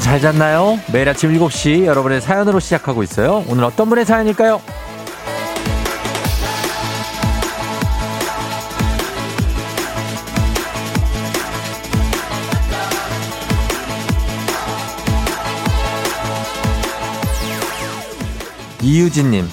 [0.00, 0.78] 여러분 잘 잤나요?
[0.92, 3.44] 매일 아침 7시 여러분의 사연으로 시작하고 있어요.
[3.48, 4.60] 오늘 어떤 분의 사연일까요?
[18.82, 19.46] 이유진님,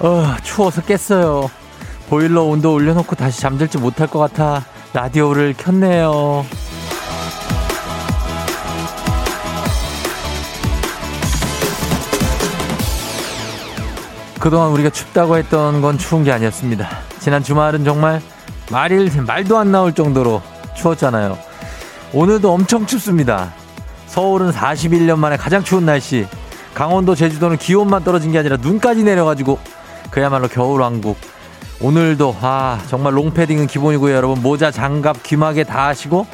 [0.00, 1.50] 어, 추워서 깼어요.
[2.10, 6.44] 보일러 온도 올려놓고 다시 잠들지 못할 것 같아 라디오를 켰네요.
[14.38, 16.88] 그동안 우리가 춥다고 했던 건 추운 게 아니었습니다.
[17.18, 18.22] 지난 주말은 정말
[18.70, 20.42] 말일, 말도 안 나올 정도로
[20.76, 21.38] 추웠잖아요.
[22.12, 23.52] 오늘도 엄청 춥습니다.
[24.06, 26.26] 서울은 41년 만에 가장 추운 날씨.
[26.74, 29.58] 강원도, 제주도는 기온만 떨어진 게 아니라 눈까지 내려가지고
[30.10, 31.16] 그야말로 겨울왕국.
[31.80, 36.26] 오늘도 아 정말 롱패딩은 기본이고요 여러분 모자 장갑 귀마개 다 하시고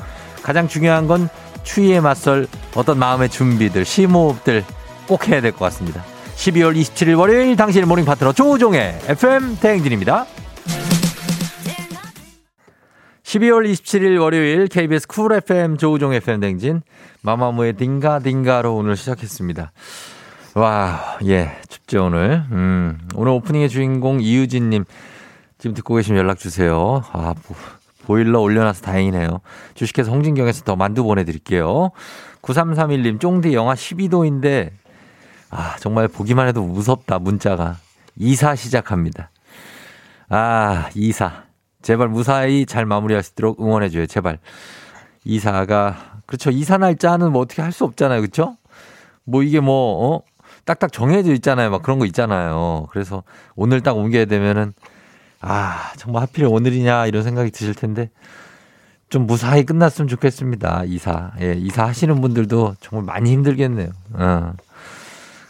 [0.42, 1.28] 가장 중요한 건
[1.64, 4.64] 추위에 맞설 어떤 마음의 준비들 심호흡들
[5.06, 6.02] 꼭 해야 될 것 같습니다
[6.36, 10.26] 12월 27일 월요일 당신의 morning 파트너 조우종의 FM 대행진입니다
[13.22, 16.82] 12월 27일 월요일 KBS 쿨 FM 조우종 FM 대행진
[17.22, 19.72] 마마무의 딩가 딩가로 오늘 시작했습니다
[20.56, 22.44] 와, 예, 춥죠, 오늘.
[22.52, 24.84] 음, 오늘 오프닝의 주인공 이유진님,
[25.58, 27.02] 지금 듣고 계시면 연락 주세요.
[27.10, 27.56] 아, 보,
[28.04, 29.40] 보일러 올려놔서 다행이네요.
[29.74, 31.90] 주식회사 홍진경에서 더 만두 보내드릴게요.
[32.40, 34.70] 9331님, 쫑디 영하 12도인데,
[35.56, 37.76] 아, 정말 보기만 해도 무섭다, 문자가.
[38.16, 39.30] 이사 시작합니다.
[40.28, 41.44] 아, 이사.
[41.80, 44.38] 제발 무사히 잘 마무리할 수 있도록 응원해줘요, 제발.
[45.24, 46.50] 이사가, 그렇죠.
[46.50, 48.56] 이사 날짜는 뭐 어떻게 할 수 없잖아요, 그렇죠?
[49.22, 50.22] 뭐 이게 뭐, 어?
[50.64, 51.70] 딱딱 정해져 있잖아요.
[51.70, 52.88] 막 그런 거 있잖아요.
[52.90, 53.22] 그래서
[53.54, 54.72] 오늘 딱 옮겨야 되면은
[55.40, 58.10] 아, 정말 하필 오늘이냐 이런 생각이 드실 텐데
[59.10, 60.84] 좀 무사히 끝났으면 좋겠습니다.
[60.86, 61.32] 이사.
[61.42, 63.90] 예, 이사 하시는 분들도 정말 많이 힘들겠네요.
[64.14, 64.52] 어.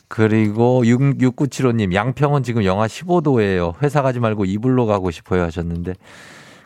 [0.08, 3.82] 그리고 6697호님, 양평은 지금 영하 15도예요.
[3.82, 5.94] 회사 가지 말고 이불로 가고 싶어요 하셨는데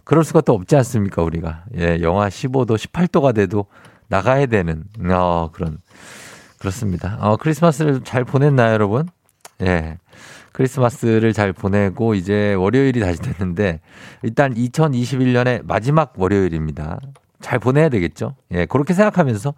[0.05, 1.65] 그럴 수가 또 없지 않습니까, 우리가.
[1.77, 3.67] 예, 영하 15도, 18도가 돼도
[4.09, 5.79] 나가야 되는, 어, 그런.
[6.59, 7.19] 그렇습니다.
[7.21, 9.09] 어, 크리스마스를 잘 보냈나요, 여러분?
[9.63, 9.99] 예.
[10.53, 13.81] 크리스마스를 잘 보내고 이제 월요일이 다시 됐는데
[14.23, 16.99] 일단 2021년의 마지막 월요일입니다.
[17.41, 18.35] 잘 보내야 되겠죠?
[18.53, 19.55] 예, 그렇게 생각하면서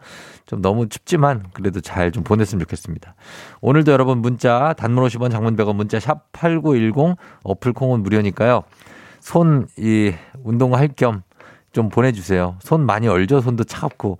[0.47, 3.15] 좀 너무 춥지만 그래도 잘 좀 보냈으면 좋겠습니다.
[3.61, 8.63] 오늘도 여러분 문자 단문 50원 장문 100원 문자 샵 8910 어플 콩은 무료니까요.
[9.21, 10.13] 손 이
[10.45, 11.23] 운동할 겸
[11.73, 12.57] 좀 보내주세요.
[12.61, 13.41] 손 많이 얼죠?
[13.41, 14.19] 손도 차갑고.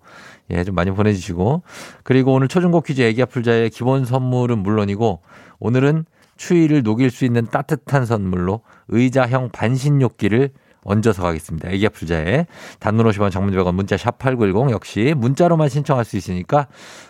[0.51, 1.63] 예, 좀 많이 보내주시고.
[2.05, 5.21] 그리고 오늘 초중고 퀴즈 애기 아플자의 기본 선물은 물론이고
[5.59, 6.05] 오늘은
[6.37, 10.51] 추위를 녹일 수 있는 따뜻한 선물로 의자형 반신욕기를
[10.85, 11.71] 얹어서 가겠습니다.
[11.71, 12.47] 애기 아플자에
[12.79, 16.67] 단문 50원 장문 100원 문자 샵 8910 역시 문자로만 신청할 수 있으니까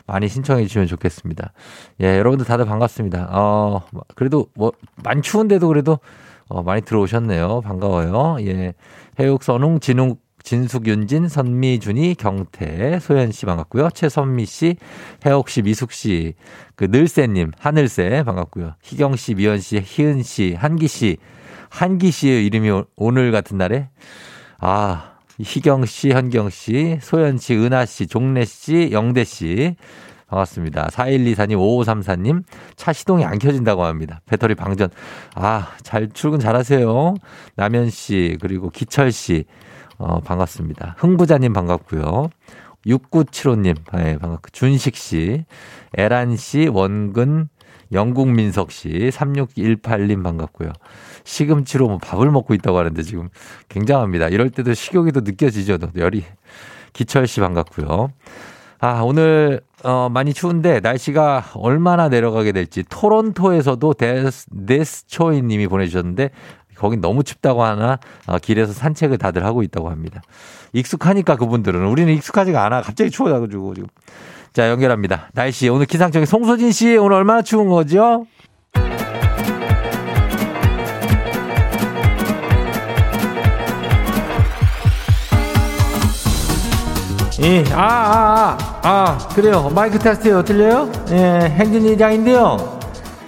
[0.07, 1.53] 많이 신청해 주시면 좋겠습니다.
[2.01, 3.29] 예, 여러분들 다들 반갑습니다.
[3.31, 3.83] 어,
[4.15, 4.73] 그래도 뭐
[5.05, 5.99] 많이 추운데도 그래도
[6.49, 7.61] 어, 많이 들어오셨네요.
[7.61, 8.37] 반가워요.
[8.41, 8.75] 예.
[9.19, 13.91] 해육 선웅 진웅 진숙, 윤진, 선미준이, 경태, 소연 씨 반갑고요.
[13.91, 14.77] 최선미 씨,
[15.25, 16.35] 혜옥 씨, 미숙 씨,
[16.77, 18.75] 그 늘새님, 하늘새 반갑고요.
[18.83, 21.19] 희경 씨, 미연 씨, 희은 씨, 한기 씨,
[21.71, 23.89] 한기 씨의 이름이 오늘 같은 날에
[24.59, 25.11] 아
[25.43, 29.77] 희경 씨, 현경 씨, 소연 씨, 은하 씨, 종래 씨, 영대 씨.
[30.27, 30.89] 반갑습니다.
[30.93, 32.45] 4124님, 5534님,
[32.77, 34.21] 차 시동이 안 켜진다고 합니다.
[34.27, 34.91] 배터리 방전.
[35.35, 37.15] 아, 잘, 출근 잘 하세요.
[37.57, 39.45] 남현 씨, 그리고 기철 씨,
[39.99, 40.95] 어, 반갑습니다.
[40.99, 42.31] 흥부자님 반갑고요.
[42.87, 44.51] 6975님, 네, 반갑고.
[44.53, 45.45] 준식 씨,
[45.95, 47.49] 에란 씨, 원근,
[47.93, 50.71] 영국민석 씨, 3618님 반갑고요.
[51.31, 53.29] 시금치로 뭐 밥을 먹고 있다고 하는데 지금
[53.69, 54.29] 굉장합니다.
[54.29, 55.79] 이럴 때도 식욕이 도 느껴지죠.
[55.97, 56.25] 열이.
[56.93, 58.11] 기철 씨 반갑고요.
[58.81, 66.31] 아, 오늘, 어, 많이 추운데 날씨가 얼마나 내려가게 될지 토론토에서도 데스, 데스초이 님이 보내주셨는데
[66.75, 70.23] 거긴 너무 춥다고 하나 어, 길에서 산책을 다들 하고 있다고 합니다.
[70.73, 72.83] 익숙하니까 그분들은 우리는 익숙하지가 않아.
[72.83, 73.89] 갑자기 추워가지고 지금.
[74.53, 75.29] 자 연결합니다.
[75.35, 78.27] 날씨 오늘 기상청의 송소진 씨 오늘 얼마나 추운 거죠?
[87.43, 89.71] 예, 아, 아, 아, 아, 그래요.
[89.75, 90.45] 마이크 테스트요.
[90.45, 90.93] 들려요?
[91.11, 92.79] 예, 행진이 장인데요.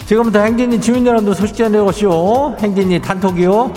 [0.05, 2.57] 지금부터 행진이 주민 여러분들 소식 전해오시오.
[2.59, 3.73] 행진이 단톡이요.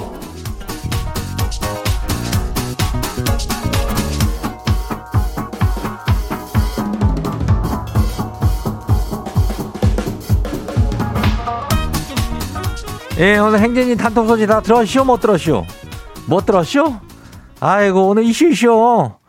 [13.20, 15.06] 예, 오늘 행진이 단톡 소식 다 들었시오?
[15.06, 15.64] 못 들었시오?
[16.28, 17.00] 못 들었시오?
[17.62, 19.25] 아이고, 오늘 이슈 이슈.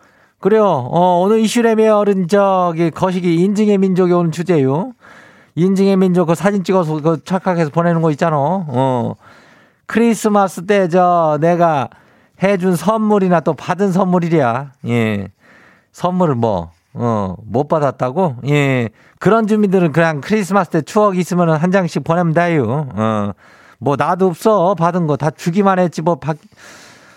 [0.46, 0.64] 그래요.
[0.64, 4.93] 어, 오늘 이슈레미얼은 저기 거시기 인증의 민족이 오는 주제요.
[5.56, 8.37] 인증의 민족 그 사진 찍어서 그 착각해서 보내는 거 있잖아.
[8.38, 9.14] 어.
[9.87, 11.88] 크리스마스 때 저 내가
[12.44, 14.70] 해준 선물이나 또 받은 선물이랴.
[14.87, 15.26] 예.
[15.90, 18.37] 선물을 뭐, 어, 못 받았다고?
[18.46, 18.90] 예.
[19.19, 22.87] 그런 주민들은 그냥 크리스마스 때 추억 있으면 한 장씩 보내면 돼요.
[22.94, 23.32] 어.
[23.81, 24.76] 뭐 나도 없어.
[24.76, 26.37] 받은 거 다 주기만 했지 뭐 받,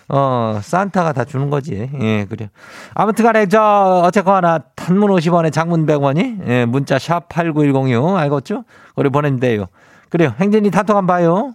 [0.10, 1.90] 어, 산타가 다 주는 거지.
[2.02, 2.50] 예, 그래.
[2.96, 8.16] 아무튼 간에, 저, 어쨌거나, 단문 50원에 장문 100원이, 예, 문자 샵 8910요.
[8.16, 8.64] 알겠죠?
[8.96, 9.66] 우리 보내면 돼요.
[10.10, 10.34] 그래요.
[10.40, 11.54] 행진이 단톡 한번 봐요.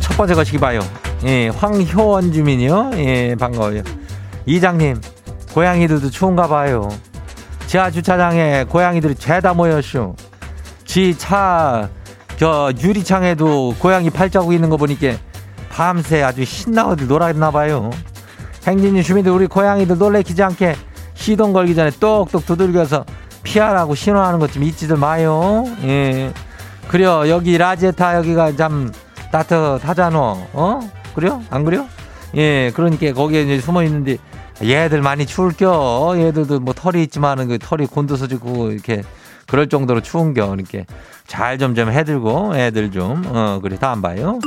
[0.00, 0.80] 첫 번째 거시기 봐요.
[1.24, 2.90] 예, 황효원 주민이요.
[2.94, 3.82] 예, 반가워요.
[4.46, 5.00] 이장님,
[5.54, 6.88] 고양이들도 추운가 봐요.
[7.66, 10.14] 지하 주차장에 고양이들이 죄다 모였슈.
[10.84, 11.88] 지 차
[12.38, 15.16] 저 유리창에도 고양이 팔자국 있는 거 보니까
[15.70, 17.90] 밤새 아주 신나어들 놀았나 봐요.
[18.66, 20.76] 행진이 주민들 우리 고양이들 놀래키지 않게
[21.14, 23.04] 시동 걸기 전에 똑똑 두들겨서
[23.42, 25.64] 피하라고 신호하는 것 좀 잊지들 마요.
[25.82, 26.32] 예.
[26.88, 27.28] 그래요.
[27.28, 28.92] 여기 라제타 여기가 참
[29.32, 30.18] 따뜻하잖아.
[30.52, 30.80] 어?
[31.14, 31.42] 그래요?
[31.50, 31.86] 안 그래요?
[32.36, 32.70] 예.
[32.74, 34.16] 그러니까 거기에 이제 숨어 있는데
[34.62, 36.14] 얘들 많이 추울 겨.
[36.16, 39.02] 얘들도 뭐 털이 있지만은 그 털이 곤두서지고 이렇게
[39.48, 40.54] 그럴 정도로 추운 겨.
[40.54, 40.86] 이렇게
[41.26, 43.24] 잘좀좀 해들고 애들 좀.
[43.26, 43.76] 어, 그래.
[43.78, 44.38] 다음 봐요.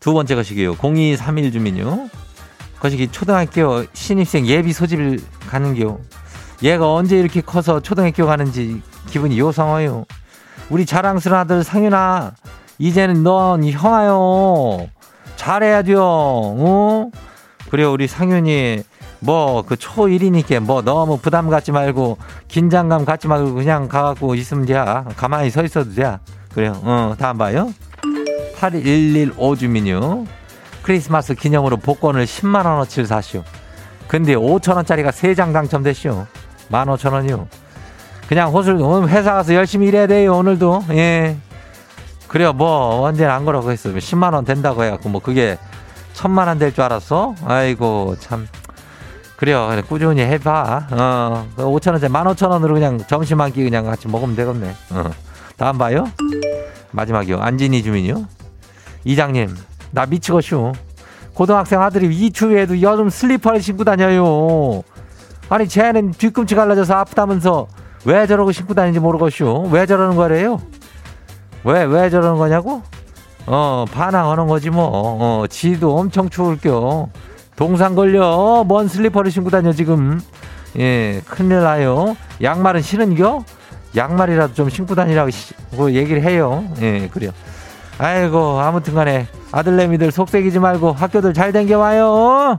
[0.00, 0.76] 두 번째 것이기요.
[0.82, 2.08] 0231 주민요.
[2.80, 5.98] 거시기 초등학교 신입생 예비 소집을 가는 겨.
[6.62, 10.04] 얘가 언제 이렇게 커서 초등학교 가는지 기분이 요상해요.
[10.70, 12.32] 우리 자랑스러운 아들 상윤아,
[12.78, 14.88] 이제는 넌 형아요.
[15.36, 16.00] 잘해야죠.
[16.02, 17.10] 어?
[17.70, 18.82] 그래요, 우리 상윤이
[19.20, 22.18] 뭐 그 초1이니까 뭐 너무 부담 갖지 말고
[22.48, 24.74] 긴장감 갖지 말고 그냥 가갖고 있으면 돼.
[25.16, 26.18] 가만히 서 있어도 돼.
[26.54, 26.78] 그래요.
[26.82, 27.72] 어, 다음 봐요.
[28.58, 30.24] 8115 주민요.
[30.82, 33.42] 크리스마스 기념으로 복권을 10만원어치를 사시오.
[34.08, 36.26] 근데 5천원짜리가 3장 당첨됐시오.
[36.70, 37.46] 15,000원이요.
[38.28, 38.78] 그냥 호술,
[39.08, 40.84] 회사 가서 열심히 일해야 돼요, 오늘도.
[40.90, 41.36] 예.
[42.28, 43.90] 그래요, 뭐, 언제나 안 그러고 했어.
[43.90, 45.58] 10만원 된다고 해갖고, 뭐, 그게
[46.12, 47.34] 천만원 될 줄 알았어?
[47.44, 48.46] 아이고, 참.
[49.36, 49.66] 그래요.
[49.70, 50.86] 그래, 꾸준히 해봐.
[50.92, 54.70] 어, 5천 원짜리, 15,000원으로 그냥 점심 한 끼 그냥 같이 먹으면 되겠네.
[54.92, 55.10] 어.
[55.56, 56.06] 다음 봐요.
[56.92, 57.38] 마지막이요.
[57.40, 58.24] 안진이 주민이요.
[59.04, 59.54] 이장님,
[59.90, 60.72] 나 미치겠슈.
[61.34, 64.82] 고등학생 아들이 이 추위에도 여름 슬리퍼를 신고 다녀요.
[65.50, 67.68] 아니, 쟤는 뒤꿈치 갈라져서 아프다면서
[68.06, 69.68] 왜 저러고 신고 다니는지 모르겠슈.
[69.70, 70.60] 왜 저러는 거래요?
[71.64, 72.82] 왜, 왜 저러는 거냐고?
[73.46, 74.88] 어, 반항하는 거지 뭐.
[74.92, 77.08] 어, 지도 엄청 추울 겨.
[77.56, 78.64] 동상 걸려.
[78.66, 80.20] 뭔 슬리퍼를 신고 다녀, 지금.
[80.78, 82.16] 예, 큰일 나요.
[82.42, 83.44] 양말은 신은겨?
[83.96, 85.30] 양말이라도 좀 신고 다니라고
[85.88, 86.64] 얘기를 해요.
[86.82, 87.30] 예, 그래요.
[87.98, 92.58] 아이고, 아무튼 간에 아들내미들 속색이지 말고 학교들 잘 댕겨와요.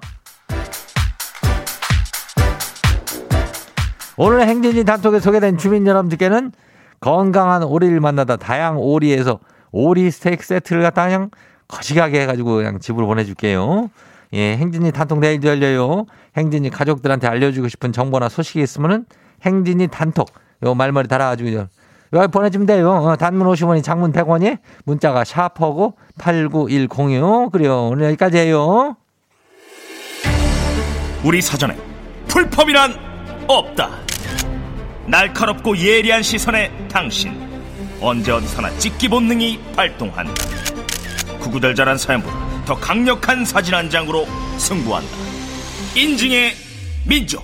[4.20, 6.52] 오늘 행진이 단톡에 소개된 주민 여러분들께는
[7.00, 9.38] 건강한 오리를 만나다 다양 오리에서
[9.72, 11.30] 오리 스테이크 세트를 갖다 그냥
[11.68, 13.92] 거시하게 해가지고 그냥 집으로 보내줄게요.
[14.34, 16.06] 예, 행진이 단톡 내일도 열려요.
[16.36, 19.06] 행진이 가족들한테 알려주고 싶은 정보나 소식이 있으면은
[19.44, 20.30] 행진이 단톡
[20.64, 21.68] 요 말머리 달아가지고
[22.14, 22.92] 여기 보내주면 돼요.
[22.92, 27.90] 어, 단문 50원이 장문 100원이 문자가 샤퍼고 89106 그래요.
[27.90, 28.96] 오늘 여기까지 해요.
[31.24, 31.76] 우리 사전에
[32.28, 32.94] 풀펌이란
[33.48, 33.90] 없다.
[35.08, 37.34] 날카롭고 예리한 시선에 당신
[38.02, 40.34] 언제 어디서나 찍기 본능이 발동한다.
[41.40, 45.10] 구구절절한 사연보다 더 강력한 사진 한 장으로 승부한다.
[45.96, 46.54] 인증의
[47.06, 47.42] 민족.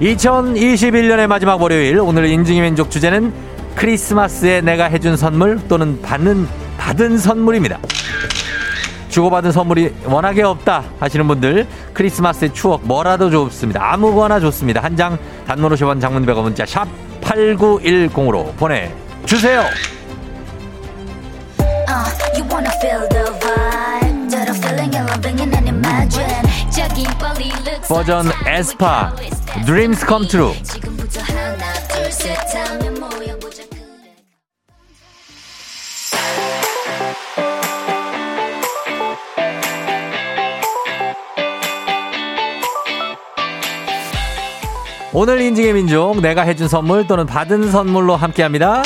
[0.00, 3.32] 2021년의 마지막 월요일 오늘 인증의 민족 주제는
[3.76, 7.78] 크리스마스에 내가 해준 선물 또는 받는 받은 선물입니다.
[9.10, 13.92] 주고받은 선물이 워낙에 없다 하시는 분들 크리스마스의 추억 뭐라도 좋습니다.
[13.92, 14.82] 아무거나 좋습니다.
[14.82, 15.16] 한 장
[15.46, 16.88] 단문 50원 장문 100원 문자 샵
[17.20, 19.64] 8910으로 보내주세요.
[27.88, 29.14] 버전 에스파.
[29.66, 30.54] Dreams Come True.
[45.12, 48.82] 오늘 인증의 민족 내가 해준 선물 또는 받은 선물로 함께합니다.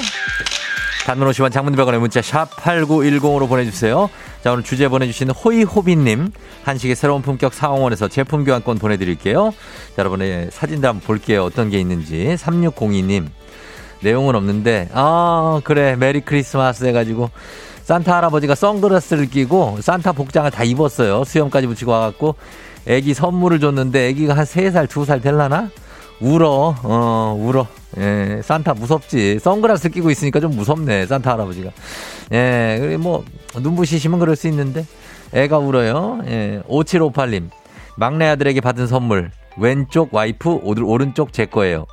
[1.05, 4.09] 단문 50원 장문백원의 문자 샵 8910으로 보내주세요.
[4.43, 6.31] 자 오늘 주제 보내주신 호이호빈님
[6.65, 9.53] 한식의 새로운 품격 사홍원에서 제품 교환권 보내드릴게요.
[9.91, 11.45] 자, 여러분의 사진들 한번 볼게요.
[11.45, 13.27] 어떤 게 있는지 3602님
[14.01, 17.31] 내용은 없는데 아 그래 메리 크리스마스 해가지고
[17.83, 21.25] 산타 할아버지가 선글라스를 끼고 산타 복장을 다 입었어요.
[21.25, 22.35] 수염까지 붙이고 와갖고
[22.87, 25.71] 애기 선물을 줬는데 애기가 한 3살, 2살 될라나?
[26.21, 27.67] 울어, 어, 울어.
[27.99, 29.39] 예, 산타 무섭지.
[29.39, 31.71] 선글라스 끼고 있으니까 좀 무섭네, 산타 할아버지가.
[32.33, 33.25] 예, 그래, 뭐,
[33.59, 34.87] 눈부시시면 그럴 수 있는데,
[35.33, 36.21] 애가 울어요.
[36.27, 37.51] 예, 5758님.
[37.97, 39.31] 막내 아들에게 받은 선물.
[39.57, 41.87] 왼쪽 와이프, 오른쪽 제 거예요.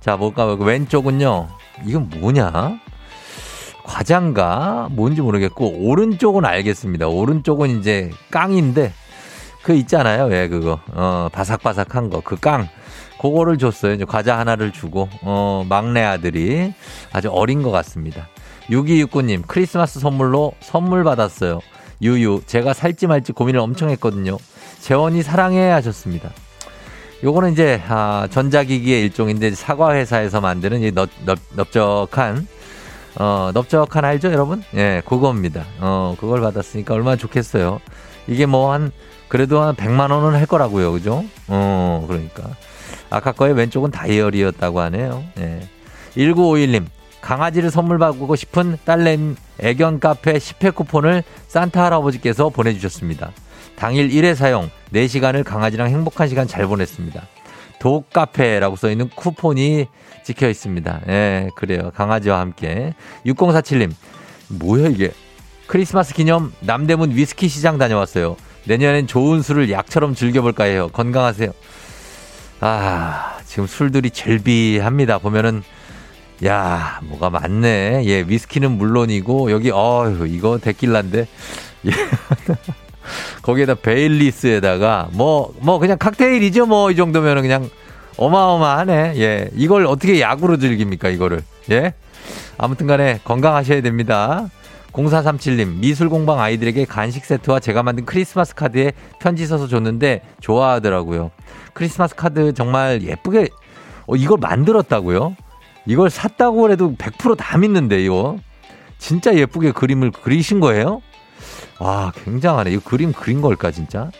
[0.00, 1.48] 자, 뭘까, 왼쪽은요.
[1.86, 2.78] 이건 뭐냐?
[3.84, 4.88] 과장가?
[4.92, 7.06] 뭔지 모르겠고, 오른쪽은 알겠습니다.
[7.08, 8.92] 오른쪽은 이제 깡인데,
[9.62, 10.24] 그 있잖아요.
[10.26, 10.78] 왜 그거.
[10.92, 12.20] 어, 바삭바삭한 거.
[12.20, 12.68] 그 깡.
[13.24, 13.94] 그거를 줬어요.
[13.94, 16.74] 이제 과자 하나를 주고, 어, 막내 아들이
[17.10, 18.28] 아주 어린 것 같습니다.
[18.68, 21.60] 6269님, 크리스마스 선물로 선물 받았어요.
[22.02, 24.36] 유유, 제가 살지 말지 고민을 엄청 했거든요.
[24.80, 26.32] 재원이 사랑해 하셨습니다.
[27.22, 32.46] 요거는 이제, 아, 전자기기의 일종인데 사과 회사에서 만드는 이 넓, 넓, 넓적한,
[33.18, 34.62] 어, 넓적한 알죠, 여러분?
[34.74, 35.64] 예, 그겁니다.
[35.80, 37.80] 어, 그걸 받았으니까 얼마나 좋겠어요.
[38.26, 38.92] 이게 뭐 한,
[39.28, 40.92] 그래도 한 100만 원은 할 거라고요.
[40.92, 41.24] 그죠?
[41.48, 42.50] 어, 그러니까.
[43.14, 45.22] 아까 거의 왼쪽은 다이어리였다고 하네요.
[45.38, 45.60] 예.
[46.16, 46.86] 1951님.
[47.20, 53.30] 강아지를 선물 받고 싶은 딸내미 애견 카페 10회 쿠폰을 산타 할아버지께서 보내주셨습니다.
[53.76, 57.22] 당일 1회 사용 4시간을 강아지랑 행복한 시간 잘 보냈습니다.
[57.78, 59.86] 독 카페라고 써 있는 쿠폰이
[60.22, 61.00] 찍혀 있습니다.
[61.08, 61.92] 예, 그래요.
[61.94, 62.94] 강아지와 함께.
[63.26, 63.92] 6047님.
[64.48, 65.12] 뭐야 이게?
[65.66, 68.36] 크리스마스 기념 남대문 위스키 시장 다녀왔어요.
[68.66, 70.88] 내년엔 좋은 술을 약처럼 즐겨볼까 해요.
[70.92, 71.52] 건강하세요.
[72.60, 75.18] 아, 지금 술들이 절비합니다.
[75.18, 75.62] 보면은,
[76.44, 78.02] 야, 뭐가 많네.
[78.06, 81.26] 예, 위스키는 물론이고, 여기, 어휴, 이거 데킬라인데.
[81.86, 81.90] 예.
[83.42, 86.66] 거기에다 베일리스에다가, 뭐, 뭐, 그냥 칵테일이죠.
[86.66, 87.68] 뭐, 이 정도면은 그냥
[88.16, 89.14] 어마어마하네.
[89.18, 89.50] 예.
[89.54, 91.42] 이걸 어떻게 약으로 즐깁니까, 이거를.
[91.70, 91.94] 예.
[92.56, 94.48] 아무튼 간에 건강하셔야 됩니다.
[94.94, 101.32] 0437님, 미술공방 아이들에게 간식 세트와 제가 만든 크리스마스 카드에 편지 써서 줬는데 좋아하더라고요.
[101.72, 103.48] 크리스마스 카드 정말 예쁘게,
[104.06, 105.36] 어, 이걸 만들었다고요?
[105.86, 108.38] 이걸 샀다고 해도 100%다 믿는데, 이거.
[108.98, 111.02] 진짜 예쁘게 그림을 그리신 거예요?
[111.80, 112.70] 와, 굉장하네.
[112.70, 114.10] 이거 그림 그린 걸까, 진짜?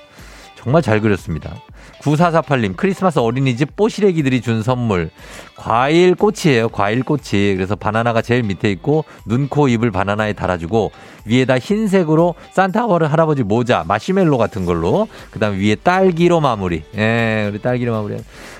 [0.64, 1.54] 정말 잘 그렸습니다.
[2.00, 5.10] 9448님, 크리스마스 어린이집 뽀시래기들이 준 선물.
[5.56, 7.54] 과일 꽃이에요, 과일 꽃이.
[7.54, 10.90] 그래서 바나나가 제일 밑에 있고, 눈, 코, 입을 바나나에 달아주고,
[11.26, 16.82] 위에다 흰색으로 산타워를 할아버지 모자, 마시멜로 같은 걸로, 그 다음에 위에 딸기로 마무리.
[16.96, 18.16] 예, 우리 딸기로 마무리.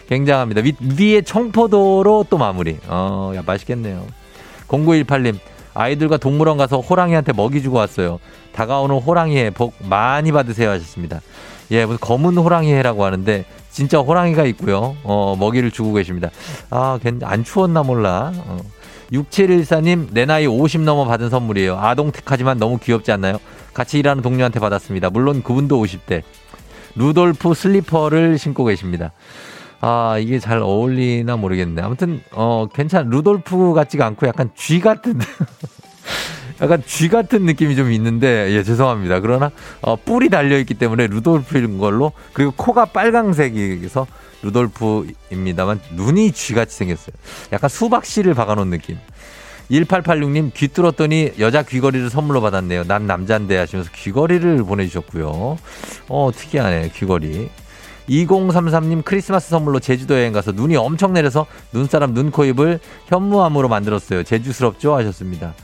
[0.06, 0.60] 굉장합니다.
[0.60, 2.76] 위, 위에 청포도로 또 마무리.
[2.86, 4.04] 어, 야, 맛있겠네요.
[4.68, 5.38] 0918님,
[5.72, 8.20] 아이들과 동물원 가서 호랑이한테 먹이 주고 왔어요.
[8.52, 11.20] 다가오는 호랑이에 복 많이 받으세요 하셨습니다.
[11.70, 14.96] 예, 무슨 검은 호랑이 해라고 하는데 진짜 호랑이가 있고요.
[15.02, 16.30] 어, 먹이를 주고 계십니다.
[16.70, 18.32] 아, 안 추웠나 몰라.
[18.34, 18.58] 어.
[19.12, 21.78] 6714님, 내 나이 50 넘어 받은 선물이에요.
[21.78, 23.38] 아동틱하지만 너무 귀엽지 않나요?
[23.72, 25.10] 같이 일하는 동료한테 받았습니다.
[25.10, 26.22] 물론 그분도 50대.
[26.96, 29.12] 루돌프 슬리퍼를 신고 계십니다.
[29.80, 31.82] 아, 이게 잘 어울리나 모르겠네.
[31.82, 35.18] 아무튼, 어, 괜찮, 루돌프 같지가 않고 약간 쥐 같은.
[36.60, 39.20] 약간 쥐 같은 느낌이 좀 있는데 예 죄송합니다.
[39.20, 44.06] 그러나 어, 뿔이 달려 있기 때문에 루돌프인 걸로 그리고 코가 빨강색이서
[44.42, 47.14] 루돌프입니다만 눈이 쥐같이 생겼어요.
[47.52, 48.98] 약간 수박씨를 박아놓은 느낌.
[49.70, 52.84] 1886님 귀 뚫었더니 여자 귀걸이를 선물로 받았네요.
[52.84, 55.58] 난 남잔데 하시면서 귀걸이를 보내주셨고요.
[56.08, 57.48] 어 특이하네 귀걸이.
[58.08, 64.24] 2033님 크리스마스 선물로 제주도 여행 가서 눈이 엄청 내려서 눈사람 눈, 코, 입을 현무암으로 만들었어요.
[64.24, 64.94] 제주스럽죠?
[64.94, 65.54] 하셨습니다.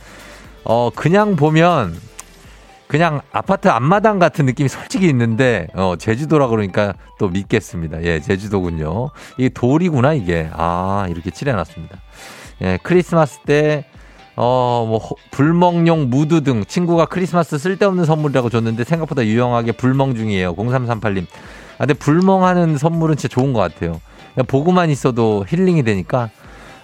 [0.64, 1.96] 어, 그냥 보면
[2.90, 8.02] 그냥 아파트 앞마당 같은 느낌이 솔직히 있는데 어 제주도라 그러니까 또 믿겠습니다.
[8.02, 9.10] 예, 제주도군요.
[9.38, 10.50] 이게 돌이구나 이게.
[10.52, 11.98] 아, 이렇게 칠해 놨습니다.
[12.62, 13.84] 예, 크리스마스 때
[14.34, 15.00] 어, 뭐,
[15.30, 20.54] 불멍용 무드등 친구가 크리스마스 쓸데없는 선물이라고 줬는데 생각보다 유용하게 불멍 중이에요.
[20.54, 21.26] 0338님.
[21.76, 24.00] 아, 근데 불멍하는 선물은 진짜 좋은 것 같아요.
[24.34, 26.30] 그냥 보고만 있어도 힐링이 되니까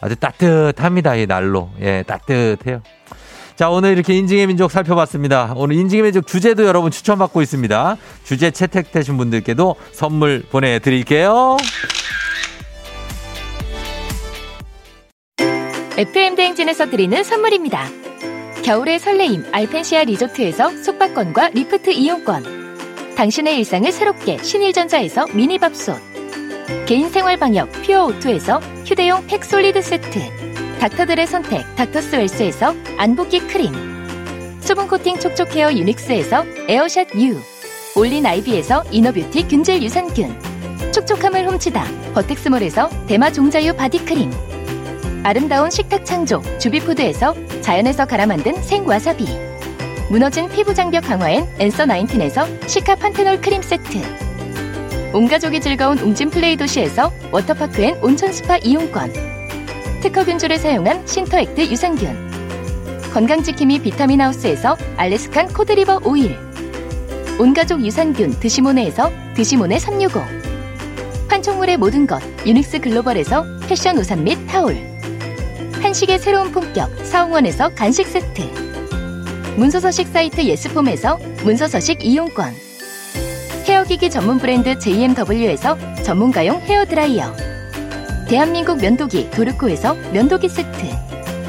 [0.00, 1.16] 아주 따뜻합니다.
[1.16, 1.70] 이 날로.
[1.80, 2.82] 예, 따뜻해요.
[3.56, 5.54] 자, 오늘 이렇게 인증의 민족 살펴봤습니다.
[5.56, 7.96] 오늘 인증의 민족 주제도 여러분 추천받고 있습니다.
[8.22, 11.56] 주제 채택되신 분들께도 선물 보내드릴게요.
[15.96, 17.86] FM 대행진에서 드리는 선물입니다.
[18.62, 23.14] 겨울의 설레임 알펜시아 리조트에서 숙박권과 리프트 이용권.
[23.16, 25.96] 당신의 일상을 새롭게 신일전자에서 미니밥솥.
[26.84, 30.65] 개인생활 방역 퓨어 오투에서 휴대용 팩솔리드 세트.
[30.80, 33.72] 닥터들의 선택 닥터스 웰스에서 안붓기 크림.
[34.60, 37.40] 수분 코팅 촉촉 헤어 유닉스에서 에어샷 U.
[37.96, 40.92] 올린 아이비에서 inner beauty 균질 유산균.
[40.92, 44.30] 촉촉함을 훔치다 버텍스몰에서 대마 종자유 body 크림.
[45.22, 49.26] 아름다운 식탁 창조 주비푸드에서 자연에서 갈아 만든 생와사비.
[50.10, 53.98] 무너진 피부 장벽 강화엔 엔서 나인틴에서 시카 판테놀 크림 세트.
[55.12, 59.35] 온 가족이 즐거운 웅진 플레이 도시에서 워터파크 and 온천 스파 이용권.
[60.02, 63.10] 특허 균주를 사용한 신터액트 유산균.
[63.12, 66.36] 건강지킴이 비타민 하우스에서 알래스칸 코드리버 오일.
[67.38, 70.20] 온가족 유산균 드시모네에서 드시모네 365.
[71.28, 74.76] 판촉물의 모든 것 유닉스 글로벌에서 패션 우산 및 타올.
[75.82, 78.42] 한식의 새로운 품격 사옹원에서 간식 세트.
[79.56, 82.54] 문서서식 사이트 예스폼에서 문서서식 이용권.
[83.66, 87.45] 헤어기기 전문 브랜드 JMW에서 전문가용 헤어드라이어.
[88.28, 90.84] 대한민국 면도기 도르코에서 면도기 세트.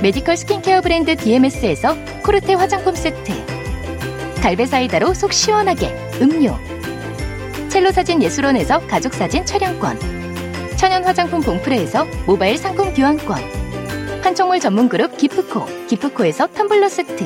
[0.04, 3.34] medical skincare 브랜드 DMS에서 코르테 화장품 세트.
[4.44, 5.90] 갈배사이다로 속 시원하게
[6.22, 6.56] 음료.
[7.68, 9.98] 첼로 사진 예술원에서 가족 사진 촬영권.
[10.78, 13.42] 천연 화장품 봉프레에서 모바일 상품 교환권.
[14.22, 17.26] 판촉물 전문 그룹 기프코, 기프코에서 텀블러 세트.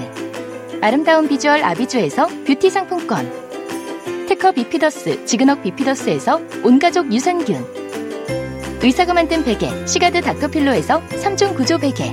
[0.79, 3.29] 아름다운 비주얼 아비주에서 뷰티 상품권.
[4.29, 7.80] 특허 비피더스, 지근억 비피더스에서 온가족 유산균.
[8.83, 12.11] 의사가 만든 베개, 시가드 닥터필로에서 3중 구조 베개.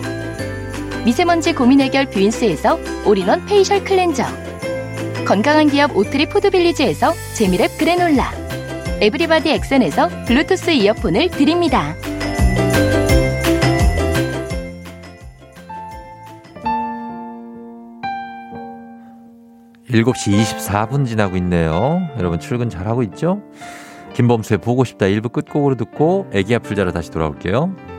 [1.06, 4.24] 미세먼지 고민 해결 뷰인스에서 all-in-one facial cleanser.
[5.26, 8.30] 건강한 기업 오트리 푸드빌리지에서 재미랩 그래놀라.
[9.00, 11.94] 에브리바디 엑센에서 블루투스 이어폰을 드립니다.
[19.88, 22.06] 일곱 시 24분 지나고 있네요.
[22.18, 23.40] 여러분 출근 잘하고 있죠?
[24.18, 27.97] 김범수의 보고 싶다 1부 끝곡으로 듣고 애기야 풀자로 다시 돌아올게요.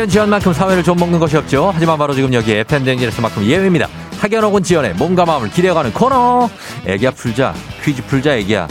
[0.00, 1.70] 학연 지연만큼 사회를 좀 먹는 것이 없죠.
[1.74, 3.86] 하지만 바로 지금 여기 FM 댕진에서만큼 예외입니다.
[4.18, 6.48] 학연 혹은 지연의 몸과 마음을 기대어가는 코너.
[6.86, 7.52] 애기야 풀자.
[7.84, 8.66] 퀴즈 풀자 애기야.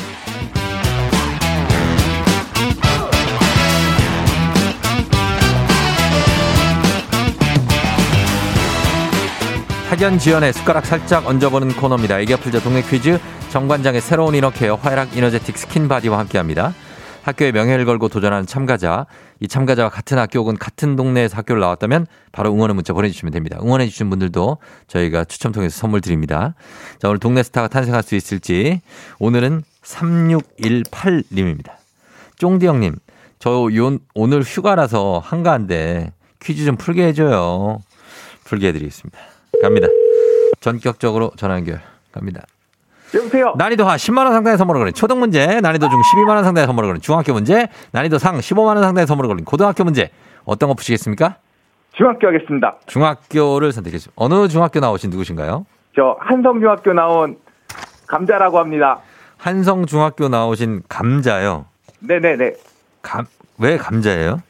[9.91, 12.21] 학연 지연의 숟가락 살짝 얹어보는 코너입니다.
[12.21, 13.19] 애기야 풀자 동네 퀴즈
[13.51, 16.73] 정관장의 새로운 inner care 화애락 이너제틱 스킨바디와 함께합니다.
[17.21, 19.05] 학교의 명예를 걸고 도전하는 참가자,
[19.39, 23.57] 이 참가자와 같은 학교 혹은 같은 동네에서 학교를 나왔다면 바로 응원의 문자 보내주시면 됩니다.
[23.61, 26.55] 응원해주신 분들도 저희가 추첨 통해서 선물 드립니다.
[26.99, 28.81] 자, 오늘 동네 스타가 탄생할 수 있을지
[29.19, 31.71] 오늘은 3618님입니다.
[32.37, 32.95] 쫑디 형님,
[33.39, 37.79] 저 요, 오늘 휴가라서 한가한데 퀴즈 좀 풀게 해줘요.
[38.45, 39.19] 풀게 해드리겠습니다.
[39.61, 39.87] 갑니다.
[40.59, 42.45] 전격적으로 전화 연결 갑니다.
[43.15, 43.53] 여보세요.
[43.57, 46.89] 난이도 하 10만 원 상당의 선물을 걸린 초등 문제, 난이도 중 12만 원 상당의 선물을
[46.89, 50.09] 걸린 중학교 문제, 난이도 상 15만 원 상당의 선물을 걸린 고등학교 문제.
[50.45, 51.35] 어떤 거 푸시겠습니까?
[51.93, 52.75] 중학교 하겠습니다.
[52.85, 54.13] 중학교를 선택했습니다.
[54.15, 55.65] 어느 중학교 나오신 누구신가요?
[55.95, 57.37] 저 한성중학교 나온
[58.07, 58.99] 감자라고 합니다.
[59.37, 61.65] 한성 중학교 나오신 감자요.
[62.01, 62.53] 네네네.
[63.01, 63.25] 감,
[63.57, 64.41] 왜 감자예요?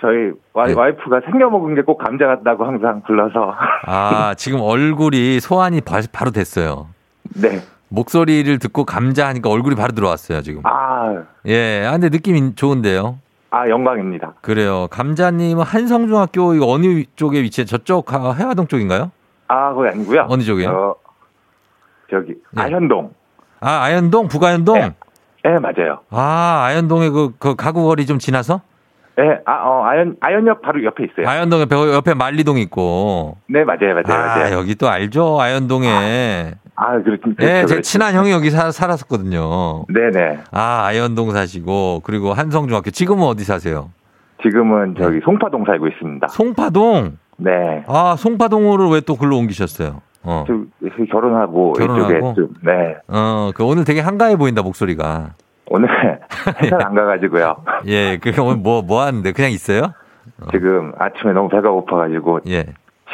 [0.00, 0.74] 저희 와이, 네.
[0.74, 3.54] 와이프가 생겨 먹은 게 꼭 감자 같다고 항상 불러서.
[3.86, 6.88] 아, 지금 얼굴이 소환이 바, 바로 됐어요.
[7.34, 7.60] 네.
[7.88, 10.62] 목소리를 듣고 감자 하니까 얼굴이 바로 들어왔어요, 지금.
[10.64, 13.18] 아, 예, 아, 근데 느낌이 좋은데요.
[13.50, 14.34] 아 영광입니다.
[14.42, 14.88] 그래요.
[14.90, 17.64] 감자님은 한성중학교 이거 어느 쪽에 위치해?
[17.64, 19.12] 저쪽 아, 해화동 쪽인가요?
[19.48, 20.26] 아, 그거 아니고요.
[20.28, 20.68] 어느 쪽이요?
[20.68, 20.94] 어,
[22.10, 22.62] 저기 네.
[22.62, 23.12] 아현동.
[23.60, 24.78] 아, 아현동, 북아현동?
[24.78, 24.92] 네.
[25.44, 26.00] 네, 맞아요.
[26.10, 28.60] 아, 아현동에 그, 그 가구 거리 좀 지나서?
[29.16, 31.26] 네, 아, 어, 아현 아현역 바로 옆에 있어요.
[31.26, 33.38] 아현동 옆에, 옆에 말리동 있고.
[33.46, 34.58] 네, 맞아요, 맞아요, 아, 맞아요.
[34.58, 35.40] 여기 또 알죠?
[35.40, 35.88] 아현동에.
[35.88, 36.65] 아,
[37.04, 37.36] 그렇군.
[37.40, 39.86] 예, 제 친한 형이 여기 사, 살았었거든요.
[39.88, 40.38] 네네.
[40.52, 42.90] 아, 아현동 사시고, 그리고 한성중학교.
[42.90, 43.90] 지금은 어디 사세요?
[44.42, 45.02] 지금은 네.
[45.02, 46.28] 저기 송파동 살고 있습니다.
[46.28, 47.16] 송파동?
[47.38, 47.84] 네.
[47.86, 50.02] 아, 송파동으로 왜 또 글로 옮기셨어요?
[50.22, 50.44] 어.
[50.46, 50.54] 저
[51.10, 52.12] 결혼하고, 결혼하고?
[52.14, 52.96] 이쪽에 좀, 네.
[53.08, 55.34] 어, 그 오늘 되게 한가해 보인다, 목소리가.
[55.68, 55.88] 오늘
[56.62, 57.56] 회사 안 가가지고요.
[57.86, 59.32] 예, 그 오늘 뭐, 뭐 하는데?
[59.32, 59.92] 그냥 있어요?
[60.52, 62.66] 지금 아침에 너무 배가 고파가지고 예.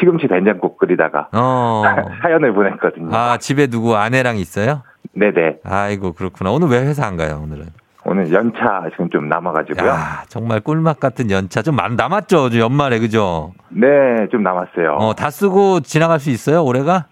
[0.03, 1.83] 시금치 된장국 끓이다가 어.
[2.23, 3.15] 사연을 보냈거든요.
[3.15, 4.83] 아, 집에 누구 아내랑 있어요?
[5.15, 5.59] 네네.
[5.65, 6.51] 아이고, 그렇구나.
[6.51, 7.67] 오늘 왜 회사 안 가요, 오늘은?
[8.05, 9.89] 오늘 연차 지금 좀 남아가지고요.
[9.89, 13.53] 야, 정말 꿀맛 같은 연차 좀 많, 남았죠, 좀 연말에, 그죠?
[13.69, 13.87] 네,
[14.33, 14.97] 좀 남았어요.
[14.99, 17.07] 어, 다 쓰고 지나갈 수 있어요, 올해가?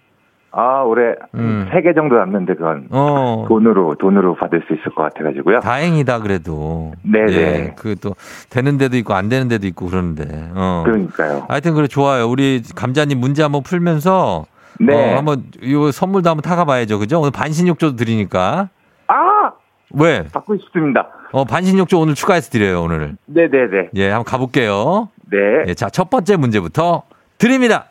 [0.53, 1.67] 아, 올해 음.
[1.71, 3.45] 세개 정도 남는데 그건 어.
[3.47, 5.59] 돈으로, 돈으로 받을 수 있을 것 같아 가지고요.
[5.61, 6.91] 다행이다, 그래도.
[7.03, 7.31] 네네.
[7.33, 8.15] 예, 그 또,
[8.49, 10.49] 되는 데도 있고, 안 되는 데도 있고, 그러는데.
[10.53, 10.83] 어.
[10.85, 11.45] 그러니까요.
[11.47, 12.27] 하여튼, 그래, 좋아요.
[12.27, 14.45] 우리 감자님 문제 한번 풀면서.
[14.79, 14.93] 네.
[15.13, 17.21] 어, 한번, 요 선물도 한번 타가 봐야죠, 그죠?
[17.21, 18.67] 오늘 반신욕조도 드리니까.
[19.07, 19.51] 아!
[19.93, 20.23] 왜?
[20.33, 21.07] 받고 싶습니다.
[21.31, 23.15] 어, 반신욕조 오늘 추가해서 드려요, 오늘.
[23.25, 23.89] 네 네 네.
[23.95, 25.07] 예, 한번 가 볼게요.
[25.31, 25.37] 네.
[25.67, 27.03] 예, 자, 첫 번째 문제부터
[27.37, 27.85] 드립니다.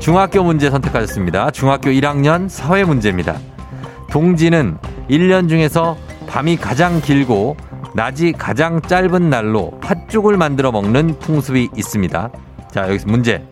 [0.00, 1.50] 중학교 문제 선택하셨습니다.
[1.50, 3.36] 중학교 1학년 사회 문제입니다.
[4.10, 4.78] 동지는
[5.10, 5.94] 1년 중에서
[6.26, 7.54] 밤이 가장 길고
[7.94, 12.30] 낮이 가장 짧은 날로 팥죽을 만들어 먹는 풍습이 있습니다.
[12.72, 13.46] 자, 여기서 문제.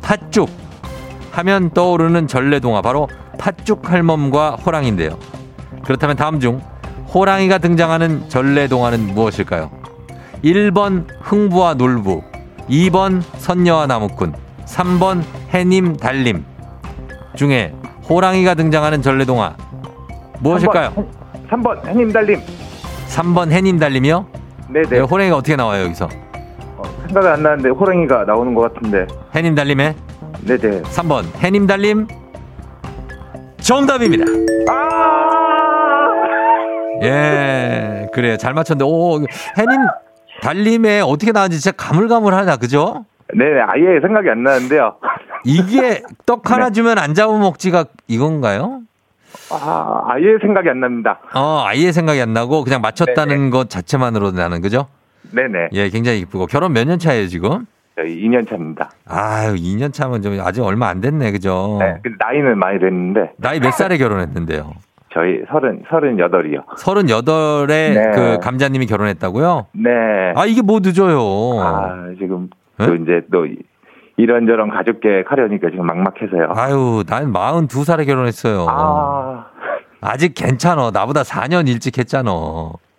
[0.00, 0.48] 팥죽.
[1.32, 3.06] 하면 떠오르는 전래동화 바로
[3.38, 5.18] 팥죽 할멈과 호랑인데요.
[5.84, 6.62] 그렇다면 다음 중
[7.12, 9.70] 호랑이가 등장하는 전래동화는 무엇일까요?
[10.42, 12.22] 1번 흥부와 놀부,
[12.70, 14.32] 2번 선녀와 나무꾼,
[14.74, 16.44] 3번 해님 달림
[17.34, 17.74] 중에
[18.08, 19.56] 호랑이가 등장하는 전래동화
[20.40, 20.94] 무엇일까요?
[21.50, 22.40] 3번, 해님 달님.
[23.08, 24.26] 3번 해님 달림이요?
[24.68, 24.88] 네네.
[24.88, 26.08] 네, 호랑이가 어떻게 나와요 여기서?
[26.76, 29.06] 어, 생각이 안 나는데 호랑이가 나오는 것 같은데.
[29.34, 29.94] 해님 달림에
[30.46, 30.82] 네네.
[30.82, 32.06] 3번 해님 달림
[33.60, 34.24] 정답입니다.
[37.02, 38.36] 예, 그래요.
[38.36, 39.20] 잘 맞췄는데, 오,
[39.58, 39.80] 해님
[40.42, 43.04] 달림에 어떻게 나왔는지 진짜 가물가물하다, 그죠?
[43.34, 43.60] 네네.
[43.66, 44.96] 아예 생각이 안 나는데요.
[45.44, 48.82] 이게 떡 하나 주면 안 잡아 먹지가 이건가요?
[49.52, 51.20] 아, 아예 생각이 안 납니다.
[51.34, 54.86] 어, 아예 생각이 안 나고 그냥 맞췄다는 것 자체만으로 나는, 그죠?
[55.32, 55.68] 네네.
[55.72, 56.46] 예, 굉장히 이쁘고.
[56.46, 57.66] 결혼 몇 년 차예요, 지금?
[57.96, 58.90] 저희 2년 차입니다.
[59.06, 61.76] 아유, 2년 차면 좀 아직 얼마 안 됐네, 그죠?
[61.80, 61.98] 네.
[62.02, 64.72] 근데 나이는 많이 됐는데 나이 몇 살에 결혼했는데요?
[65.12, 66.62] 저희 서른 서른 여덟이요.
[66.78, 68.10] 38에 네.
[68.14, 69.66] 그 감자님이 결혼했다고요?
[69.72, 69.90] 네.
[70.36, 71.60] 아, 이게 뭐 늦어요.
[71.60, 72.59] 아, 지금 네?
[72.86, 73.46] 또 이제 또
[74.16, 76.52] 이런저런 가족 계획 하려니까 지금 막막해서요.
[76.54, 78.66] 아유, 난 42살에 결혼했어요.
[78.68, 79.46] 아,
[80.00, 80.90] 아직 괜찮아.
[80.90, 82.30] 나보다 4년 일찍 했잖아.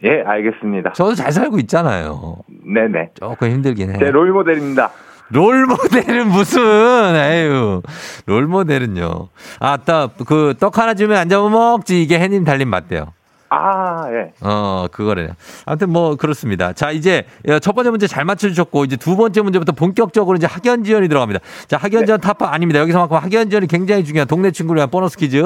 [0.04, 0.94] 예, 알겠습니다.
[0.94, 2.38] 저도 잘 살고 있잖아요.
[2.66, 3.12] 네네.
[3.20, 4.00] 조금 힘들긴 해.
[4.00, 4.90] 제 롤 모델입니다.
[5.30, 6.62] 롤 모델은 무슨,
[7.16, 7.82] 에휴.
[8.26, 9.30] 롤 모델은요.
[9.60, 12.02] 아, 딱, 그, 떡 하나 주면 안 잡아먹지.
[12.02, 13.14] 이게 해님 달림 맞대요.
[13.54, 14.32] 아, 예.
[14.40, 15.32] 어, 그거래요.
[15.66, 16.72] 아무튼 뭐, 그렇습니다.
[16.72, 17.26] 자, 이제
[17.62, 21.42] 첫 번째 문제 잘 맞춰 주셨고, 이제 두 번째 문제부터 본격적으로 이제 학연 지연이 들어갑니다.
[21.68, 22.80] 자, 학연 지연 타파 아닙니다.
[22.80, 25.44] 여기서만큼 학연 지연이 굉장히 중요한 동네 친구를 위한 보너스 퀴즈.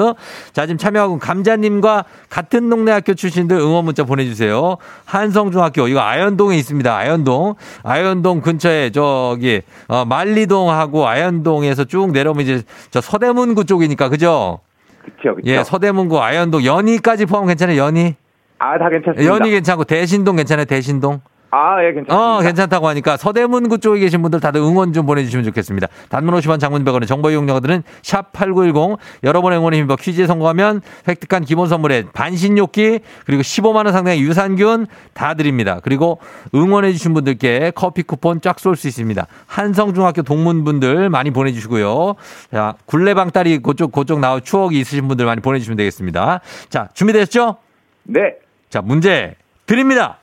[0.52, 4.76] 자, 지금 참여하고 감자님과 같은 동네 학교 출신들 응원 문자 보내 주세요.
[5.06, 6.96] 한성중학교, 이거 아현동에 있습니다.
[6.96, 7.56] 아현동.
[7.82, 14.60] 아현동 근처에 저기, 어, 만리동하고 아현동에서 쭉 내려오면 이제 저 서대문구 쪽이니까, 그죠?
[15.06, 15.42] 그쵸, 그쵸.
[15.50, 18.16] 예, 서대문구, 아현동, 연희까지 포함 괜찮아요, 연희?
[18.58, 19.24] 아, 다 괜찮습니다.
[19.24, 21.20] 연희 괜찮고 대신동 괜찮아요 대신동
[21.56, 22.14] 아, 예, 괜찮습니다.
[22.14, 26.84] 어 괜찮다고 하니까 서대문구 쪽에 계신 분들 다들 응원 좀 보내주시면 좋겠습니다 단문 50원 장문
[26.84, 33.92] 100원의 정보 이용료들은 샵8910 여러분의 응원에 힘입어 퀴즈에 성공하면 획득한 기본 선물에 반신욕기 그리고 15만원
[33.92, 36.18] 상당의 유산균 다 드립니다 그리고
[36.54, 42.16] 응원해 주신 분들께 커피 쿠폰 쫙 쏠 수 있습니다 한성중학교 동문분들 많이 보내주시고요
[42.52, 47.56] 자 굴레방딸이 그쪽 그쪽 나와 추억이 있으신 분들 많이 보내주시면 되겠습니다 자 준비되셨죠?
[48.04, 48.20] 네.
[48.68, 49.34] 자, 문제
[49.66, 50.18] 드립니다.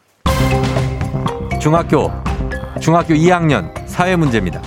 [1.63, 2.11] 중학교,
[2.81, 4.61] 중학교 2학년 사회 문제입니다.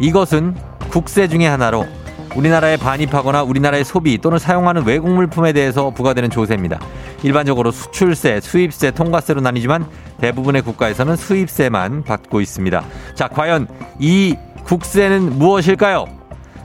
[0.00, 0.56] 이것은
[0.90, 1.86] 국세 중의 하나로
[2.34, 6.80] 우리나라에 반입하거나 우리나라의 소비 또는 사용하는 외국 물품에 대해서 부과되는 조세입니다.
[7.22, 9.86] 일반적으로 수출세, 수입세, 통과세로 나뉘지만
[10.20, 12.82] 대부분의 국가에서는 수입세만 받고 있습니다.
[13.14, 13.68] 자, 과연
[14.00, 16.06] 이 국세는 무엇일까요?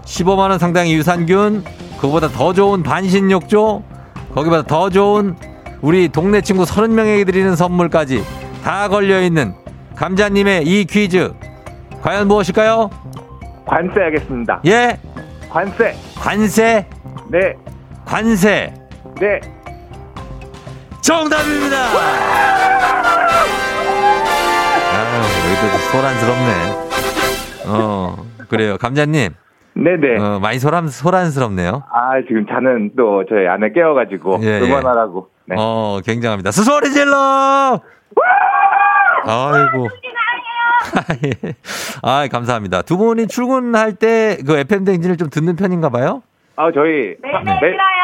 [0.03, 1.63] 15만원 상당의 유산균,
[1.97, 3.83] 그거보다 더 좋은 반신욕조,
[4.33, 5.35] 거기보다 더 좋은
[5.81, 8.23] 우리 동네 친구 30명에게 드리는 선물까지
[8.63, 9.53] 다 걸려있는
[9.95, 11.33] 감자님의 이 퀴즈.
[12.01, 12.89] 과연 무엇일까요?
[13.65, 14.61] 관세 하겠습니다.
[14.65, 14.97] 예?
[15.49, 15.93] 관세.
[16.17, 16.87] 관세?
[17.29, 17.55] 네.
[18.05, 18.73] 관세.
[19.19, 19.39] 네.
[21.01, 21.75] 정답입니다!
[24.93, 25.21] 아유,
[25.51, 26.51] 여기도 소란스럽네.
[27.67, 28.15] 어,
[28.47, 28.77] 그래요.
[28.77, 29.33] 감자님,
[29.75, 30.19] 네네.
[30.19, 31.83] 어, 많이 소란, 소란스럽네요.
[31.91, 34.61] 아, 지금 자는 또 저희 아내 깨워가지고 예, 예.
[34.61, 35.27] 응원하라고.
[35.45, 35.55] 네.
[35.59, 36.51] 어, 굉장합니다.
[36.51, 37.81] 소리 질러!
[39.25, 39.87] 아이고.
[41.25, 41.53] 예.
[42.01, 42.81] 아, 감사합니다.
[42.83, 46.21] 두 분이 출근할 때 그 FM 댕진을 좀 듣는 편인가 봐요?
[46.55, 47.15] 아, 저희.
[47.21, 48.03] 매일매일 매- 들어요.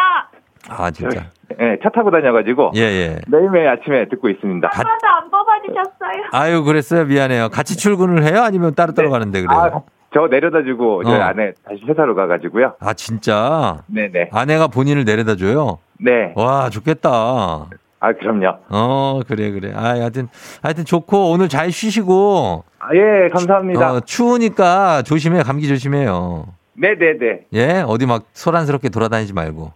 [0.69, 1.25] 아, 저희, 진짜.
[1.59, 2.71] 예, 차 타고 다녀가지고.
[2.75, 3.19] 예, 예.
[3.27, 4.69] 매일매일 아침에 듣고 있습니다.
[4.71, 6.23] 한 번도 안 뽑아주셨어요.
[6.31, 7.05] 아유, 그랬어요.
[7.05, 7.49] 미안해요.
[7.49, 8.41] 같이 출근을 해요?
[8.43, 9.59] 아니면 따로따로 가는데 그래요?
[9.59, 9.81] 아,
[10.13, 11.23] 저 내려다 주고 저희 어.
[11.23, 12.75] 아내 다시 회사로 가가지고요.
[12.79, 13.83] 아, 진짜?
[13.87, 14.29] 네네.
[14.31, 15.79] 아내가 본인을 내려다 줘요?
[15.99, 16.33] 네.
[16.35, 17.65] 와, 좋겠다.
[17.99, 18.59] 아, 그럼요.
[18.69, 19.73] 어, 그래, 그래.
[19.75, 20.29] 아, 하여튼,
[20.61, 23.93] 하여튼 좋고, 오늘 잘 쉬시고, 아, 예, 감사합니다.
[23.93, 26.47] 어, 추우니까 조심해, 감기 조심해요.
[26.75, 27.47] 네네네.
[27.53, 27.83] 예?
[27.85, 29.73] 어디 막 소란스럽게 돌아다니지 말고.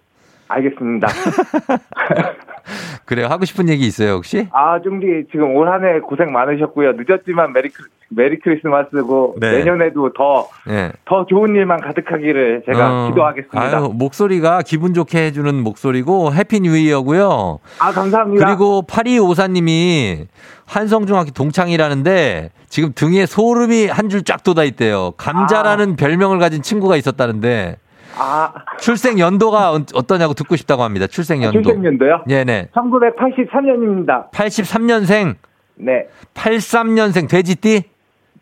[0.47, 1.07] 알겠습니다.
[3.05, 3.27] 그래요.
[3.27, 4.47] 하고 싶은 얘기 있어요, 혹시?
[4.51, 6.93] 아, 중디 지금 올 한 해 고생 많으셨고요.
[6.93, 9.59] 늦었지만 Merry, Chri- Merry Christmas고 네.
[9.59, 10.91] 내년에도 더, 예.
[11.05, 13.61] 더 좋은 일만 가득하기를 제가 어, 기도하겠습니다.
[13.77, 17.59] 아유, 목소리가 기분 좋게 해주는 목소리고, Happy New Year고요.
[17.79, 18.45] 아, 감사합니다.
[18.45, 20.27] 그리고 8254님이
[20.65, 25.11] 한성중학교 동창이라는데, 지금 등에 소름이 한 줄 쫙 돋아 있대요.
[25.17, 27.77] 감자라는 별명을 가진 친구가 있었다는데,
[28.17, 31.07] 아, 출생 연도가 어- 어떠냐고 듣고 싶다고 합니다.
[31.07, 31.61] 출생 연도.
[31.61, 32.23] 출생년도요?
[32.27, 32.69] 네네.
[32.73, 34.31] 1983년입니다.
[34.31, 35.35] 83년생,
[35.75, 36.07] 네.
[36.33, 37.83] 83년생 돼지띠?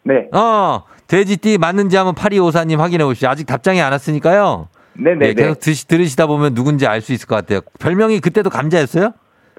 [0.03, 0.27] 네.
[0.33, 3.29] 어, 돼지띠 맞는지 한번 8254님 확인해 보십시오.
[3.29, 4.67] 아직 답장이 안 왔으니까요.
[4.93, 5.27] 네네네.
[5.27, 7.61] 예, 계속 드시, 들으시다 보면 누군지 알 수 있을 것 같아요.
[7.79, 9.13] 별명이 그때도 감자였어요?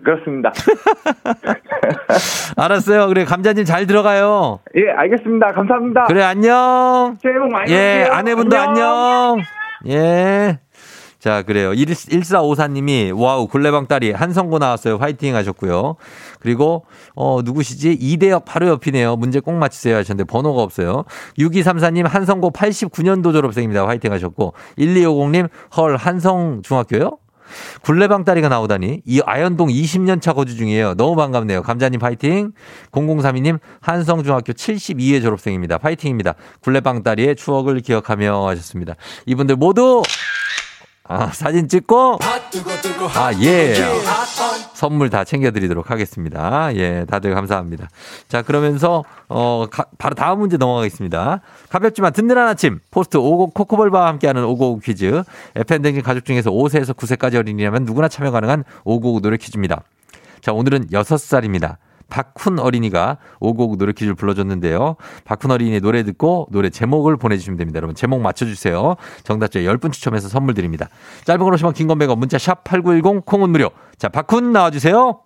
[0.05, 0.53] 그렇습니다.
[2.57, 3.07] 알았어요.
[3.09, 4.61] 그래, 감자님 잘 들어가요.
[4.77, 5.53] 예, 알겠습니다.
[5.53, 6.05] 감사합니다.
[6.05, 7.17] 그래, 안녕.
[7.23, 8.13] 새해 복 많이 예, 받으세요.
[8.13, 9.37] 아내분도 안녕.
[9.87, 10.59] 예.
[11.23, 11.71] 자, 그래요.
[11.71, 14.97] 1454님이, wow, 굴레방 다리 한성고 나왔어요.
[14.97, 15.95] 화이팅 하셨고요.
[16.41, 17.93] 그리고, 어, 누구시지?
[17.93, 19.15] 이대엽 바로 옆이네요.
[19.15, 21.05] 문제 꼭 맞히세요 하셨는데 번호가 없어요.
[21.39, 23.87] 6234님, 한성고 89년도 졸업생입니다.
[23.87, 24.55] 화이팅 하셨고.
[24.79, 27.19] 1250님, 헐, 한성중학교요?
[27.83, 30.95] 굴레방 딸이가 나오다니 이 아현동 20년 차 거주 중이에요.
[30.95, 31.63] 너무 반갑네요.
[31.63, 32.53] 감자님 파이팅.
[32.93, 35.79] 0032님 한성중학교 72회 졸업생입니다.
[35.79, 36.35] 파이팅입니다.
[36.61, 38.95] 굴레방 딸이의 추억을 기억하며 하셨습니다.
[39.27, 40.03] 이분들 모두
[41.05, 42.19] 아, 사진 찍고
[43.15, 43.75] 아, 예.
[44.83, 46.75] 선물 다 챙겨드리도록 하겠습니다.
[46.75, 47.89] 예, 다들 감사합니다.
[48.27, 51.41] 자, 그러면서, 어, 가- 바로 다음 문제 넘어가겠습니다.
[51.69, 55.23] 가볍지만 든든한 아침, 포스트 오곡 코코볼바와 함께하는 오곡 퀴즈.
[55.55, 59.83] FM댕진 가족 중에서 5세에서 9세까지 어린이라면 누구나 참여 가능한 오곡 노래 퀴즈입니다.
[60.41, 61.77] 자, 오늘은 6살입니다.
[62.13, 64.97] 박훈 어린이가 오곡 노래 퀴즈를 불러줬는데요.
[65.25, 67.79] 박훈 어린이 노래 듣고 노래 제목을 보내주시면 됩니다.
[67.79, 68.97] 여러분 제목 맞춰주세요.
[69.25, 70.91] 정답자 10분 추첨해서 선물 드립니다.
[71.25, 73.71] 짧은 건 50원 긴 건 100원 문자 샵 8910 콩은 무료.
[73.97, 75.21] 자 박훈 나와주세요.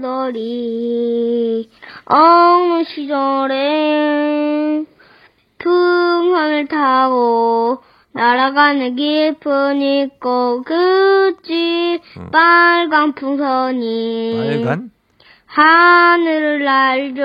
[0.00, 1.68] 놀이
[2.06, 4.84] 어느 시절에
[5.58, 7.82] 풍선을 타고
[8.14, 14.90] 날아가는 깊은 있고 그치 빨간 풍선이 빨간?
[15.46, 17.24] 하늘을 날죠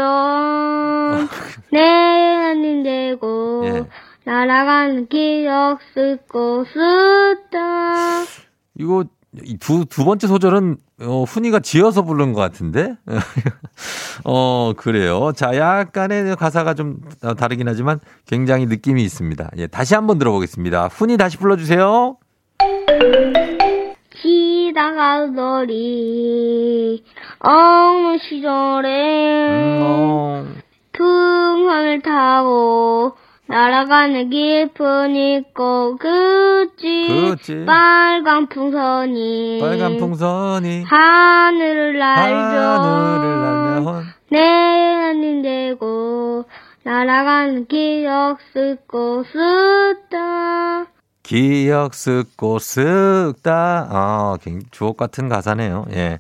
[1.72, 3.86] 내 안이 되고 예.
[4.24, 8.24] 날아가는 기억 쓰고 쓰다
[8.76, 9.17] 이거 이
[9.60, 12.96] 두, 두 번째 소절은 어, 훈이가 지어서 부른 것 같은데?
[14.26, 15.32] 어, 그래요.
[15.36, 19.52] 자, 약간의 가사가 좀 어, 다르긴 하지만 굉장히 느낌이 있습니다.
[19.58, 20.88] 예, 다시 한번 들어보겠습니다.
[20.88, 22.18] 훈이 다시 불러주세요.
[24.22, 27.04] 시다가 놀이
[27.40, 30.46] 어느 시절에 음, 어,
[30.94, 33.16] 풍선을 타고
[33.50, 37.66] 날아가는 깊은 있고 그치 그치.
[37.66, 46.44] 빨간 풍선이 빨간 풍선이 하늘을 날죠 하늘을 날면 내 안이 되고
[46.84, 50.88] 날아가는 기억 쓰고 쓰다
[51.28, 53.48] 기억 쓱고 쓱다.
[53.48, 54.38] 아,
[54.72, 55.86] 주옥 같은 가사네요.
[55.92, 56.20] 예.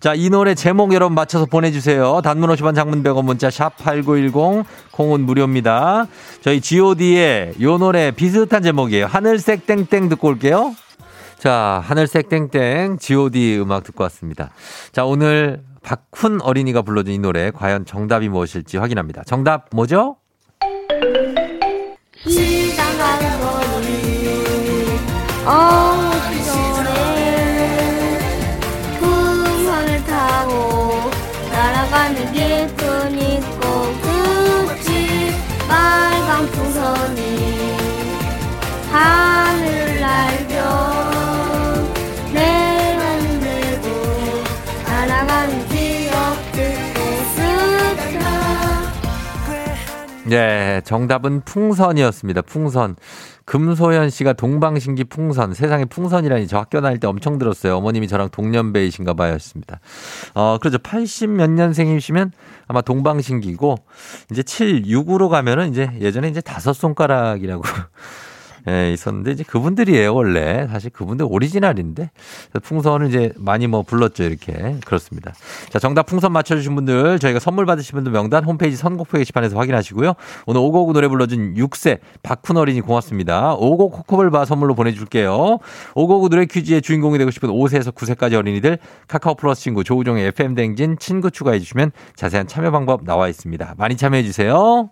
[0.00, 2.20] 자, 이 노래 제목 여러분 맞춰서 보내주세요.
[2.22, 6.08] 단문 50원 장문 100원 문자 샵 8910 콩은 무료입니다.
[6.40, 9.06] 저희 god의 요 노래 비슷한 제목이에요.
[9.06, 10.74] 하늘색 땡땡 듣고 올게요.
[11.38, 14.50] 자, 하늘색 땡땡 god 음악 듣고 왔습니다.
[14.90, 19.22] 자, 오늘 박훈 어린이가 불러준 이 노래 과연 정답이 무엇일지 확인합니다.
[19.22, 20.16] 정답 뭐죠?
[25.50, 28.18] 어느 시절에
[29.00, 31.10] 풍선을 타고
[31.50, 33.62] 날아가는 깊은 있고
[34.68, 35.32] 그치
[35.66, 37.18] 빨간 풍선이
[38.92, 40.54] 하늘을 날죠
[42.34, 43.86] 내만 들고
[44.84, 47.00] 날아가는 기억 듣고
[47.34, 48.28] 쓰다
[50.26, 52.42] 네, 정답은 풍선이었습니다.
[52.42, 52.96] 풍선.
[53.48, 55.54] 금소연 씨가 동방신기 풍선.
[55.54, 57.78] 세상에 풍선이라니 저 학교 다닐 때 엄청 들었어요.
[57.78, 59.32] 어머님이 저랑 동년배이신가 봐요.
[59.34, 59.80] 였습니다.
[60.34, 60.76] 어, 그렇죠.
[60.76, 62.32] 80 몇 년생이시면
[62.66, 63.76] 아마 동방신기고,
[64.30, 67.62] 이제 7, 6으로 가면은 이제 예전에 이제 다섯 손가락이라고
[68.68, 70.66] 예, 있었는데 이제 그분들이에요, 원래.
[70.68, 72.10] 사실 그분들 오리지널인데.
[72.62, 74.76] 풍선을 이제 많이 뭐 불렀죠, 이렇게.
[74.84, 75.32] 그렇습니다.
[75.70, 80.14] 자, 정답 풍선 맞춰주신 분들, 저희가 선물 받으신 분들 명단 홈페이지 선곡표 게시판에서 확인하시고요.
[80.46, 83.54] 오늘 오곡 노래 불러준 6세 박훈 어린이 고맙습니다.
[83.54, 85.58] 오곡 코코볼바 선물로 보내줄게요.
[85.94, 91.30] 오곡 노래 퀴즈의 주인공이 되고 싶은 5세에서 9세까지 어린이들 카카오 플러스 친구 조우종의 FM댕진 친구
[91.30, 93.74] 추가해 주시면 자세한 참여 방법 나와 있습니다.
[93.76, 94.90] 많이 참여해 주세요.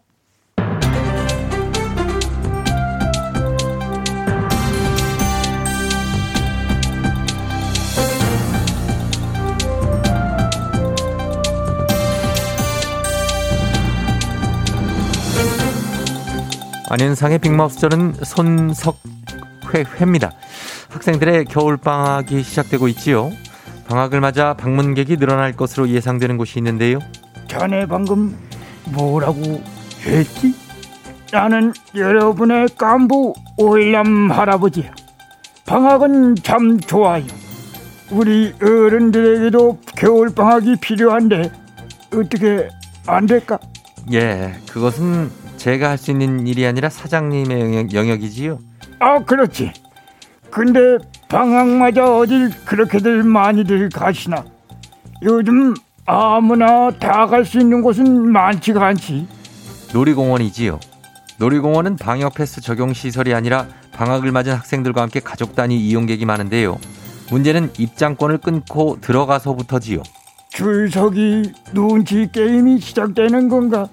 [16.89, 20.33] 안현상의 빅마우스절은 손석회회입니다.
[20.91, 23.31] 학생들의 겨울방학이 시작되고 있지요.
[23.89, 26.99] 방학을 맞아 방문객이 늘어날 것으로 예상되는 곳이 있는데요.
[27.49, 28.37] 자네 방금
[28.85, 29.63] 뭐라고
[30.05, 30.55] 했지?
[31.33, 34.93] 나는 여러분의 깐부 오일남 할아버지야.
[35.67, 37.25] 방학은 참 좋아요.
[38.11, 41.51] 우리 어른들에게도 겨울 방학이 필요한데
[42.15, 42.69] 어떻게
[43.09, 43.59] 안 될까?
[44.13, 48.59] 예, 그것은 제가 할 수 있는 일이 아니라 사장님의 영역, 영역이지요.
[49.01, 49.73] 아 그렇지.
[50.51, 54.45] 근데 방학마저 어딜 그렇게들 많이들 가시나?
[55.23, 55.75] 요즘
[56.07, 59.27] 아무나 다 갈 수 있는 곳은 많지가 않지.
[59.93, 60.79] 놀이공원이지요.
[61.39, 66.79] 놀이공원은 방역 패스 적용 시설이 아니라 방학을 맞은 학생들과 함께 가족 단위 이용객이 많은데요.
[67.31, 70.03] 문제는 입장권을 끊고 들어가서부터지요.
[70.51, 73.89] 줄 서기 눈치 게임이 시작되는 건가?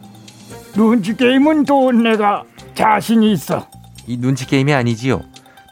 [0.75, 2.43] 눈치 게임은 또 내가
[2.75, 3.67] 자신이 있어.
[4.07, 5.21] 이 눈치 게임이 아니지요.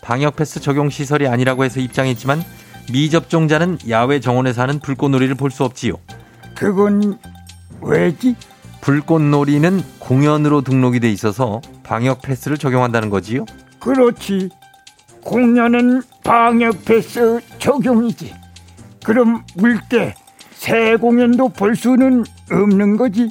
[0.03, 2.43] 방역 패스 적용 시설이 아니라고 해서 입장했지만
[2.91, 5.95] 미접종자는 야외 정원에서 하는 불꽃놀이를 볼 수 없지요.
[6.55, 7.17] 그건
[7.81, 8.35] 왜지?
[8.81, 13.45] 불꽃놀이는 공연으로 등록이 돼 있어서 방역 패스를 적용한다는 거지요.
[13.79, 14.49] 그렇지.
[15.23, 18.33] 공연은 방역 패스 적용이지.
[19.03, 20.13] 그럼 물개
[20.51, 23.29] 새 공연도 볼 수는 없는 거지.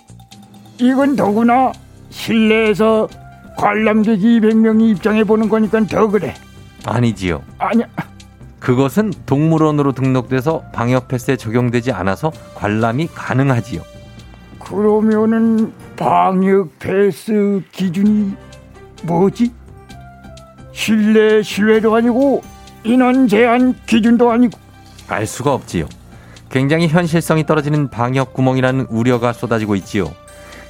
[0.80, 1.72] 이건 더구나
[2.10, 3.08] 실내에서
[3.56, 6.34] 관람객 200명이 입장해 보는 거니까 더 그래.
[6.86, 7.42] 아니지요.
[7.58, 7.86] 아니야.
[8.58, 13.82] 그것은 동물원으로 등록돼서 방역 패스에 적용되지 않아서 관람이 가능하지요.
[14.58, 18.32] 그러면은 방역 패스 기준이
[19.04, 19.52] 뭐지?
[20.72, 22.42] 실내 실외도 아니고
[22.84, 24.58] 인원 제한 기준도 아니고
[25.08, 25.86] 알 수가 없지요.
[26.50, 30.12] 굉장히 현실성이 떨어지는 방역 구멍이라는 우려가 쏟아지고 있지요.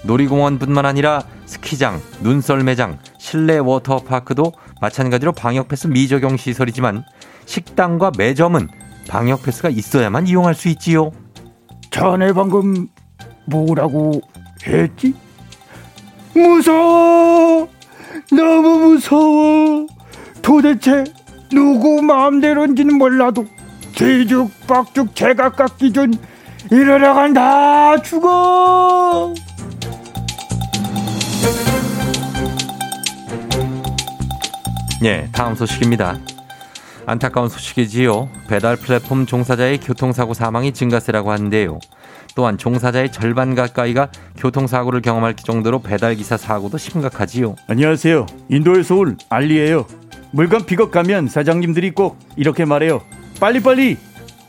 [0.02, 7.04] 놀이공원뿐만 아니라 스키장, 눈썰매장, 실내 워터파크도 마찬가지로 방역 패스 미적용 시설이지만
[7.46, 8.68] 식당과 매점은
[9.08, 11.10] 방역 패스가 있어야만 이용할 수 있지요.
[11.90, 12.88] 자네 방금
[13.46, 14.20] 뭐라고
[14.66, 15.14] 했지?
[16.34, 17.68] 무서워!
[18.30, 19.86] 너무 무서워!
[20.40, 21.04] 도대체
[21.50, 23.46] 누구 마음대로인지는 몰라도
[23.96, 26.14] 뒤죽박죽 제각각 기준
[26.70, 29.34] 이러다간 다 죽어!
[35.02, 36.18] 예, 다음 소식입니다.
[37.06, 38.28] 안타까운 소식이지요.
[38.48, 41.78] 배달 플랫폼 종사자의 교통사고 사망이 증가세라고 하는데요.
[42.34, 47.56] 또한 종사자의 절반 가까이가 교통사고를 경험할 정도로 배달기사 사고도 심각하지요.
[47.66, 48.26] 안녕하세요.
[48.50, 49.86] 인도에서 온 알리예요.
[50.32, 53.00] 물건 픽업 가면 사장님들이 꼭 이렇게 말해요.
[53.40, 53.96] 빨리빨리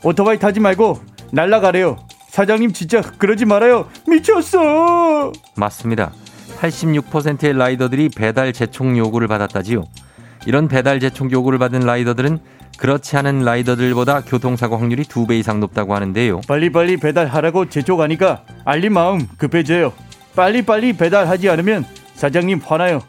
[0.04, 1.00] 오토바이 타지 말고
[1.32, 1.96] 날라가래요.
[2.28, 3.88] 사장님 진짜 그러지 말아요.
[4.06, 5.32] 미쳤어.
[5.56, 6.12] 맞습니다.
[6.60, 9.84] 86%의 라이더들이 배달 재촉 요구를 받았다지요.
[10.46, 12.38] 이런 배달 재촉 요구를 받은 라이더들은
[12.78, 16.40] 그렇지 않은 라이더들보다 교통사고 확률이 두 배 이상 높다고 하는데요.
[16.48, 19.92] 빨리빨리 배달하라고 재촉하니까 알리 마음 급해져요.
[20.34, 23.00] 빨리빨리 배달하지 않으면 사장님 화나요.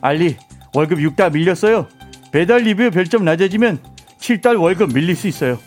[0.00, 0.36] 알리
[0.74, 1.86] 월급 6다 밀렸어요.
[2.32, 3.78] 배달 리뷰 별점 낮아지면
[4.18, 5.58] 7달 월급 밀릴 수 있어요.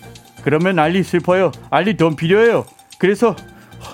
[0.44, 1.52] 그러면 알리 슬퍼요.
[1.70, 2.66] 알리 돈 필요해요.
[2.98, 3.36] 그래서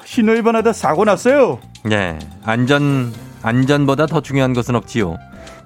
[0.06, 1.60] 신호 위반하다 사고 났어요.
[1.84, 5.18] 네, 안전 안전보다 더 중요한 것은 없지요.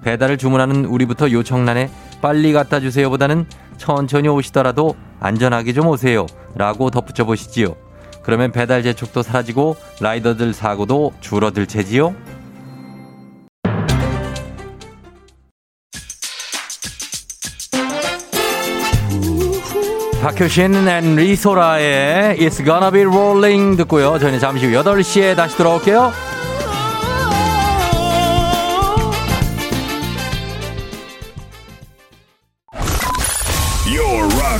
[0.04, 1.90] 배달을 주문하는 우리부터 요청란에
[2.20, 3.46] 빨리 갖다 주세요보다는
[3.78, 6.26] 천천히 오시더라도 안전하게 좀 오세요.
[6.54, 7.74] 라고 덧붙여 보시지요.
[8.22, 12.14] 그러면 배달 재촉도 사라지고 라이더들 사고도 줄어들 테지요.
[20.22, 24.18] 박효신 and 이소라의 It's Gonna Be Rolling 듣고요.
[24.18, 26.33] 저희는 잠시 후 8시에 다시 돌아올게요.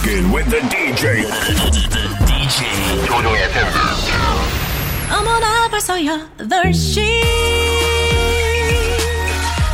[0.04, 1.24] Rockin' with the DJ.
[2.26, 3.66] DJ 조종의 FM.
[5.10, 7.22] 어머나 벌써 8시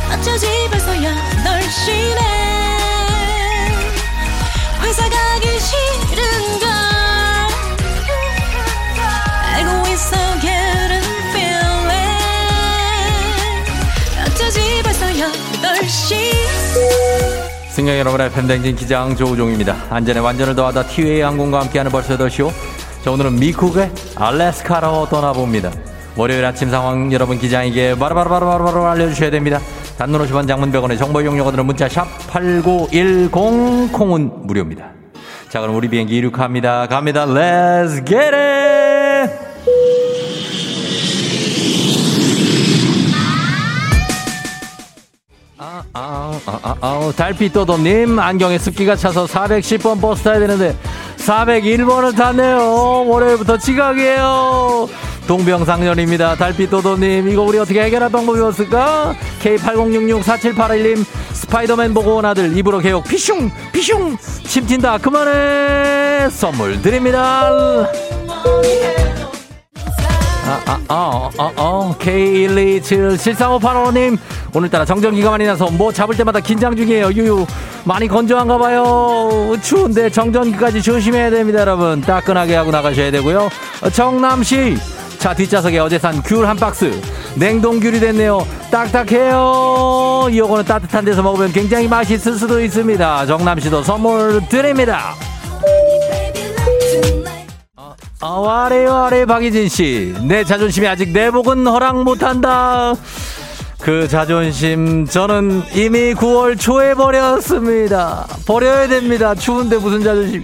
[0.09, 2.21] 어쩌지 벌써 8시네.
[4.83, 6.69] 회사 가기 싫은걸.
[9.53, 11.91] 알고 있어 getting feeling.
[14.25, 17.30] 어쩌지 벌써 8시
[17.81, 19.75] 승객 여러분의 팬댕진 기장 조우종입니다.
[19.89, 22.51] 안전에 완전을 더하다 티웨이 항공과 함께하는 벌써 8시오.
[23.03, 25.71] 자, 오늘은 미국의 알래스카로 떠나봅니다.
[26.15, 29.59] 월요일 아침 상황 여러분 기장에게 바로바로바로바로 알려주셔야 됩니다.
[29.97, 33.31] 단문 50원 장문 100원의 정보 이용료가 문자 샵 8910
[33.91, 34.91] 콩은 무료입니다.
[35.49, 36.85] 자 그럼 우리 비행기 이륙합니다.
[36.85, 37.25] 갑니다.
[37.25, 38.80] Let's get it!
[46.21, 50.75] 아, 아, 아, 아, 아, 달빛 도도님, 안경에 습기가 차서 410번 버스 타야 되는데,
[51.17, 53.07] 401번을 탔네요.
[53.07, 54.87] 월요일부터 지각이에요.
[55.25, 56.35] 동병상련입니다.
[56.35, 59.15] 달빛도도님, 이거 우리 어떻게 해결할 방법이 없을까?
[59.41, 61.03] K80664781님,
[61.33, 65.01] 스파이더맨 보고 온 아들, 입으로 개욕, 피슝, 피슝, 침 튄다.
[65.01, 66.29] 그만해!
[66.29, 67.89] 선물 드립니다.
[70.51, 74.17] 아, 아, 아, 아, 아, K127-7358호님,
[74.53, 77.11] 오늘따라 정전기가 많이 나서 뭐 잡을 때마다 긴장 중이에요.
[77.13, 77.45] 유유.
[77.85, 79.55] 많이 건조한가 봐요.
[79.61, 82.01] 추운데 정전기까지 조심해야 됩니다, 여러분.
[82.01, 83.47] 따끈하게 하고 나가셔야 되고요.
[83.93, 84.77] 정남씨.
[85.19, 86.99] 차 뒷좌석에 어제 산 귤 한 박스.
[87.35, 88.45] 냉동귤이 됐네요.
[88.71, 90.27] 딱딱해요.
[90.31, 93.25] 이거는 따뜻한 데서 먹으면 굉장히 맛있을 수도 있습니다.
[93.27, 95.15] 정남씨도 선물 드립니다.
[98.21, 100.13] 아, 와래, 와래, 박희진 씨.
[100.23, 102.93] 내 자존심이 아직 내복은 허락 못한다.
[103.81, 108.27] 그 자존심, 저는 이미 9월 초에 버렸습니다.
[108.45, 109.33] 버려야 됩니다.
[109.33, 110.43] 추운데 무슨 자존심.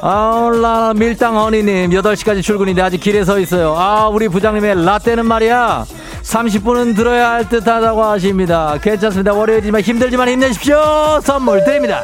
[0.00, 3.74] 아울라, 밀당 허니님, 8시까지 출근인데 아직 길에 서 있어요.
[3.76, 5.84] 아, 우리 부장님의 라떼는 말이야.
[6.22, 8.78] 30분은 들어야 할 듯 하다고 하십니다.
[8.80, 9.32] 괜찮습니다.
[9.32, 11.20] 월요일이지만 힘들지만 힘내십시오.
[11.24, 12.00] 선물 드립니다.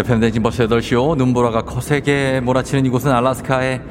[0.00, 3.82] FM 댕진 버스 8시오 눈보라가 거세게 몰아치는 이곳은 알라스카의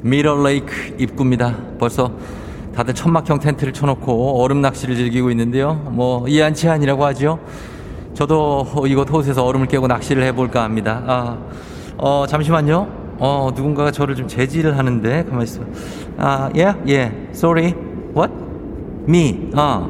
[0.00, 1.56] 미러레이크 입구입니다.
[1.80, 2.12] 벌써
[2.72, 5.74] 다들 천막형 텐트를 쳐놓고 얼음 낚시를 즐기고 있는데요.
[5.90, 7.40] 뭐 이한치 아니라고 하죠.
[8.14, 11.02] 저도 이곳 호수에서 얼음을 깨고 낚시를 해볼까 합니다.
[11.06, 11.38] 아,
[11.98, 13.16] 어, 잠시만요.
[13.18, 15.62] 어, 누군가가 저를 좀 제지를 하는데 가만 있어.
[16.16, 17.74] 아, yeah, yeah, sorry,
[18.14, 18.32] what?
[19.08, 19.88] Me, 어,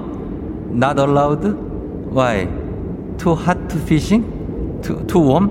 [0.72, 1.54] not allowed?
[2.14, 2.48] Why?
[3.18, 4.35] Too hot to fishing?
[5.06, 5.50] Too warm?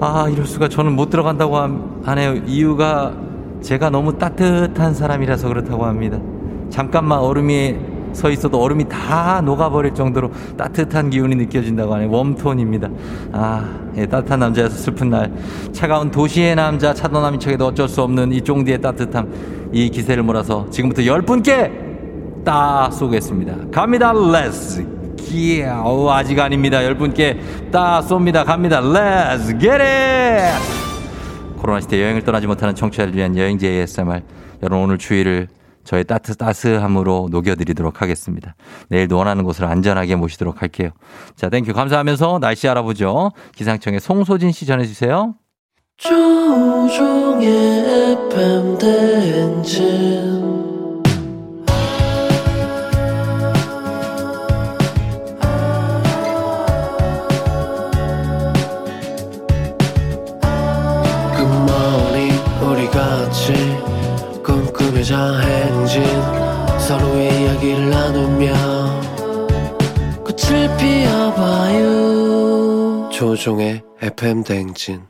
[0.00, 2.34] 아, 이럴 수가 저는 못 들어간다고 함- 하네요.
[2.46, 3.12] 이유가
[3.62, 6.18] 제가 너무 따뜻한 사람이라서 그렇다고 합니다.
[6.70, 7.76] 잠깐만 얼음 이
[8.12, 12.10] 서 있어도 얼음이 다 녹아버릴 정도로 따뜻한 기운이 느껴진다고 하네요.
[12.10, 12.88] 웜톤입니다.
[13.30, 13.64] 아,
[13.96, 15.32] 예, 따뜻한 남자여서 슬픈 날.
[15.72, 19.28] 차가운 도시의 남자, 차도남인 척해도 어쩔 수 없는 이 쫑디의 따뜻함.
[19.72, 21.70] 이 기세를 몰아서 지금부터 열 분께
[22.44, 23.54] 따 쏘겠습니다.
[23.70, 24.12] 갑니다.
[24.12, 24.84] Let's
[25.20, 26.84] ge- 어, 아직 아닙니다.
[26.84, 27.38] 열 분께
[27.70, 28.44] 따 쏩니다.
[28.44, 28.80] 갑니다.
[28.80, 29.80] Let's get it
[31.58, 34.22] 코로나 시대 여행을 떠나지 못하는 청취자를 위한 여행지 ASMR.
[34.62, 35.48] 여러분 오늘 추위를
[35.84, 38.54] 저의 따뜻, 따스함으로 녹여드리도록 하겠습니다.
[38.88, 40.90] 내일도 원하는 곳으로 안전하게 모시도록 할게요.
[41.36, 41.72] 자, thank you.
[41.72, 43.32] 감사하면서 날씨 알아보죠.
[43.56, 45.34] 기상청의 송소진 씨 전해주세요.
[45.96, 47.48] 조종의
[48.28, 50.39] FM 대행진
[73.20, 75.02] 조종의 FM 대행진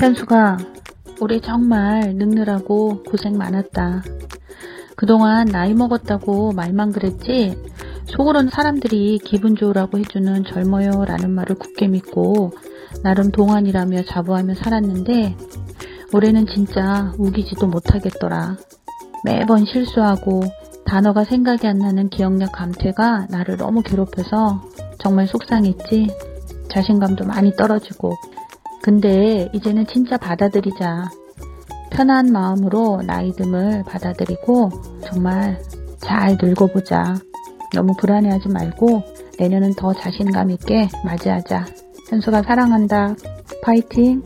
[0.00, 0.56] 현수가
[1.20, 4.02] 올해 정말 늙느라고 고생 많았다.
[4.96, 7.54] 그동안 나이 먹었다고 말만 그랬지
[8.06, 12.52] 속으로는 사람들이 기분 좋으라고 해주는 젊어요 라는 말을 굳게 믿고
[13.02, 15.36] 나름 동안이라며 자부하며 살았는데
[16.12, 18.56] 올해는 진짜 우기지도 못하겠더라.
[19.24, 20.42] 매번 실수하고
[20.84, 24.62] 단어가 생각이 안 나는 기억력 감퇴가 나를 너무 괴롭혀서
[24.98, 26.08] 정말 속상했지.
[26.70, 28.14] 자신감도 많이 떨어지고.
[28.82, 31.10] 근데 이제는 진짜 받아들이자.
[31.90, 34.70] 편한 마음으로 나이듦을 받아들이고
[35.04, 35.60] 정말
[35.98, 37.16] 잘 늙어보자.
[37.74, 39.02] 너무 불안해하지 말고
[39.38, 41.66] 내년은 더 자신감 있게 맞이하자.
[42.08, 43.14] 현수가 사랑한다.
[43.62, 44.22] 파이팅!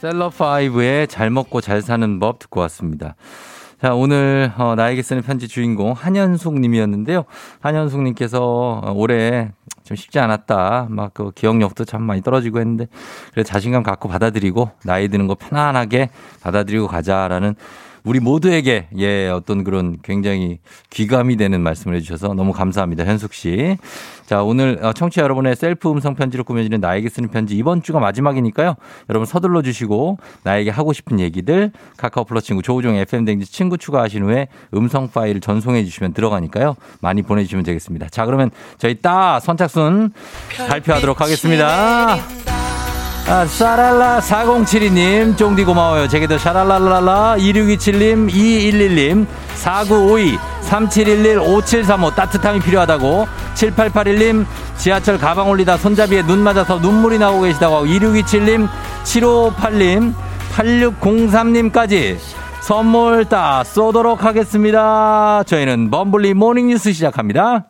[0.00, 3.16] 셀럽5의 잘 먹고 잘 사는 법 듣고 왔습니다.
[3.80, 7.24] 자, 오늘 어, 나에게 쓰는 편지 주인공 한현숙 님이었는데요.
[7.60, 9.52] 한현숙 님께서 어, 올해
[9.84, 10.88] 좀 쉽지 않았다.
[10.90, 12.86] 막 그 기억력도 참 많이 떨어지고 했는데
[13.32, 16.10] 그래 자신감 갖고 받아들이고 나이 드는 거 편안하게
[16.42, 17.54] 받아들이고 가자라는
[18.08, 23.76] 우리 모두에게 예 어떤 그런 굉장히 귀감이 되는 말씀을 해주셔서 너무 감사합니다 현숙 씨.
[24.24, 28.76] 자 오늘 어, 청취자 여러분의 셀프 음성 편지로 꾸며지는 나에게 쓰는 편지 이번 주가 마지막이니까요.
[29.10, 34.22] 여러분 서둘러 주시고 나에게 하고 싶은 얘기들 카카오 플러스 친구 조우종 FM 댕진 친구 추가하신
[34.22, 36.76] 후에 음성 파일을 전송해 주시면 들어가니까요.
[37.02, 38.08] 많이 보내주시면 되겠습니다.
[38.08, 40.12] 자 그러면 저희 따 선착순
[40.66, 42.57] 발표하도록 하겠습니다.
[43.30, 46.08] 아, 샤랄라 4072님, 쫑디 고마워요.
[46.08, 54.46] 제게도 샤랄랄랄라 2627님, 2211님, 4952, 3711, 5735 따뜻함이 필요하다고 7881님,
[54.78, 58.66] 지하철 가방 올리다 손잡이에 눈 맞아서 눈물이 나오고 계시다고 하고 2627님,
[59.04, 60.14] 7558님,
[60.54, 62.16] 8603님까지
[62.62, 65.42] 선물 따 쏘도록 하겠습니다.
[65.44, 67.66] 저희는 범블리 morning뉴스 시작합니다.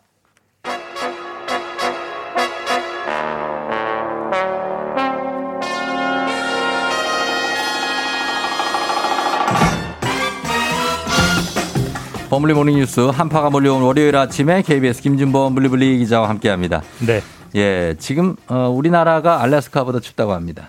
[12.39, 16.83] 범블리 morning뉴스 한파가 몰려온 월요일 아침에 KBS 김준범 블리블리 기자와 함께합니다.
[17.05, 17.21] 네.
[17.57, 20.69] 예, 지금 어, 우리나라가 알래스카보다 춥다고 합니다.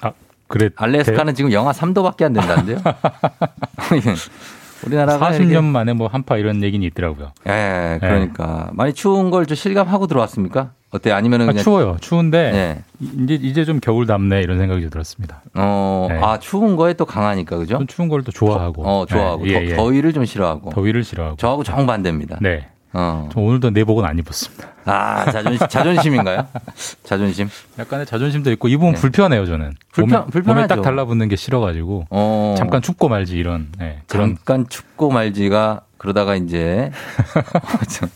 [0.00, 0.10] 아,
[0.48, 0.70] 그래.
[0.74, 2.78] 알래스카는 지금 영하 3도밖에 안 된다는데요.
[4.86, 7.32] 우리나라가 40년 이렇게- 만에 뭐 한파 이런 얘기는 있더라고요.
[7.46, 10.70] 예, 그러니까 많이 추운 걸 좀 실감하고 들어왔습니까?
[10.90, 11.10] 어때?
[11.10, 11.96] 아니면은 아, 추워요.
[12.00, 12.82] 추운데 예.
[13.24, 15.42] 이제 이제 좀 겨울 남네 이런 생각이 좀 들었습니다.
[15.54, 16.18] 어, 네.
[16.22, 17.78] 아 추운 거에 또 강하니까 그죠?
[17.78, 18.82] 좀 추운 걸 또 좋아하고.
[18.86, 19.76] 어, 좋아하고 예, 더, 예.
[19.76, 20.70] 더위를 좀 싫어하고.
[20.70, 21.36] 더위를 싫어하고.
[21.36, 22.38] 저하고 정반대입니다.
[22.40, 22.68] 네.
[22.94, 23.28] 어.
[23.32, 24.68] 저 오늘도 내복은 안 입었습니다.
[24.86, 26.46] 아, 자존심, 자존심인가요?
[27.04, 27.48] 자존심?
[27.78, 29.00] 약간의 자존심도 있고 이 부분 네.
[29.00, 29.74] 불편해요 저는.
[29.92, 30.54] 불편- 몸에, 불편하죠.
[30.54, 32.54] 몸에 딱 달라붙는 게 싫어가지고 어.
[32.56, 36.90] 잠깐 춥고 말지 이런 네, 그런 잠깐 춥고 말지가 그러다가 이제
[37.98, 38.08] 좀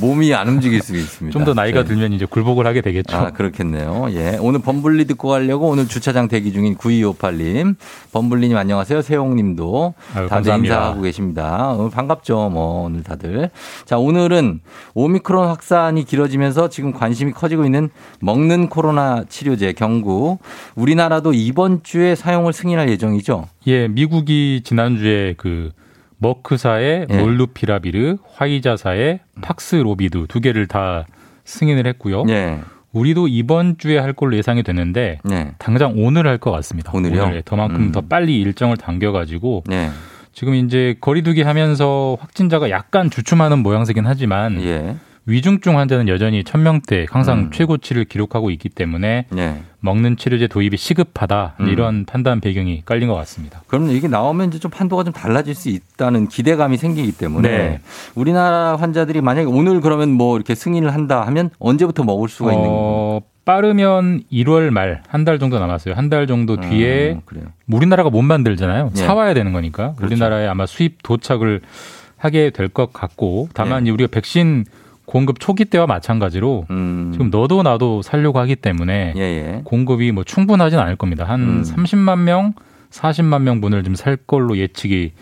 [0.00, 1.30] 몸이 안 움직일 수 있습니다.
[1.38, 1.88] 좀 더 나이가 저희.
[1.88, 3.14] 들면 이제 굴복을 하게 되겠죠.
[3.14, 4.06] 아, 그렇겠네요.
[4.12, 4.38] 예.
[4.40, 7.76] 오늘 범블리 듣고 가려고 오늘 주차장 대기 중인 9258님.
[8.12, 9.02] 범블리님 안녕하세요.
[9.02, 10.74] 세홍님도 아유, 다들 감사합니다.
[10.74, 11.72] 인사하고 계십니다.
[11.76, 12.48] 오늘 반갑죠.
[12.48, 13.50] 뭐, 오늘 다들.
[13.84, 14.60] 자, 오늘은
[14.94, 17.90] 오미크론 확산이 길어지면서 지금 관심이 커지고 있는
[18.20, 20.38] 먹는 코로나 치료제 경구.
[20.76, 23.48] 우리나라도 이번 주에 사용을 승인할 예정이죠.
[23.66, 25.72] 예, 미국이 지난주에 그
[26.18, 27.16] 머크사의 예.
[27.20, 31.06] 몰루피라비르, 화이자사의 팍스로비드 두 개를 다
[31.44, 32.24] 승인을 했고요.
[32.28, 32.60] 예.
[32.92, 35.52] 우리도 이번 주에 할 걸로 예상이 되는데 예.
[35.58, 36.92] 당장 오늘 할 것 같습니다.
[36.94, 37.22] 오늘이요?
[37.24, 37.92] 오늘 더만큼 음.
[37.92, 39.90] 더 빨리 일정을 당겨가지고 예.
[40.32, 44.96] 지금 이제 거리두기 하면서 확진자가 약간 주춤하는 모양새긴 하지만 예.
[45.26, 47.50] 위중증 환자는 여전히 1000명대 항상 음.
[47.50, 49.54] 최고치를 기록하고 있기 때문에 예.
[49.80, 51.68] 먹는 치료제 도입이 시급하다 음.
[51.68, 53.62] 이런 판단 배경이 깔린 것 같습니다.
[53.66, 57.80] 그럼 이게 나오면 이제 좀 판도가 좀 달라질 수 있다는 기대감이 생기기 때문에 네.
[58.14, 62.82] 우리나라 환자들이 만약에 오늘 그러면 뭐 이렇게 승인을 한다 하면 언제부터 먹을 수가 있는 건가요?
[62.82, 65.94] 어, 빠르면 1월 말 한 달 정도 남았어요.
[65.94, 67.48] 한 달 정도 뒤에 음.
[67.70, 68.90] 우리나라가 못 만들잖아요.
[68.94, 69.00] 예.
[69.00, 70.12] 사와야 되는 거니까 그렇죠.
[70.12, 71.62] 우리나라에 아마 수입 도착을
[72.18, 73.82] 하게 될 것 같고 다만 예.
[73.84, 74.64] 이제 우리가 백신
[75.14, 77.10] 공급 초기 때와 마찬가지로 음.
[77.12, 79.60] 지금 너도 나도 살려고 하기 때문에 예, 예.
[79.62, 81.22] 공급이 뭐 충분하진 않을 겁니다.
[81.22, 81.62] 한 음.
[81.62, 82.52] 30만 명,
[82.90, 85.12] 40만 명 분을 좀 살 걸로 예측이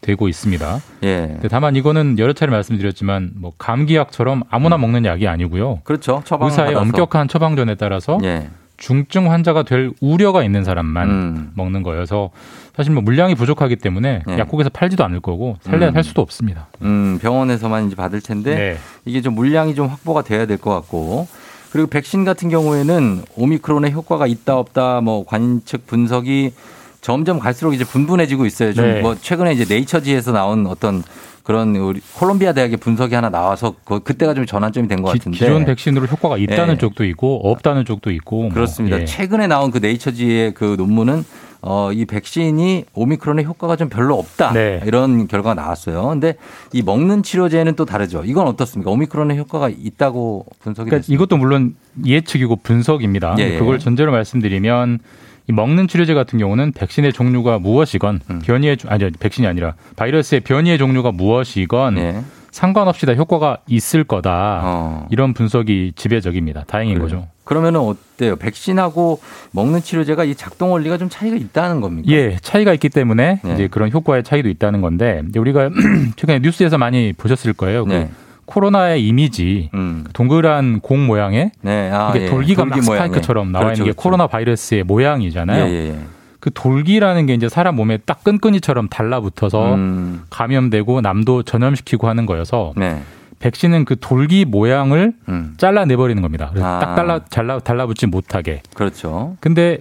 [0.00, 0.78] 되고 있습니다.
[1.02, 1.38] 예.
[1.50, 5.80] 다만 이거는 여러 차례 말씀드렸지만 뭐 감기약처럼 아무나 먹는 약이 아니고요.
[5.84, 6.22] 그렇죠.
[6.24, 8.48] 처방 의사의 엄격한 처방전에 따라서 예.
[8.76, 11.50] 중증 환자가 될 우려가 있는 사람만 음.
[11.54, 12.30] 먹는 거여서
[12.76, 14.38] 사실 뭐 물량이 부족하기 때문에 네.
[14.38, 15.94] 약국에서 팔지도 않을 거고 살래야 음.
[15.94, 16.66] 살 수도 없습니다.
[16.82, 18.76] 음, 병원에서만 이제 받을 텐데 네.
[19.04, 21.28] 이게 좀 물량이 좀 확보가 돼야 될 것 같고
[21.70, 26.52] 그리고 백신 같은 경우에는 오미크론의 효과가 있다 없다 뭐 관측 분석이
[27.00, 28.72] 점점 갈수록 이제 분분해지고 있어요.
[28.72, 29.00] 좀 네.
[29.00, 31.02] 뭐 최근에 이제 네이처지에서 나온 어떤
[31.44, 35.64] 그런 우리 콜롬비아 대학의 분석이 하나 나와서 그, 그때가 좀 전환점이 된것 기, 같은데 기존
[35.66, 36.78] 백신으로 효과가 있다는 네.
[36.78, 39.00] 쪽도 있고 없다는 쪽도 있고 뭐, 그렇습니다.
[39.00, 39.04] 예.
[39.04, 41.22] 최근에 나온 그 네이처지의 그 논문은
[41.60, 44.52] 어, 이 백신이 오미크론의 효과가 좀 별로 없다.
[44.52, 44.80] 네.
[44.86, 46.08] 이런 결과가 나왔어요.
[46.08, 46.36] 근데
[46.72, 48.22] 이 먹는 치료제는 또 다르죠.
[48.24, 48.90] 이건 어떻습니까?
[48.90, 51.14] 오미크론의 효과가 있다고 분석이 그러니까 됐습니다.
[51.14, 51.74] 이것도 물론
[52.04, 53.36] 예측이고 분석입니다.
[53.38, 53.58] 예, 예.
[53.58, 58.40] 그걸 전제로 말씀드리면 이 먹는 치료제 같은 경우는 백신의 종류가 무엇이건 음.
[58.44, 62.22] 변이의 종- 아니 백신이 아니라 바이러스의 변이의 종류가 무엇이건 네.
[62.50, 64.60] 상관없이 다 효과가 있을 거다.
[64.64, 65.08] 어.
[65.10, 66.64] 이런 분석이 지배적입니다.
[66.68, 67.26] 다행인 거죠.
[67.42, 68.36] 그러면은 어때요?
[68.36, 69.20] 백신하고
[69.50, 72.10] 먹는 치료제가 이 작동 원리가 좀 차이가 있다는 겁니까?
[72.12, 73.54] 예, 차이가 있기 때문에 네.
[73.54, 75.68] 이제 그런 효과의 차이도 있다는 건데 우리가
[76.16, 77.84] 최근에 뉴스에서 많이 보셨을 거예요.
[77.84, 78.10] 그 네.
[78.46, 79.70] 코로나의 이미지
[80.12, 82.30] 동그란 공 모양의 네, 아, 이게 예.
[82.30, 83.52] 돌기가 돌기 막 스파이크처럼.
[83.52, 84.02] 나와 그렇죠, 있는 게 그렇죠.
[84.02, 85.64] 코로나 바이러스의 모양이잖아요.
[85.64, 85.98] 예, 예, 예.
[86.40, 90.24] 그 돌기라는 게 이제 사람 몸에 딱 끈끈이처럼 달라붙어서 음.
[90.28, 93.00] 감염되고 남도 전염시키고 하는 거여서 네.
[93.38, 95.54] 백신은 그 돌기 모양을 음.
[95.56, 96.48] 잘라내버리는 겁니다.
[96.50, 96.78] 그래서 아.
[96.80, 98.60] 딱 달라, 잘라, 달라붙지 못하게.
[98.74, 99.36] 그렇죠.
[99.40, 99.78] 근데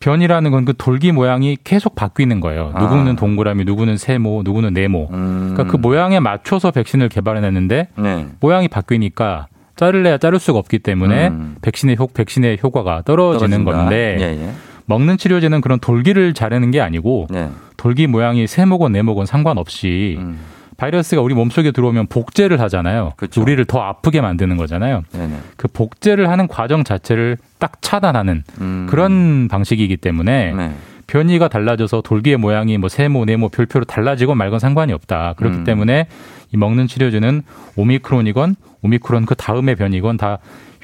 [0.00, 2.72] 변이라는 건 그 돌기 모양이 계속 바뀌는 거예요.
[2.74, 2.80] 아.
[2.82, 5.08] 누구는 동그라미, 누구는 세모, 누구는 네모.
[5.08, 8.02] 그러니까 그 모양에 맞춰서 백신을 개발해냈는데 음.
[8.02, 8.26] 네.
[8.40, 11.56] 모양이 바뀌니까 자를래야 자를 수가 없기 때문에 음.
[11.62, 13.72] 백신의 효 백신의 효과가 떨어지는 떨어진다.
[13.72, 14.50] 건데 예, 예.
[14.86, 17.50] 먹는 치료제는 그런 돌기를 자르는 게 아니고 네.
[17.76, 20.38] 돌기 모양이 세모건 네모건 상관없이 음.
[20.76, 23.12] 바이러스가 우리 몸속에 들어오면 복제를 하잖아요.
[23.36, 25.02] 우리를 더 아프게 만드는 거잖아요.
[25.10, 25.26] 그렇죠.
[25.26, 25.40] 네네.
[25.56, 28.86] 그 복제를 하는 과정 자체를 딱 차단하는 음.
[28.88, 30.72] 그런 방식이기 때문에 네.
[31.06, 35.34] 변이가 달라져서 돌기의 모양이 뭐 세모, 네모, 별표로 달라지건 말건 상관이 없다.
[35.36, 35.64] 그렇기 음.
[35.64, 36.06] 때문에
[36.52, 37.42] 이 먹는 치료제는
[37.76, 40.38] 오미크론이건 오미크론 그 다음의 변이건 다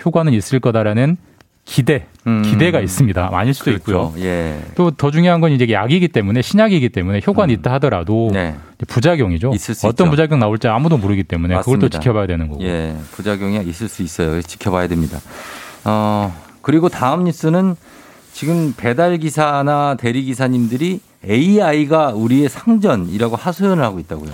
[0.05, 1.17] 효과는 있을 거다라는
[1.65, 2.07] 기대,
[2.45, 3.31] 기대가 있습니다.
[3.33, 3.79] 아닐 수도 음.
[3.79, 4.13] 그렇죠.
[4.17, 4.25] 있고요.
[4.27, 4.61] 예.
[4.75, 8.33] 또더 중요한 건 이제 약이기 때문에 신약이기 때문에 효과는 있다 하더라도
[8.89, 9.51] 부작용이죠.
[9.51, 9.55] 네.
[9.57, 10.11] 있을 수 어떤 있죠.
[10.11, 11.99] 부작용 나올지 아무도 모르기 때문에 그걸 또 맞습니다.
[12.01, 12.63] 지켜봐야 되는 거고.
[12.65, 14.43] 예, 부작용이 있을 수 있어요.
[14.43, 15.21] 지켜봐야 됩니다.
[15.85, 17.77] 어, 그리고 다음 뉴스는
[18.33, 24.33] 지금 배달 기사나 대리 기사님들이 AI가 우리의 상전이라고 하소연을 하고 있다고요.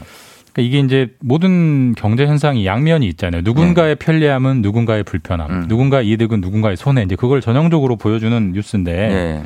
[0.57, 3.43] 그러니까 이게 이제 모든 경제 현상이 양면이 있잖아요.
[3.45, 4.05] 누군가의 네.
[4.05, 5.65] 편리함은 누군가의 불편함, 음.
[5.69, 7.03] 누군가의 이득은 누군가의 손해.
[7.03, 9.43] 이제 그걸 전형적으로 보여주는 뉴스인데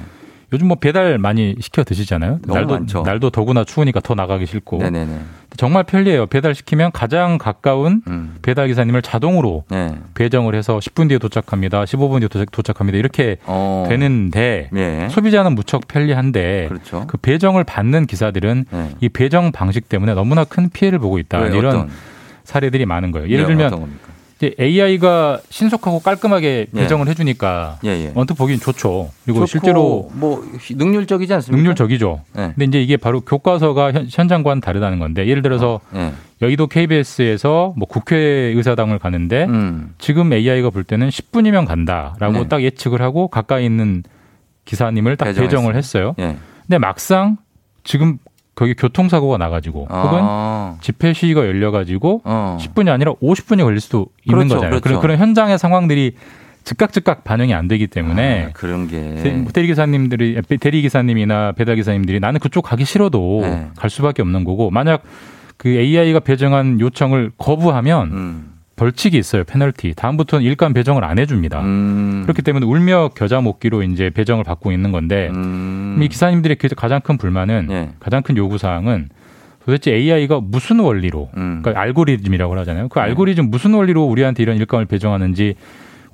[0.53, 2.33] 요즘 뭐 배달 많이 시켜 드시잖아요.
[2.33, 2.39] 네.
[2.47, 3.03] 너무 날도 많죠.
[3.03, 4.79] 날도 더구나 추우니까 더 나가기 싫고.
[4.79, 5.19] 네네네.
[5.57, 6.27] 정말 편리해요.
[6.27, 8.37] 배달 시키면 가장 가까운 음.
[8.43, 9.95] 배달 기사님을 자동으로 네.
[10.15, 11.85] 배정을 해서 10분 뒤에 도착합니다.
[11.85, 12.99] 15분 뒤에 도착, 도착합니다.
[12.99, 13.87] 이렇게 어.
[13.89, 15.09] 되는데 예.
[15.11, 17.05] 소비자는 무척 편리한데 그렇죠.
[17.07, 18.91] 그 배정을 받는 기사들은 네.
[19.01, 21.47] 이 배정 방식 때문에 너무나 큰 피해를 보고 있다.
[21.47, 21.91] 이런 어떤?
[22.45, 23.29] 사례들이 많은 거예요.
[23.29, 23.89] 예를 네, 들면
[24.59, 26.81] AI가 신속하고 깔끔하게 예.
[26.81, 28.13] 배정을 해주니까 예, 예.
[28.15, 29.11] 언뜻 보기엔 좋죠.
[29.25, 31.57] 그리고 좋고 실제로 뭐 능률적이지 않습니까?
[31.57, 32.21] 능률적이죠.
[32.35, 32.53] 네.
[32.57, 36.13] 근데 이제 이게 바로 교과서가 현, 현장과는 다르다는 건데 예를 들어서 예.
[36.43, 39.95] 여의도 KBS에서 뭐 국회의사당을 가는데 음.
[39.99, 42.49] 지금 AI가 볼 때는 10분이면 간다라고 네.
[42.49, 44.03] 딱 예측을 하고 가까이 있는
[44.65, 45.49] 기사님을 딱 배정했어요.
[45.49, 46.15] 배정을 했어요.
[46.19, 46.37] 예.
[46.67, 47.37] 근데 막상
[47.85, 48.19] 지금
[48.55, 50.77] 거기 교통사고가 나가지고 혹은 아.
[50.81, 52.59] 집회 시위가 열려가지고 어.
[52.61, 54.71] 10분이 아니라 50분이 걸릴 수도 있는 그렇죠, 거잖아요.
[54.71, 54.83] 그렇죠.
[54.83, 56.15] 그런 그런 현장의 상황들이
[56.65, 62.21] 즉각 즉각 반영이 안 되기 때문에 아, 그런 게 대리 기사님들이 대리 기사님이나 배달 기사님들이
[62.21, 63.69] 나는 그쪽 가기 싫어도 네.
[63.77, 65.03] 갈 수밖에 없는 거고 만약
[65.57, 68.53] 그 AI가 배정한 요청을 거부하면 음.
[68.81, 72.23] 벌칙이 있어요 페널티 다음부터는 일감 배정을 안 해줍니다 음.
[72.23, 75.99] 그렇기 때문에 울며 겨자 먹기로 이제 배정을 받고 있는 건데 음.
[76.01, 77.91] 이 기사님들의 그 가장 큰 불만은 예.
[78.01, 79.11] 가장 큰 요구 사항은
[79.67, 81.61] 도대체 AI가 무슨 원리로 음.
[81.61, 82.89] 그러니까 알고리즘이라고 하잖아요 네.
[82.91, 85.57] 그 알고리즘 무슨 원리로 우리한테 이런 일감을 배정하는지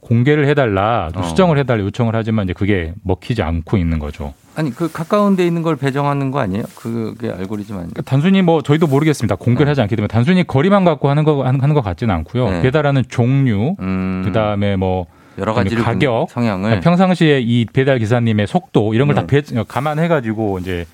[0.06, 1.26] 공개를 해달라 좀 어.
[1.26, 4.34] 수정을 해달라 요청을 하지만 이제 그게 먹히지 않고 있는 거죠.
[4.54, 6.62] 아니 그 가까운 데 있는 걸 배정하는 거 아니에요?
[6.76, 7.90] 그게 알고리즘 아니에요?
[7.90, 9.34] 그러니까 단순히 뭐 저희도 모르겠습니다.
[9.34, 12.50] 공개를 하지 않기 때문에 단순히 거리만 갖고 하는 거 하는 것 같지는 않고요.
[12.50, 12.62] 네.
[12.62, 14.22] 배달하는 종류, 음.
[14.24, 15.06] 그다음에 뭐
[15.38, 19.64] 여러 가지를 가격, 성향을 평상시에 이 배달 기사님의 속도 이런 걸다 네.
[19.66, 20.86] 감안해 가지고 이제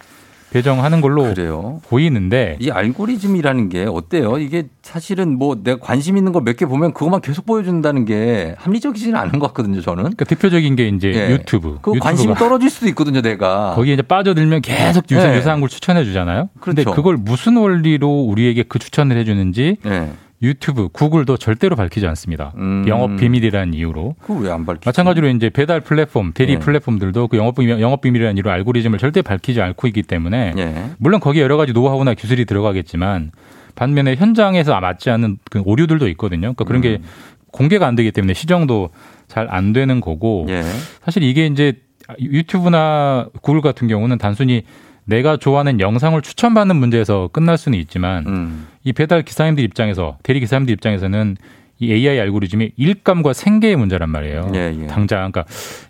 [0.53, 1.81] 배정하는 걸로 그래요.
[1.89, 4.39] 보이는데 이 알고리즘이라는 게 어때요?
[4.39, 9.19] 이게 사실은 뭐 내가 관심 있는 거 몇 개 보면 그것만 계속 보여준다는 게 합리적이지는
[9.19, 9.81] 않은 것 같거든요.
[9.81, 10.03] 저는.
[10.03, 11.31] 그러니까 대표적인 게 이제 예.
[11.33, 11.79] 유튜브.
[11.81, 13.23] 그 관심이 떨어질 수도 있거든요.
[13.23, 13.75] 내가.
[13.75, 15.39] 거기에 이제 빠져들면 계속 유사, 네.
[15.39, 16.51] 유사한 걸 추천해 주잖아요.
[16.61, 16.97] 그런데 그렇죠.
[16.97, 20.11] 그걸 무슨 원리로 우리에게 그 추천을 해 주는지 네.
[20.43, 22.53] 유튜브, 구글도 절대로 밝히지 않습니다.
[22.57, 22.85] 음.
[22.89, 24.17] 영업 비밀이라는 이유로.
[24.21, 24.87] 그거 왜안 밝히지?
[24.87, 26.59] 마찬가지로 이제 배달 플랫폼, 대리 네.
[26.59, 30.85] 플랫폼들도 그 영업 비밀, 영업 비밀이라는 이유로 알고리즘을 절대 밝히지 않고 있기 때문에 예.
[30.99, 33.31] 물론 거기에 여러 가지 노하우나 기술이 들어가겠지만
[33.77, 36.41] 반면에 현장에서 맞지 않는 그 오류들도 있거든요.
[36.55, 37.05] 그러니까 그런 게 음.
[37.53, 38.91] 공개가 안 되기 때문에 시정도
[39.29, 40.63] 잘 안 되는 거고 예.
[41.05, 41.75] 사실 이게 이제
[42.21, 44.65] 유튜브나 구글 같은 경우는 단순히
[45.05, 48.67] 내가 좋아하는 영상을 추천받는 문제에서 끝날 수는 있지만 음.
[48.85, 51.37] 이 배달 기사님들 입장에서 대리 기사님들 입장에서는
[51.79, 54.53] 이 AI 알고리즘이 일감과 생계의 문제란 말이에요.
[54.55, 54.87] 예, 예.
[54.87, 55.45] 당장 그러니까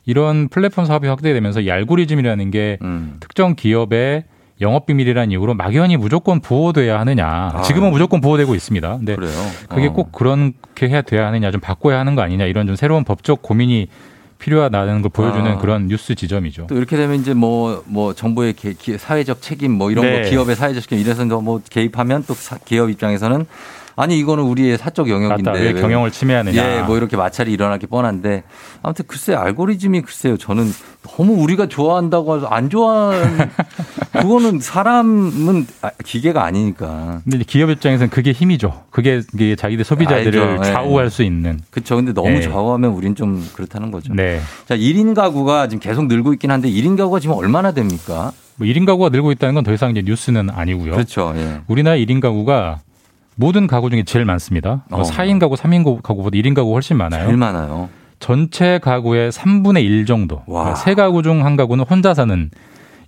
[0.07, 3.17] 이런 플랫폼 사업이 확대되면서 이 알고리즘이라는 게 음.
[3.21, 4.25] 특정 기업의
[4.63, 7.27] 영업 비밀이라는 이유로 막연히 무조건 보호돼야 하느냐.
[7.27, 7.63] 아.
[7.63, 8.97] 지금은 무조건 보호되고 있습니다.
[8.99, 9.33] 근데 그래요.
[9.69, 9.93] 그게 어.
[9.93, 13.89] 꼭 그렇게 해야 돼야 하느냐, 좀 바꿔야 하는 거 아니냐 이런 좀 새로운 법적 고민이
[14.43, 15.59] 필요하다는 걸 보여주는 아.
[15.59, 16.67] 그런 뉴스 지점이죠.
[16.69, 20.23] 또 이렇게 되면 이제 뭐, 뭐 정부의 개- 기- 사회적 책임 뭐 이런 네.
[20.23, 23.47] 거 기업의 사회적 책임 이래서 뭐 개입하면 또 사- 기업 입장에서는
[23.97, 25.61] 아니 이거는 우리의 사적 영역인데 맞다.
[25.61, 26.79] 왜 경영을 침해하느냐.
[26.79, 28.43] 예, 뭐 이렇게 마찰이 일어날 게 뻔한데
[28.83, 30.37] 아무튼 글쎄 알고리즘이 글쎄요.
[30.37, 30.73] 저는
[31.17, 33.51] 너무 우리가 좋아한다고 해서 안 좋아하는
[34.13, 37.21] 그거는 사람은 아, 기계가 아니니까.
[37.25, 38.85] 근데 기업 입장에서는 그게 힘이죠.
[38.91, 39.23] 그게,
[39.57, 40.65] 자기들 소비자들을 알죠.
[40.65, 40.73] 예.
[40.73, 41.61] 좌우할 수 있는.
[41.71, 41.97] 그렇죠.
[41.97, 42.41] 근데 너무 네.
[42.43, 44.15] 좌우하면 우린 좀 그렇다는 거죠.
[44.15, 44.41] 네.
[44.69, 48.33] 자, 1인 가구가 지금 계속 늘고 있긴 한데 1인 가구가 지금 얼마나 됩니까?
[48.57, 50.93] 뭐 1인 가구가 늘고 있다는 건 더 이상 이제 뉴스는 아니고요.
[50.93, 51.33] 그렇죠.
[51.37, 51.61] 예.
[51.67, 52.81] 우리나라 1인 가구가
[53.43, 54.85] 모든 가구 중에 제일 많습니다.
[54.89, 55.03] 뭐 어.
[55.03, 57.25] 4인 가구, 3인 가구보다 1인 가구가 훨씬 많아요.
[57.27, 57.89] 제일 많아요.
[58.21, 60.43] 전체 가구의 3분의 1 정도.
[60.47, 62.51] 그러니까 세 가구 중 한 가구는 혼자 사는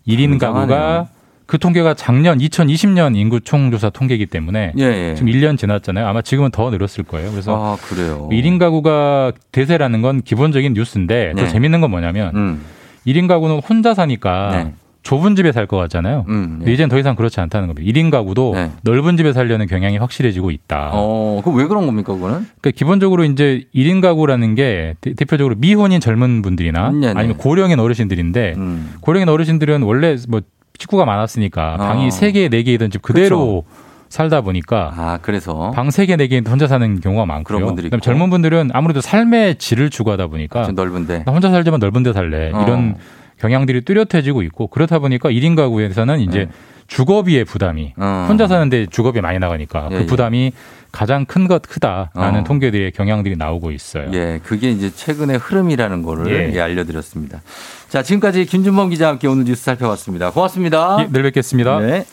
[0.09, 0.67] 1인 굉장하네요.
[0.77, 1.07] 가구가
[1.47, 5.15] 그 통계가 작년 2020년 인구 총조사 통계이기 때문에 예, 예.
[5.15, 6.05] 지금 1년 지났잖아요.
[6.07, 7.31] 아마 지금은 더 늘었을 거예요.
[7.31, 8.29] 그래서 아, 그래요.
[8.33, 11.49] 1인 가구가 대세라는 건 기본적인 뉴스인데 더 네.
[11.49, 12.61] 재밌는 건 뭐냐면 음.
[13.07, 14.75] 1인 가구는 혼자 사니까 네.
[15.05, 16.25] 좁은 집에 살 것 같잖아요.
[16.29, 17.87] 음, 근데 이제는 더 이상 그렇지 않다는 겁니다.
[17.89, 20.91] 1인 가구도 넓은 집에 살려는 경향이 확실해지고 있다.
[20.95, 22.47] 어, 그왜 그런 겁니까, 그거는?
[22.61, 27.13] 그러니까 기본적으로 이제 1인 가구라는 게 대- 대표적으로 미혼인 젊은 분들이나 네네.
[27.17, 28.95] 아니면 고령인 어르신들인데 음.
[29.03, 30.41] 고령인 어르신들은 원래 뭐
[30.79, 32.11] 식구가 많았으니까 방이 어.
[32.11, 33.65] 세 개, 네 개이던 집 그대로
[34.09, 37.45] 살다 보니까 아, 그래서 방 세 개, 네 개인데 혼자 사는 경우가 많고요.
[37.45, 38.05] 그런 분들이 그다음에 있고.
[38.05, 41.25] 젊은 분들은 아무래도 삶의 질을 추구하다 보니까 좀 넓은데.
[41.25, 42.51] 나 혼자 살지만 넓은 데 살래.
[42.55, 42.63] 어.
[42.63, 42.97] 이런
[43.41, 46.49] 경향들이 뚜렷해지고 있고 그렇다 보니까 1인 가구에서는 이제
[46.87, 47.93] 주거비의 부담이 네.
[47.97, 48.27] 어.
[48.29, 50.07] 혼자 사는데 주거비 많이 나가니까 예, 그 예.
[50.07, 50.53] 부담이
[50.93, 52.45] 가장 큰 것 크다라는 어.
[52.45, 54.11] 통계들의 경향들이 나오고 있어요.
[54.13, 56.55] 예, 그게 이제 최근의 흐름이라는 거를 예.
[56.55, 57.43] 예, 알려드렸습니다.
[57.89, 60.31] 자, 지금까지 김준범 기자와 함께 오늘 뉴스 살펴봤습니다.
[60.31, 60.99] 고맙습니다.
[61.01, 61.81] 예, 내일 뵙겠습니다.
[61.81, 62.05] 네.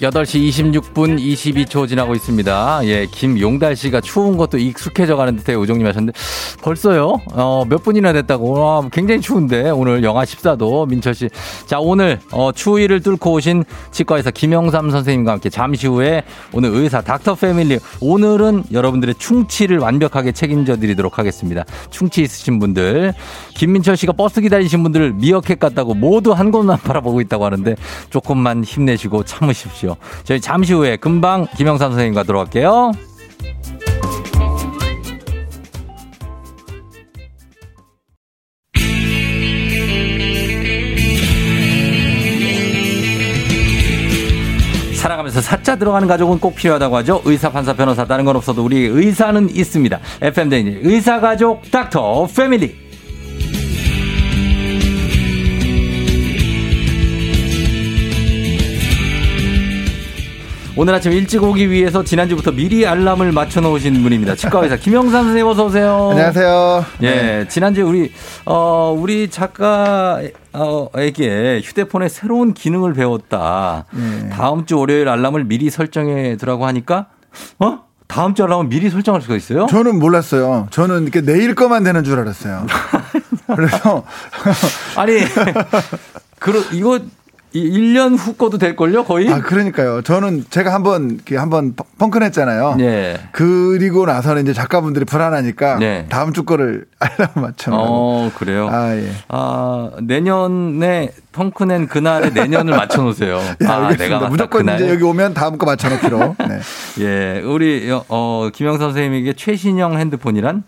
[0.00, 2.80] 8시 26분 22초 지나고 있습니다.
[2.84, 6.18] 예, 김용달 씨가 추운 것도 익숙해져 가는 듯해 우정님 하셨는데
[6.62, 7.20] 벌써요?
[7.32, 8.50] 어, 몇 분이나 됐다고.
[8.52, 11.30] 와, 굉장히 추운데 오늘 영하 14도 민철 씨.
[11.66, 17.34] 자, 오늘 어, 추위를 뚫고 오신 치과의사 김영삼 선생님과 함께 잠시 후에 오늘 의사 닥터
[17.34, 21.64] 패밀리 오늘은 여러분들의 충치를 완벽하게 책임져 드리도록 하겠습니다.
[21.90, 23.14] 충치 있으신 분들
[23.54, 27.76] 김민철 씨가 버스 기다리신 분들 미어캣 같다고 모두 한 곳만 바라보고 있다고 하는데
[28.10, 29.96] 조금만 힘내시고 참으십시오.
[30.24, 32.92] 저희 잠시 후에 금방 김영삼 선생님과 들어갈게요.
[45.06, 47.22] 살아가면서 사자 들어가는 가족은 꼭 필요하다고 하죠.
[47.24, 50.00] 의사, 판사, 변호사 다른 건 없어도 우리 의사는 있습니다.
[50.20, 52.85] FM 대인 의사 가족 닥터 패밀리.
[60.78, 64.34] 오늘 아침 일찍 오기 위해서 지난주부터 미리 알람을 맞춰 놓으신 분입니다.
[64.34, 66.08] 치과 의사 김영삼 선생님 어서 오세요.
[66.10, 66.84] 안녕하세요.
[67.00, 67.48] 예, 네.
[67.48, 68.12] 지난주에 우리
[68.44, 70.20] 어 우리 작가
[70.94, 73.86] 에게 휴대폰에 새로운 기능을 배웠다.
[73.90, 74.28] 네.
[74.28, 77.06] 다음 주 월요일 알람을 미리 설정해 두라고 하니까
[77.58, 77.78] 어?
[78.06, 79.66] 다음 주 알람은 미리 설정할 수가 있어요?
[79.70, 80.68] 저는 몰랐어요.
[80.70, 82.66] 저는 이렇게 내일 거만 되는 줄 알았어요.
[83.56, 84.04] 그래서
[84.94, 85.20] 아니
[86.38, 87.00] 그러 이거
[87.64, 89.28] 1년 후 거도 될 걸요, 거의?
[89.32, 90.02] 아 그러니까요.
[90.02, 92.76] 저는 제가 한번 이렇게 한번 펑- 펑크 냈잖아요.
[92.80, 93.18] 예.
[93.32, 96.06] 그리고 나서는 이제 작가분들이 불안하니까 네.
[96.08, 97.70] 다음 주 거를 알람 맞춰.
[97.74, 98.68] 어, 그래요?
[98.70, 99.10] 아 예.
[99.28, 103.40] 아, 내년에 펑크 낸 그날에 내년을 맞춰 놓으세요.
[103.62, 104.16] 예, 아, 알겠습니다.
[104.18, 104.76] 내가 무조건 그날.
[104.80, 106.36] 이제 여기 오면 다음 거 맞춰놓기로.
[106.48, 106.60] 네.
[107.00, 110.62] 예, 우리 어 김영 선생님에게 최신형 핸드폰이란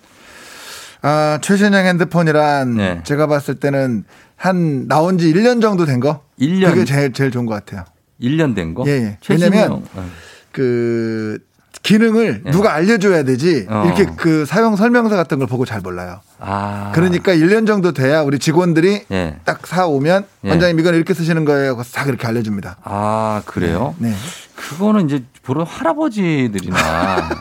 [1.02, 3.00] 아 최신형 핸드폰이란 네.
[3.04, 4.04] 제가 봤을 때는
[4.36, 6.22] 한 나온 지 1년 정도 된 거.
[6.40, 6.70] 1년?
[6.70, 7.84] 그게 제일 제일 좋은 것 같아요.
[8.20, 8.84] 1년 된 거?
[8.86, 9.18] 예, 예.
[9.28, 10.10] 왜냐면 어.
[10.52, 11.38] 그
[11.82, 12.50] 기능을 예.
[12.50, 13.84] 누가 알려줘야 되지 어.
[13.86, 16.20] 이렇게 그 사용 설명서 같은 걸 보고 잘 몰라요.
[16.40, 16.90] 아.
[16.94, 19.36] 그러니까 1년 정도 돼야 우리 직원들이 예.
[19.44, 20.50] 딱 사오면 예.
[20.50, 21.76] 원장님 이건 이렇게 쓰시는 거예요.
[21.76, 22.78] 그래서 다 그렇게 알려줍니다.
[22.82, 23.94] 아, 그래요?
[23.98, 24.12] 네.
[24.56, 26.76] 그거는 이제 보러 할아버지들이나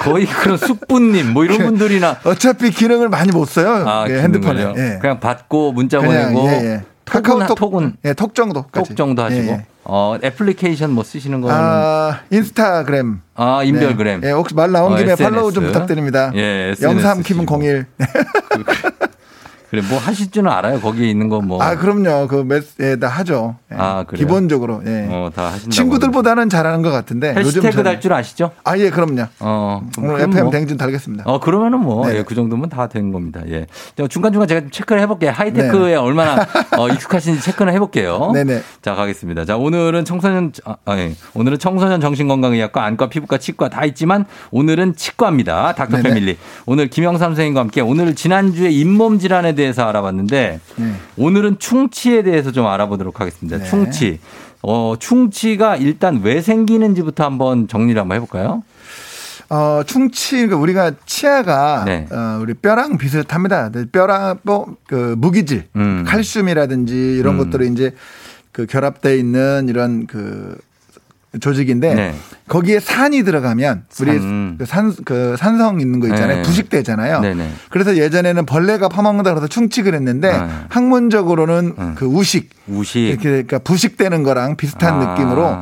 [0.00, 3.86] 거의 그런 숙부님 뭐 이런 분들이나 어차피 기능을 많이 못 써요.
[3.86, 4.72] 아, 예, 핸드폰에.
[4.76, 4.98] 예.
[4.98, 6.82] 그냥 받고 문자 그냥, 보내고 예, 예.
[7.04, 8.88] 카카오톡 톡은 예, 톡 정도까지.
[8.88, 9.66] 톡 정도 하시고 예, 예.
[9.84, 13.20] 어, 애플리케이션 뭐 쓰시는 거는 아, 인스타그램.
[13.34, 14.20] 아, 인별그램.
[14.20, 14.28] 네.
[14.28, 15.22] 예, 혹시 말 나온 어, 김에 SNS.
[15.22, 16.32] 팔로우 좀 부탁드립니다.
[16.34, 17.86] 예, 영삼 키문 01.
[17.98, 18.64] 그
[19.72, 20.80] 래 뭐 하실 줄은 알아요.
[20.80, 21.62] 거기에 있는 거 뭐.
[21.62, 22.26] 아, 그럼요.
[22.28, 23.56] 그 메스, 예, 다 하죠.
[23.72, 23.76] 예.
[23.78, 24.26] 아, 그래요?
[24.26, 24.82] 기본적으로.
[24.86, 25.06] 예.
[25.08, 25.70] 어, 다 하신다고.
[25.70, 27.34] 친구들보다는 잘하는 것 같은데.
[27.34, 28.50] 해시태그 달 줄 아시죠?
[28.64, 29.26] 아, 예, 그럼요.
[29.40, 29.82] 어.
[29.98, 30.50] 오늘 FM 뭐.
[30.50, 31.24] 댕진 달겠습니다.
[31.26, 32.18] 어, 그러면은 뭐, 네.
[32.18, 33.40] 예, 그 정도면 다 된 겁니다.
[33.48, 33.66] 예.
[33.96, 35.30] 자, 중간 중간 제가 좀 체크를 해볼게요.
[35.30, 35.94] 하이테크에 네.
[35.96, 36.46] 얼마나
[36.76, 38.32] 어, 익숙하신지 체크를 해볼게요.
[38.34, 38.62] 네네.
[38.82, 39.44] 자, 가겠습니다.
[39.44, 41.14] 자, 오늘은 청소년, 아, 아, 예.
[41.34, 45.74] 오늘은 청소년 정신건강의학과, 안과, 피부과, 치과 다 있지만 오늘은 치과입니다.
[45.74, 46.08] 닥터 네네.
[46.08, 46.38] 패밀리.
[46.66, 50.92] 오늘 김영삼 선생님과 함께 오늘 지난주에 잇몸 질환에 대해 서 알아봤는데 네.
[51.16, 53.58] 오늘은 충치에 대해서 좀 알아보도록 하겠습니다.
[53.58, 53.64] 네.
[53.64, 54.18] 충치.
[54.62, 58.62] 어, 충치가 일단 왜 생기는지부터 한번 정리를 한번 해볼까요?
[59.48, 62.06] 어, 충치, 그러니까 우리가 치아가 네.
[62.10, 63.70] 어, 우리 뼈랑 비슷합니다.
[63.70, 66.04] 네, 뼈랑 뭐, 그 무기질, 음.
[66.06, 67.38] 칼슘이라든지 이런 음.
[67.38, 67.92] 것들이 이제
[68.52, 70.56] 그 결합돼 있는 이런 그
[71.38, 72.14] 조직인데 네.
[72.48, 74.56] 거기에 산이 들어가면 우리 산.
[74.58, 76.38] 그 산, 그 산성 있는 거 있잖아요.
[76.38, 76.42] 네.
[76.42, 77.20] 부식되잖아요.
[77.20, 77.50] 네네.
[77.70, 80.48] 그래서 예전에는 벌레가 파먹는다 그래서 충치를 했는데 네.
[80.70, 83.02] 학문적으로는 그 우식, 우식.
[83.02, 85.10] 이렇게 그러니까 부식되는 거랑 비슷한 아.
[85.14, 85.58] 느낌으로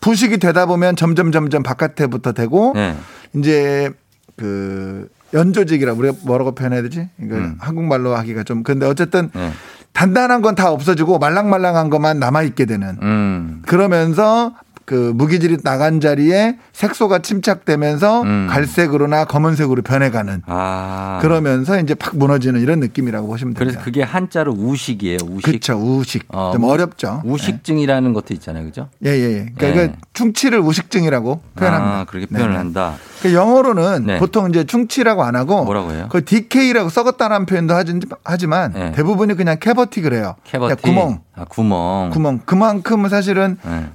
[0.00, 2.96] 부식이 되다 보면 점점 점점 바깥에부터 되고 네.
[3.34, 3.90] 이제
[4.36, 7.08] 그 연조직이라 우리가 뭐라고 표현해야 되지?
[7.22, 7.56] 이거 음.
[7.60, 9.52] 한국말로 하기가 좀 근데 어쨌든 네.
[9.92, 13.62] 단단한 건 다 없어지고 말랑말랑한 것만 남아 있게 되는 음.
[13.66, 14.52] 그러면서
[14.92, 18.46] 그 무기질이 나간 자리에 색소가 침착되면서 음.
[18.50, 21.18] 갈색으로나 검은색으로 변해가는 아.
[21.22, 23.84] 그러면서 이제 팍 무너지는 이런 느낌이라고 보시면 그래서 됩니다.
[23.86, 25.16] 그게 한자로 우식이에요.
[25.30, 25.42] 우식.
[25.46, 25.78] 그렇죠.
[25.78, 26.24] 우식.
[26.28, 27.22] 어, 좀 우- 어렵죠.
[27.24, 28.64] 우식증이라는 것도 있잖아요.
[28.66, 28.90] 그죠?
[29.06, 29.46] 예, 예, 예.
[29.56, 29.84] 그러니까 네.
[29.86, 31.98] 이거 충치를 우식증이라고 표현합니다.
[32.00, 32.58] 아, 그렇게 표현을 네, 네.
[32.58, 32.94] 한다.
[33.22, 34.18] 그 영어로는 네.
[34.18, 36.08] 보통 이제 충치라고 안 하고 뭐라고 해요?
[36.10, 38.92] 그 DK라고 썩었다라는 표현도 하지- 하지만 네.
[38.92, 40.34] 대부분이 그냥 캐버티 그래요.
[40.44, 40.82] 캐버티.
[40.82, 41.20] 구멍.
[41.34, 42.10] 아, 구멍.
[42.12, 42.40] 구멍.
[42.44, 43.86] 그만큼은 사실은 네.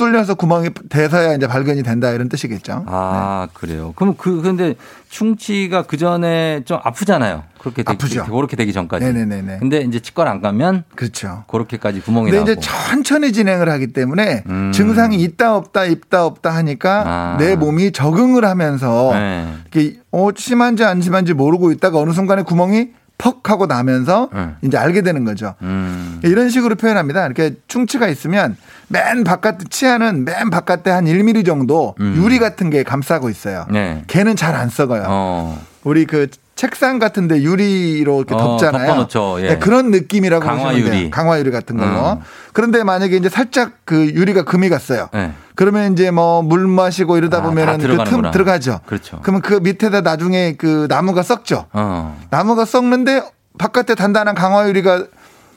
[0.00, 2.84] 팍 뚫려서 구멍이 돼서야 이제 발견이 된다 이런 뜻이겠죠.
[2.86, 3.92] 아, 그래요.
[3.96, 4.74] 그럼 그, 근데
[5.10, 7.44] 충치가 그 전에 좀 아프잖아요.
[7.58, 8.24] 그렇게 되기, 아프죠.
[8.24, 9.04] 그렇게 되기 전까지.
[9.04, 9.58] 네네네네.
[9.58, 11.44] 근데 이제 치과를 안 가면 그렇죠.
[11.48, 12.52] 그렇게까지 구멍이 근데 나고.
[12.52, 14.72] 이제 천천히 진행을 하기 때문에 음.
[14.72, 17.36] 증상이 있다 없다 있다 없다 하니까 아.
[17.38, 19.46] 내 몸이 적응을 하면서 네.
[19.70, 22.88] 이렇게 어 심한지 안 심한지 모르고 있다가 어느 순간에 구멍이
[23.20, 24.48] 퍽 하고 나면서 네.
[24.62, 25.54] 이제 알게 되는 거죠.
[25.60, 26.20] 음.
[26.24, 27.26] 이런 식으로 표현합니다.
[27.26, 28.56] 이렇게 충치가 있으면
[28.88, 32.14] 맨 바깥 치아는 맨 바깥에 한 1mm 정도 음.
[32.16, 33.66] 유리 같은 게 감싸고 있어요.
[33.70, 34.02] 네.
[34.06, 35.04] 걔는 잘 안 썩어요.
[35.06, 35.60] 어.
[35.84, 36.28] 우리 그
[36.60, 38.86] 책상 같은데 유리로 이렇게 어, 덮잖아요.
[38.86, 39.36] 덮어놓죠.
[39.40, 39.48] 예.
[39.48, 41.08] 네, 그런 느낌이라고 강화 보시면 돼요.
[41.10, 42.12] 강화 유리 같은 걸로.
[42.12, 42.20] 음.
[42.52, 45.08] 그런데 만약에 이제 살짝 그 유리가 금이 갔어요.
[45.14, 45.32] 네.
[45.54, 48.30] 그러면 이제 뭐 물 마시고 이러다 아, 다 보면은 그 틈.
[48.30, 48.80] 들어가죠.
[48.84, 49.20] 그렇죠.
[49.22, 51.64] 그러면 그 밑에다 나중에 그 나무가 썩죠.
[51.72, 52.18] 어.
[52.28, 53.22] 나무가 썩는데
[53.56, 55.06] 바깥에 단단한 강화 유리가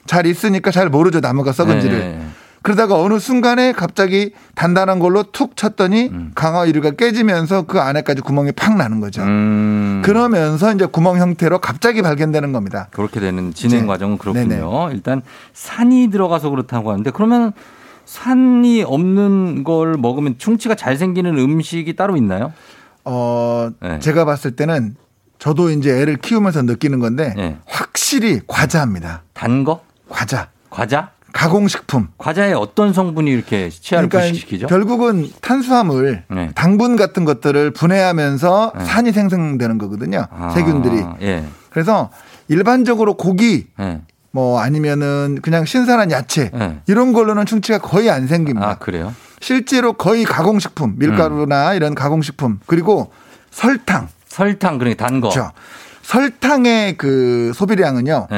[0.06, 1.20] 잘 있으니까 잘 모르죠.
[1.20, 1.98] 나무가 썩은지를.
[1.98, 2.26] 네.
[2.64, 6.32] 그러다가 어느 순간에 갑자기 단단한 걸로 툭 쳤더니 음.
[6.34, 9.22] 강화 유리가 깨지면서 그 안에까지 구멍이 팍 나는 거죠.
[9.22, 10.00] 음.
[10.02, 12.88] 그러면서 이제 구멍 형태로 갑자기 발견되는 겁니다.
[12.92, 13.86] 그렇게 되는 진행 네.
[13.86, 14.48] 과정은 그렇군요.
[14.48, 14.94] 네네.
[14.94, 15.20] 일단
[15.52, 17.52] 산이 들어가서 그렇다고 하는데 그러면
[18.06, 22.54] 산이 없는 걸 먹으면 충치가 잘 생기는 음식이 따로 있나요?
[23.04, 23.98] 어, 네.
[23.98, 24.96] 제가 봤을 때는
[25.38, 27.58] 저도 이제 애를 키우면서 느끼는 건데 네.
[27.66, 29.22] 확실히 과자입니다.
[29.34, 29.82] 단 거?
[30.08, 30.48] 과자.
[30.70, 31.10] 과자?
[31.34, 32.08] 가공식품.
[32.16, 34.68] 과자에 어떤 성분이 이렇게 치아를 그러니까 부식시키죠?
[34.68, 36.50] 결국은 탄수화물, 네.
[36.54, 38.84] 당분 같은 것들을 분해하면서 네.
[38.84, 40.26] 산이 생성되는 거거든요.
[40.30, 41.04] 아, 세균들이.
[41.22, 41.44] 예.
[41.70, 42.10] 그래서
[42.46, 44.00] 일반적으로 고기 예.
[44.30, 46.80] 뭐 아니면은 그냥 신선한 야채 네.
[46.86, 48.68] 이런 걸로는 충치가 거의 안 생깁니다.
[48.68, 49.12] 아, 그래요?
[49.40, 53.10] 실제로 거의 가공식품, 밀가루나 이런 가공식품 그리고
[53.50, 54.08] 설탕.
[54.26, 55.30] 설탕, 그러니까 단 거.
[55.30, 55.50] 그렇죠.
[56.02, 58.28] 설탕의 그 소비량은요.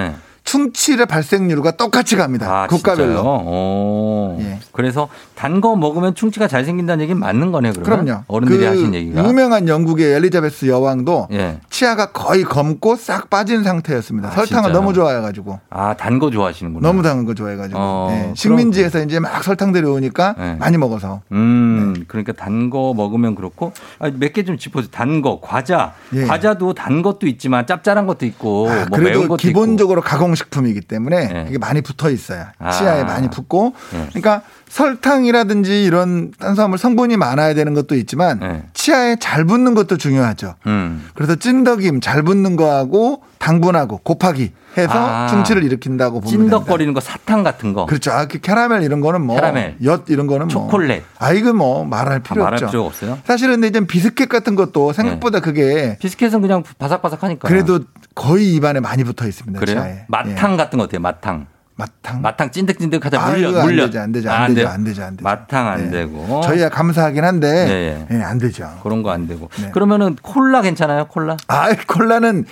[0.47, 0.51] 예.
[0.51, 2.62] 충치의 발생률과 똑같이 갑니다.
[2.62, 4.36] 아, 국가별로.
[4.40, 4.59] 예.
[4.72, 8.05] 그래서 단 거 먹으면 충치가 잘 생긴다는 얘기는 맞는 거네요, 그러면.
[8.05, 8.22] 그럼요.
[8.28, 9.26] 어른들이 그 하신 얘기가.
[9.26, 11.61] 유명한 영국의 엘리자베스 여왕도 예.
[11.70, 14.28] 치아가 거의 검고 싹 빠진 상태였습니다.
[14.28, 14.72] 아, 설탕을 진짜요?
[14.74, 15.59] 너무 좋아해가지고.
[15.70, 16.86] 아, 단 거 좋아하시는구나.
[16.86, 17.78] 너무 단 거 좋아해가지고.
[17.80, 18.32] 어, 예.
[18.36, 20.55] 식민지에서 이제 막 설탕 들여오니까 네.
[20.59, 21.22] 많이 먹어서.
[21.32, 24.90] 음, 그러니까 단 거 먹으면 그렇고 아, 몇개 좀 짚어주세요.
[24.92, 25.94] 단 거, 과자.
[26.14, 26.24] 예.
[26.24, 31.28] 과자도 단 것도 있지만 짭짤한 것도 있고 아, 뭐 매운 것도 기본적으로 가공 식품이기 때문에
[31.28, 31.47] 네.
[31.49, 32.47] 이게 많이 붙어 있어요.
[32.59, 32.70] 아.
[32.70, 33.74] 치아에 많이 붙고.
[33.93, 34.07] 네.
[34.11, 38.62] 그러니까 설탕이라든지 이런 탄수화물 성분이 많아야 되는 것도 있지만 네.
[38.74, 40.55] 치아에 잘 붙는 것도 중요하죠.
[40.66, 41.09] 음.
[41.14, 45.27] 그래서 찐덕임 잘 붙는 거하고 당분하고 곱하기 해서 아.
[45.29, 46.31] 충치를 일으킨다고 보면.
[46.31, 47.87] 찐덕거리는 거 사탕 같은 거.
[47.87, 48.11] 그렇죠.
[48.12, 49.77] 아, 그 캐러멜 이런 거는 뭐 캐러멜.
[49.85, 51.03] 엿 이런 거는 초콜릿.
[51.03, 51.07] 뭐.
[51.29, 52.66] 아 이거 뭐 말할 필요 아, 말할 없죠.
[52.70, 53.18] 필요가 없어요.
[53.24, 57.49] 사실은 근데 이제 비스켓 같은 것도 생각보다 그게 비스켓은 그냥 바삭바삭하니까.
[57.49, 57.81] 그래도
[58.14, 59.59] 거의 입안에 많이 붙어 있습니다.
[59.61, 59.77] 그래요?
[59.81, 60.05] 치아에.
[60.09, 60.57] 마탕 예.
[60.57, 61.01] 같은 거 어때요?
[61.01, 61.47] 마탕.
[61.79, 62.22] 마탕.
[62.22, 63.85] 마탕 찐득찐득하자 아, 물려 이거 안 물려.
[63.87, 64.66] 되죠, 안 되죠, 아, 안 되죠?
[64.68, 65.24] 안 되죠, 안 되죠.
[65.24, 65.91] 마탕 안 예.
[65.91, 66.41] 되고.
[66.43, 68.66] 저희야 감사하긴 한데 예, 예, 안 되죠.
[68.83, 69.51] 그런 거 안 되고.
[69.61, 69.70] 네.
[69.72, 71.05] 그러면은 콜라 괜찮아요?
[71.09, 71.37] 콜라?
[71.49, 72.47] 아 콜라는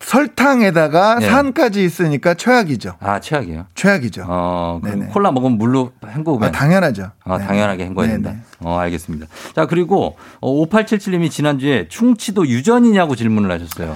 [0.00, 1.26] 설탕에다가 예.
[1.26, 2.94] 산까지 있으니까 최악이죠.
[3.00, 3.66] 아, 최악이에요.
[3.74, 4.24] 최악이죠.
[4.26, 5.12] 어, 그럼 네네.
[5.12, 7.10] 콜라 먹으면 물로 헹구면 아, 당연하죠.
[7.24, 7.46] 아, 네.
[7.46, 8.22] 당연하게 헹궈야 네네.
[8.22, 8.40] 된다.
[8.60, 9.26] 어, 알겠습니다.
[9.54, 13.94] 자, 그리고 어, 5877님이 지난주에 충치도 유전이냐고 질문을 하셨어요.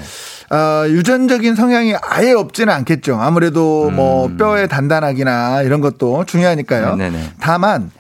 [0.51, 3.17] 어, 유전적인 성향이 아예 없지는 않겠죠.
[3.17, 4.37] 아무래도 뭐 음.
[4.37, 6.97] 뼈의 단단하기나 이런 것도 중요하니까요.
[6.97, 7.33] 네네.
[7.41, 7.91] 다만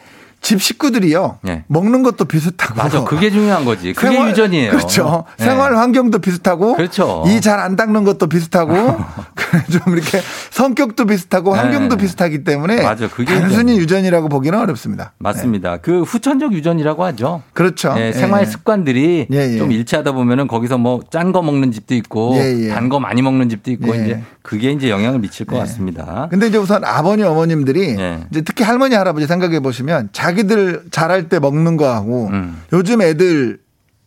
[0.45, 1.39] 집 식구들이요.
[1.43, 1.65] 네.
[1.69, 2.75] 먹는 것도 비슷하고.
[2.77, 3.03] 맞아.
[3.05, 3.95] 그게 중요한 거지.
[3.95, 4.71] 그게 생활- 유전이에요.
[4.73, 5.25] 그렇죠.
[5.39, 5.45] 네.
[5.47, 6.77] 생활 환경도 비슷하고.
[6.77, 7.25] 그렇죠.
[7.27, 8.75] 이 잘 안 닦는 것도 비슷하고.
[9.73, 10.21] 좀 이렇게
[10.51, 12.03] 성격도 비슷하고 환경도 네.
[12.03, 12.83] 비슷하기 때문에.
[12.83, 13.09] 맞아.
[13.09, 15.13] 그게 단순히 유전 이라고 보기는 어렵습니다.
[15.19, 15.79] 맞습니다.
[15.79, 17.43] 그 후천적 유전이라고 하죠.
[17.55, 17.95] 그렇죠.
[17.97, 18.13] 예, 예.
[18.13, 19.57] 생활 습관들이 예, 예.
[19.59, 22.69] 좀 일치하다 보면은 거기서 뭐 짠 거 먹는 집도 있고 예, 예.
[22.69, 24.05] 단거 많이 먹는 집도 있고 예.
[24.05, 26.27] 이제 그게 이제 영향을 미칠 것 같습니다.
[26.31, 28.21] 근데 이제 우선 아버님 어머님들이 예.
[28.31, 32.61] 이제 특히 할머니 할아버지 생각해 보시면 자기 들 자랄 때 먹는 거하고 음.
[32.73, 33.59] 요즘 애들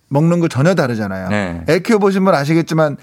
[0.10, 1.30] 먹는 거 전혀 다르잖아요.
[1.30, 1.64] 네.
[1.70, 2.98] 애 키워 보신 분 아시겠지만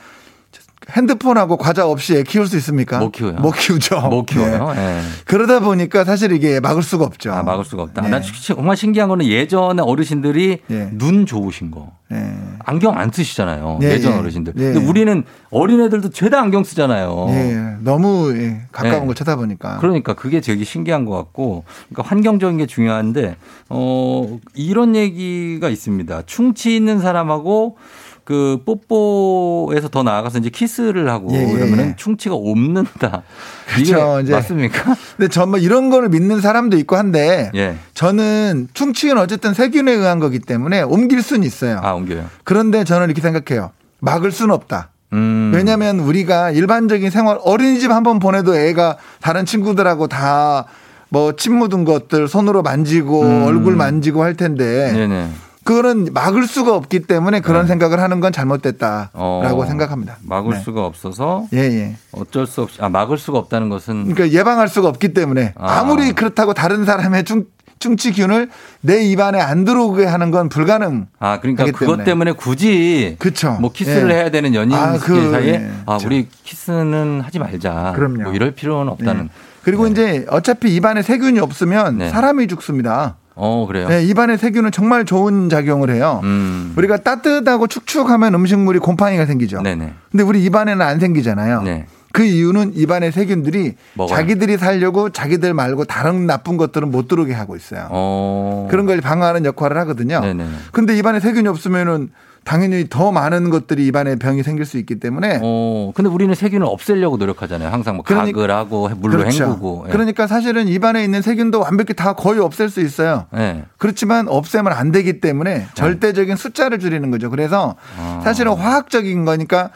[0.91, 2.99] 핸드폰하고 과자 없이 애 키울 수 있습니까?
[2.99, 3.35] 못 키워요.
[3.35, 4.01] 못 키우죠.
[4.09, 4.72] 못 키워요.
[4.74, 4.99] 네.
[4.99, 5.01] 예.
[5.24, 7.32] 그러다 보니까 사실 이게 막을 수가 없죠.
[7.32, 8.03] 아, 막을 수가 없다.
[8.03, 8.09] 네.
[8.11, 10.89] 난 정말 신기한 거는 예전에 어르신들이 예.
[10.93, 11.93] 눈 좋으신 거.
[12.11, 12.35] 네.
[12.64, 13.80] 안경 안 쓰시잖아요.
[13.82, 14.18] 예, 예전 예.
[14.18, 14.53] 어르신들.
[14.57, 14.72] 예.
[14.72, 17.26] 근데 우리는 어린애들도 죄다 안경 쓰잖아요.
[17.30, 19.07] 예, 너무 예, 가까운 네.
[19.07, 19.78] 걸 쳐다보니까.
[19.78, 23.37] 그러니까 그게 되게 신기한 것 같고, 그러니까 환경적인 게 중요한데,
[23.70, 26.22] 어, 이런 얘기가 있습니다.
[26.26, 27.76] 충치 있는 사람하고
[28.25, 31.97] 그 뽀뽀에서 더 나아가서 이제 키스를 하고 예, 예, 이러면은 예.
[31.97, 33.22] 충치가 옵는다.
[33.66, 34.20] 그렇죠.
[34.20, 34.97] 이제 맞습니까?
[35.16, 37.77] 근데 전뭐 이런 거를 믿는 사람도 있고 한데 예.
[37.93, 41.81] 저는 충치는 어쨌든 세균에 의한 거기 때문에 옮길 수는 있어요.
[41.83, 42.25] 아, 옮겨요.
[42.45, 43.72] 그런데 저는 이렇게 생각해요.
[44.01, 44.89] 막을 수는 없다.
[45.12, 45.53] 음.
[45.55, 50.64] 왜냐하면 우리가 일반적인 생활 어린이집 한 번 보내도 애가 다른 친구들하고 다
[51.11, 53.43] 뭐 침 묻은 것들 손으로 만지고 음.
[53.45, 55.29] 얼굴 만지고 할 텐데 네네.
[55.65, 57.69] 그거는 막을 수가 없기 때문에 그런 네.
[57.69, 60.19] 생각을 하는 건 잘못됐다라고 어, 생각합니다.
[60.23, 60.61] 막을 네.
[60.61, 61.97] 수가 없어서 예, 예.
[62.12, 65.81] 어쩔 수 없이, 아, 막을 수가 없다는 것은 그러니까 예방할 수가 없기 때문에 아.
[65.81, 67.47] 아무리 그렇다고 다른 사람의 충,
[67.79, 68.51] 충치균을
[68.83, 71.07] 내 입안에 안 들어오게 하는 건 불가능.
[71.19, 72.05] 아, 그러니까 그것 때문에.
[72.05, 73.57] 때문에 굳이 그쵸.
[73.61, 74.15] 뭐 키스를 예.
[74.17, 75.71] 해야 되는 연인 아, 그, 사이에 예.
[75.87, 75.99] 아.
[76.05, 77.95] 우리 키스는 하지 말자.
[77.97, 78.23] 그럼요.
[78.25, 79.23] 뭐 이럴 필요는 없다는.
[79.25, 79.29] 네.
[79.62, 82.11] 그리고 이제 어차피 입안에 세균이 없으면 네.
[82.11, 83.17] 사람이 죽습니다.
[83.37, 83.89] 어, 그래요.
[83.89, 86.20] 네, 입안에 세균은 정말 좋은 작용을 해요.
[86.22, 86.72] 음.
[86.76, 89.62] 우리가 따뜻하고 축축하면 음식물이 곰팡이가 생기죠.
[89.62, 89.93] 네네.
[90.11, 91.62] 근데 우리 입안에는 안 생기잖아요.
[91.62, 91.87] 네.
[92.12, 94.16] 그 이유는 입안의 세균들이 먹어요.
[94.16, 97.89] 자기들이 살려고 자기들 말고 다른 나쁜 것들은 못 들어오게 하고 있어요.
[97.91, 98.68] 어.
[98.70, 100.20] 그런 걸 방어하는 역할을 하거든요.
[100.20, 100.47] 네네.
[100.70, 102.11] 근데 입안에 세균이 없으면은
[102.45, 107.16] 당연히 더 많은 것들이 입안에 병이 생길 수 있기 때문에 어, 근데 우리는 세균을 없애려고
[107.16, 107.70] 노력하잖아요.
[107.70, 109.45] 항상 뭐 그러니- 각을 하고 물로 그렇죠.
[109.45, 109.84] 헹구고.
[109.88, 109.92] 예.
[109.92, 113.26] 그러니까 사실은 입안에 있는 세균도 완벽히 다 거의 없앨 수 있어요.
[113.36, 113.64] 예.
[113.78, 117.30] 그렇지만 없애면 안 되기 때문에 절대적인 숫자를 줄이는 거죠.
[117.30, 118.20] 그래서 아.
[118.22, 119.70] 사실은 화학적인 거니까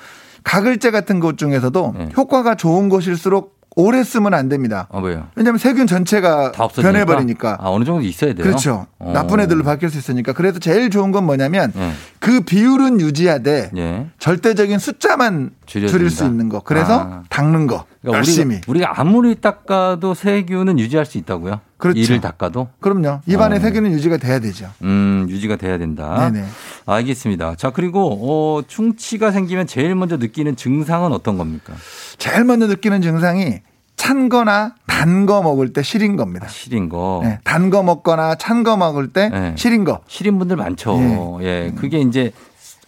[0.45, 2.09] 가글제 같은 것 중에서도 네.
[2.17, 4.89] 효과가 좋은 것일수록 오래 쓰면 안 됩니다.
[4.91, 5.29] 어, 왜요?
[5.37, 6.51] 왜냐하면 세균 전체가.
[6.51, 7.59] 변해버리니까.
[7.61, 8.43] 아, 어느 정도 있어야 돼요.
[8.45, 8.89] 그렇죠.
[8.99, 9.13] 어.
[9.15, 10.33] 나쁜 애들로 바뀔 수 있으니까.
[10.33, 11.93] 그래서 제일 좋은 건 뭐냐면 예.
[12.19, 14.07] 그 비율은 유지하되 예.
[14.19, 15.97] 절대적인 숫자만 줄여준다.
[15.97, 16.59] 줄일 수 있는 거.
[16.59, 17.23] 그래서 아.
[17.29, 17.85] 닦는 거.
[18.03, 18.57] 그러니까 열심히.
[18.57, 21.61] 우리가, 우리가 아무리 닦아도 세균은 유지할 수 있다고요?
[21.79, 21.99] 그렇죠.
[22.01, 22.69] 이를 닦아도?
[22.81, 23.21] 그럼요.
[23.27, 23.61] 입안에 어.
[23.61, 24.69] 세균은 유지가 돼야 되죠.
[24.83, 26.29] 음, 유지가 돼야 된다.
[26.31, 26.47] 네네.
[26.87, 27.55] 알겠습니다.
[27.57, 28.19] 자, 그리고,
[28.59, 31.73] 어, 충치가 생기면 제일 먼저 느끼는 증상은 어떤 겁니까?
[32.19, 33.61] 제일 먼저 느끼는 증상이
[33.97, 36.49] 찬 거나 단 거 먹을 때 시린 겁니다.
[36.49, 37.21] 시린 거.
[37.23, 39.55] 네, 단거 먹거나 찬 거 먹을 때 네.
[39.57, 40.01] 시린 거.
[40.09, 41.39] 시린 분들 많죠.
[41.43, 41.73] 예.
[41.77, 42.33] 그게 이제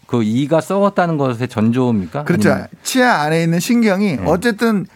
[0.06, 2.24] 그 이가 썩었다는 것의 전조입니까?
[2.24, 2.50] 그렇죠.
[2.50, 4.22] 아니면- 치아 안에 있는 신경이 네.
[4.26, 4.86] 어쨌든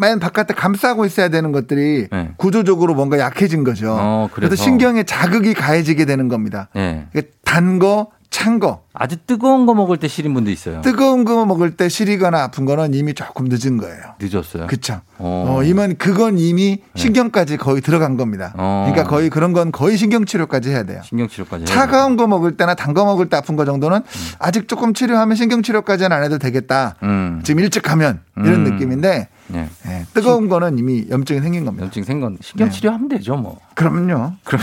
[0.00, 2.30] 맨 바깥에 감싸고 있어야 되는 것들이 네.
[2.36, 3.96] 구조적으로 뭔가 약해진 거죠.
[3.98, 4.48] 어, 그래서.
[4.48, 6.68] 그래서 신경에 자극이 가해지게 되는 겁니다.
[6.76, 7.06] 예.
[7.44, 8.84] 단 거, 찬 거.
[8.92, 10.80] 아주 뜨거운 거 먹을 때 시린 분도 있어요.
[10.82, 14.00] 뜨거운 거 먹을 때 시리거나 아픈 거는 이미 조금 늦은 거예요.
[14.20, 14.66] 늦었어요.
[14.68, 15.00] 그렇죠.
[15.18, 15.56] 어.
[15.58, 18.52] 어, 이면 그건 이미 신경까지 거의 들어간 겁니다.
[18.56, 18.86] 어.
[18.88, 21.02] 그러니까 거의 그런 건 거의 신경 치료까지 해야 돼요.
[21.04, 21.64] 신경 치료까지.
[21.64, 24.00] 해야 차가운 거 먹을 때나 단 거 먹을 때 아픈 거 정도는
[24.38, 26.94] 아직 조금 치료하면 신경 치료까지는 안 해도 되겠다.
[27.02, 27.40] 음.
[27.44, 28.72] 지금 일찍 가면 이런 음.
[28.74, 29.68] 느낌인데 예.
[29.86, 31.84] 예, 뜨거운 거는 이미 염증이 생긴 겁니다.
[31.84, 32.74] 염증 생건 신경 네.
[32.74, 33.58] 치료하면 되죠, 뭐.
[33.74, 34.32] 그럼요.
[34.44, 34.60] 그럼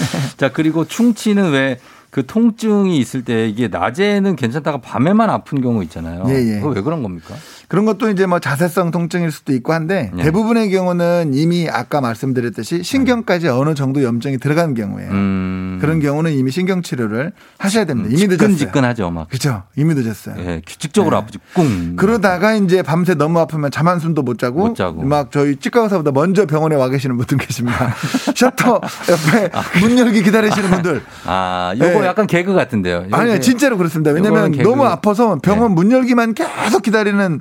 [0.36, 1.78] 자 그리고 충치는 왜
[2.10, 6.24] 그 통증이 있을 때 이게 낮에는 괜찮다가 밤에만 아픈 경우 있잖아요.
[6.28, 6.60] 예, 예.
[6.60, 7.34] 그거 왜 그런 겁니까?
[7.68, 10.22] 그런 것도 이제 뭐 자세성 통증일 수도 있고 한데 네.
[10.24, 15.10] 대부분의 경우는 이미 아까 말씀드렸듯이 신경까지 어느 정도 염증이 들어간 경우예요.
[15.10, 15.78] 음.
[15.80, 18.08] 그런 경우는 이미 신경 치료를 하셔야 됩니다.
[18.10, 18.38] 이미 늦었어요.
[18.38, 19.28] 지끈지끈하죠, 막.
[19.28, 19.64] 그렇죠.
[19.76, 20.36] 이미 늦었어요.
[20.38, 21.22] 예, 규칙적으로 네.
[21.22, 21.38] 아프지.
[21.54, 21.96] 꿍.
[21.96, 25.02] 그러다가 이제 밤새 너무 아프면 잠 한숨도 못 자고, 못 자고.
[25.02, 27.94] 막 저희 치과 의사보다 먼저 병원에 와 계시는 분들 계십니다.
[28.34, 29.50] 셔터 옆에
[29.80, 31.02] 문 열기 기다리시는 분들.
[31.24, 32.06] 아, 요거 네.
[32.06, 33.06] 약간 개그 같은데요.
[33.10, 34.12] 아니요, 진짜로 그렇습니다.
[34.12, 34.62] 왜냐면 네.
[34.62, 37.40] 너무 아파서 병원 문 열기만 계속 기다리는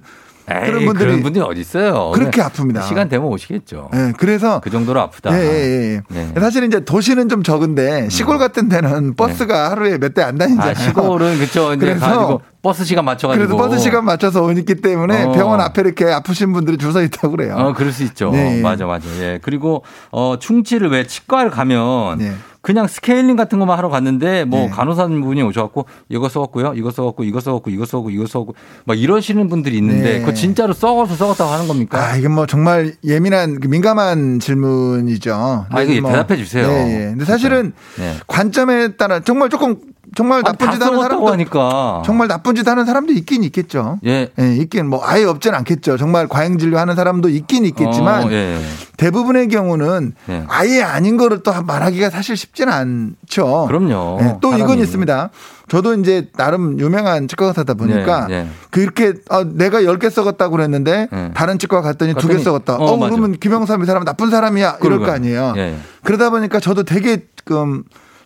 [0.50, 2.12] 에이, 그런 분들이 그런 분들이 어디 있어요?
[2.14, 2.84] 그렇게 그냥 아픕니다.
[2.84, 3.89] 시간 되면 오시겠죠.
[3.93, 5.34] 예, 그래서 그 정도로 아프다.
[5.34, 6.02] 예, 예, 예.
[6.34, 6.39] 네.
[6.39, 10.72] 사실 이제 도시는 좀 적은데 시골 같은 데는 버스가 하루에 몇 대 안 다니잖아요.
[10.72, 11.74] 아, 시골은 그쵸.
[11.74, 13.45] 이제 그래서 버스 시간 맞춰가지고.
[13.47, 15.32] 그래도 버스 시간 맞춰서 오기 때문에 어.
[15.34, 17.55] 병원 앞에 이렇게 아프신 분들이 줄 서 있다고 그래요.
[17.57, 18.32] 어, 그럴 수 있죠.
[18.32, 18.59] 네.
[18.61, 19.05] 맞아, 맞아.
[19.20, 19.39] 예.
[19.43, 22.32] 그리고, 어, 충치를 왜 치과를 가면 네.
[22.61, 24.70] 그냥 스케일링 같은 것만 하러 갔는데 뭐 네.
[24.70, 28.55] 간호사분이 오셔갖고 이거 썩었고요, 이거 썩었고, 이거 썩었고, 이거 썩었고, 이거 썩었고
[28.86, 30.20] 막 이러시는 분들이 있는데 네.
[30.22, 31.99] 그거 진짜로 썩어서 썩었다고 하는 겁니까?
[32.03, 35.34] 아, 이게 뭐 정말 예민한, 그 민감한 질문이죠.
[35.70, 36.68] 아, 이거 근데 뭐- 대답해 주세요.
[36.68, 37.05] 네, 예.
[37.09, 38.16] 근데 사실은 네.
[38.26, 39.76] 관점에 따라 정말 조금
[40.16, 42.03] 정말 아, 나쁜 다짓 하는 사람도 하니까.
[42.06, 43.99] 정말 나쁜 짓 하는 사람도 있긴 있겠죠.
[44.06, 44.30] 예.
[44.39, 45.97] 예, 있긴 뭐 아예 없진 않겠죠.
[45.97, 48.60] 정말 과잉 진료 하는 사람도 있긴 있겠지만 어, 예.
[48.97, 50.43] 대부분의 경우는 예.
[50.47, 53.66] 아예 아닌 거를 또 말하기가 사실 쉽진 않죠.
[53.68, 54.20] 그럼요.
[54.22, 54.82] 예, 또 이건 사람이.
[54.84, 55.30] 있습니다.
[55.68, 58.47] 저도 이제 나름 유명한 치과 의사다 보니까 예, 예.
[58.70, 61.32] 그렇게 아, 내가 10개 썩었다고 그랬는데 예.
[61.34, 62.76] 다른 치과 갔더니 두 개 썩었다.
[62.76, 62.97] 어, 어.
[62.99, 64.78] 그러면 김영삼 이 사람 나쁜 사람이야.
[64.84, 65.12] 이럴 거.
[65.12, 65.53] 아니에요.
[65.58, 65.76] 예.
[66.03, 67.26] 그러다 보니까 저도 되게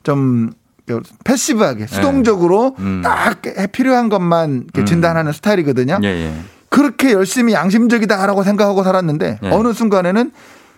[0.03, 0.51] 좀
[1.23, 3.01] 패시브하게 수동적으로 음.
[3.03, 4.85] 딱 필요한 것만 음.
[4.85, 5.99] 진단하는 스타일이거든요.
[6.03, 6.33] 예, 예.
[6.69, 9.49] 그렇게 열심히 양심적이다라고 생각하고 살았는데 예.
[9.49, 10.31] 어느 순간에는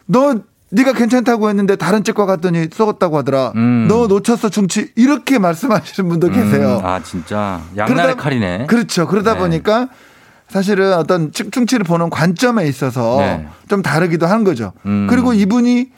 [0.05, 0.35] 너
[0.73, 3.51] 네가 괜찮다고 했는데 다른 치과 갔더니 썩었다고 하더라.
[3.55, 3.87] 음.
[3.89, 6.79] 너 놓쳤어 충치 이렇게 말씀하시는 분도 계세요.
[6.81, 7.59] 음, 아, 진짜.
[7.75, 8.65] 양날의 그러다- 칼이네.
[8.67, 9.05] 그렇죠.
[9.05, 9.39] 그러다 네.
[9.39, 9.89] 보니까
[10.47, 13.47] 사실은 어떤 치- 충치를 보는 관점에 있어서 네.
[13.67, 14.71] 좀 다르기도 한 거죠.
[14.85, 15.07] 음.
[15.09, 15.89] 그리고 이분이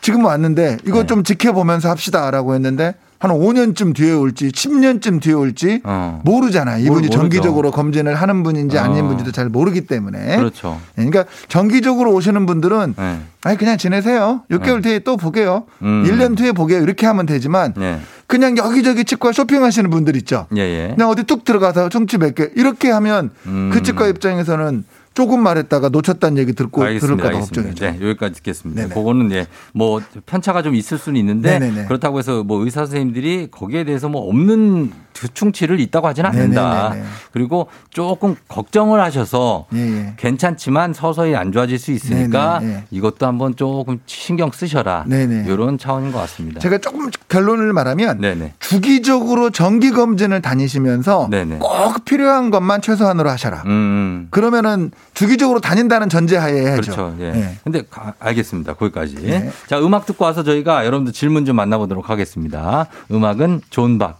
[0.00, 1.06] 지금 왔는데 이거 네.
[1.06, 6.20] 좀 지켜보면서 합시다라고 했는데 한 5년쯤 뒤에 올지 10년쯤 뒤에 올지 어.
[6.24, 6.78] 모르잖아요.
[6.80, 7.12] 이분이 모르죠.
[7.16, 9.06] 정기적으로 검진을 하는 분인지 아닌 어.
[9.06, 10.38] 분인지도 잘 모르기 때문에.
[10.38, 10.80] 그렇죠.
[10.96, 13.20] 그러니까 정기적으로 오시는 분들은 네.
[13.44, 14.42] 아니 그냥 지내세요.
[14.50, 15.66] 6개월 뒤에 또 보게요.
[15.82, 16.02] 음.
[16.04, 16.82] 1년 뒤에 보게요.
[16.82, 18.00] 이렇게 하면 되지만 네.
[18.26, 20.46] 그냥 여기저기 치과 쇼핑하시는 분들 있죠.
[20.56, 20.92] 예, 예.
[20.96, 23.70] 그냥 어디 뚝 들어가서 충치 몇 개 이렇게 하면 음.
[23.72, 24.84] 그 치과 입장에서는
[25.14, 27.22] 조금 말했다가 놓쳤다는 얘기 듣고 알겠습니다.
[27.22, 27.40] 들을까.
[27.40, 27.84] 걱정이죠.
[27.84, 28.82] 네, 여기까지 듣겠습니다.
[28.82, 28.94] 네네.
[28.94, 31.86] 그거는 예, 뭐 편차가 좀 있을 수는 있는데 네네네.
[31.86, 34.92] 그렇다고 해서 뭐 의사 선생님들이 거기에 대해서 뭐 없는
[35.34, 36.88] 충치를 있다고 하지는 않는다.
[36.90, 37.08] 네네네네.
[37.32, 40.14] 그리고 조금 걱정을 하셔서 예, 예.
[40.16, 45.04] 괜찮지만 서서히 안 좋아질 수 있으니까 네네, 이것도 한번 조금 신경 쓰셔라.
[45.06, 45.44] 네네.
[45.48, 46.60] 이런 차원인 것 같습니다.
[46.60, 48.54] 제가 조금 결론을 말하면 네네.
[48.58, 51.58] 주기적으로 정기 검진을 다니시면서 네네.
[51.58, 53.62] 꼭 필요한 것만 최소한으로 하셔라.
[53.66, 54.28] 음.
[54.30, 56.80] 그러면은 주기적으로 다닌다는 전제하에 해야죠.
[56.92, 57.16] 그렇죠.
[57.20, 57.30] 예.
[57.32, 57.58] 네.
[57.64, 58.74] 근데 가- 알겠습니다.
[58.74, 59.16] 거기까지.
[59.16, 59.50] 네.
[59.66, 62.86] 자, 음악 듣고 와서 저희가 여러분들 질문 좀 만나보도록 하겠습니다.
[63.10, 64.18] 음악은 존 박,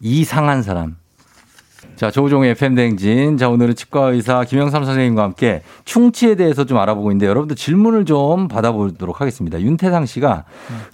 [0.00, 0.96] 이상한 사람.
[2.02, 3.36] 자, 조우종의 FM대행진.
[3.36, 8.48] 자, 오늘은 치과 의사 김영삼 선생님과 함께 충치에 대해서 좀 알아보고 있는데 여러분들 질문을 좀
[8.48, 9.60] 받아보도록 하겠습니다.
[9.60, 10.42] 윤태상 씨가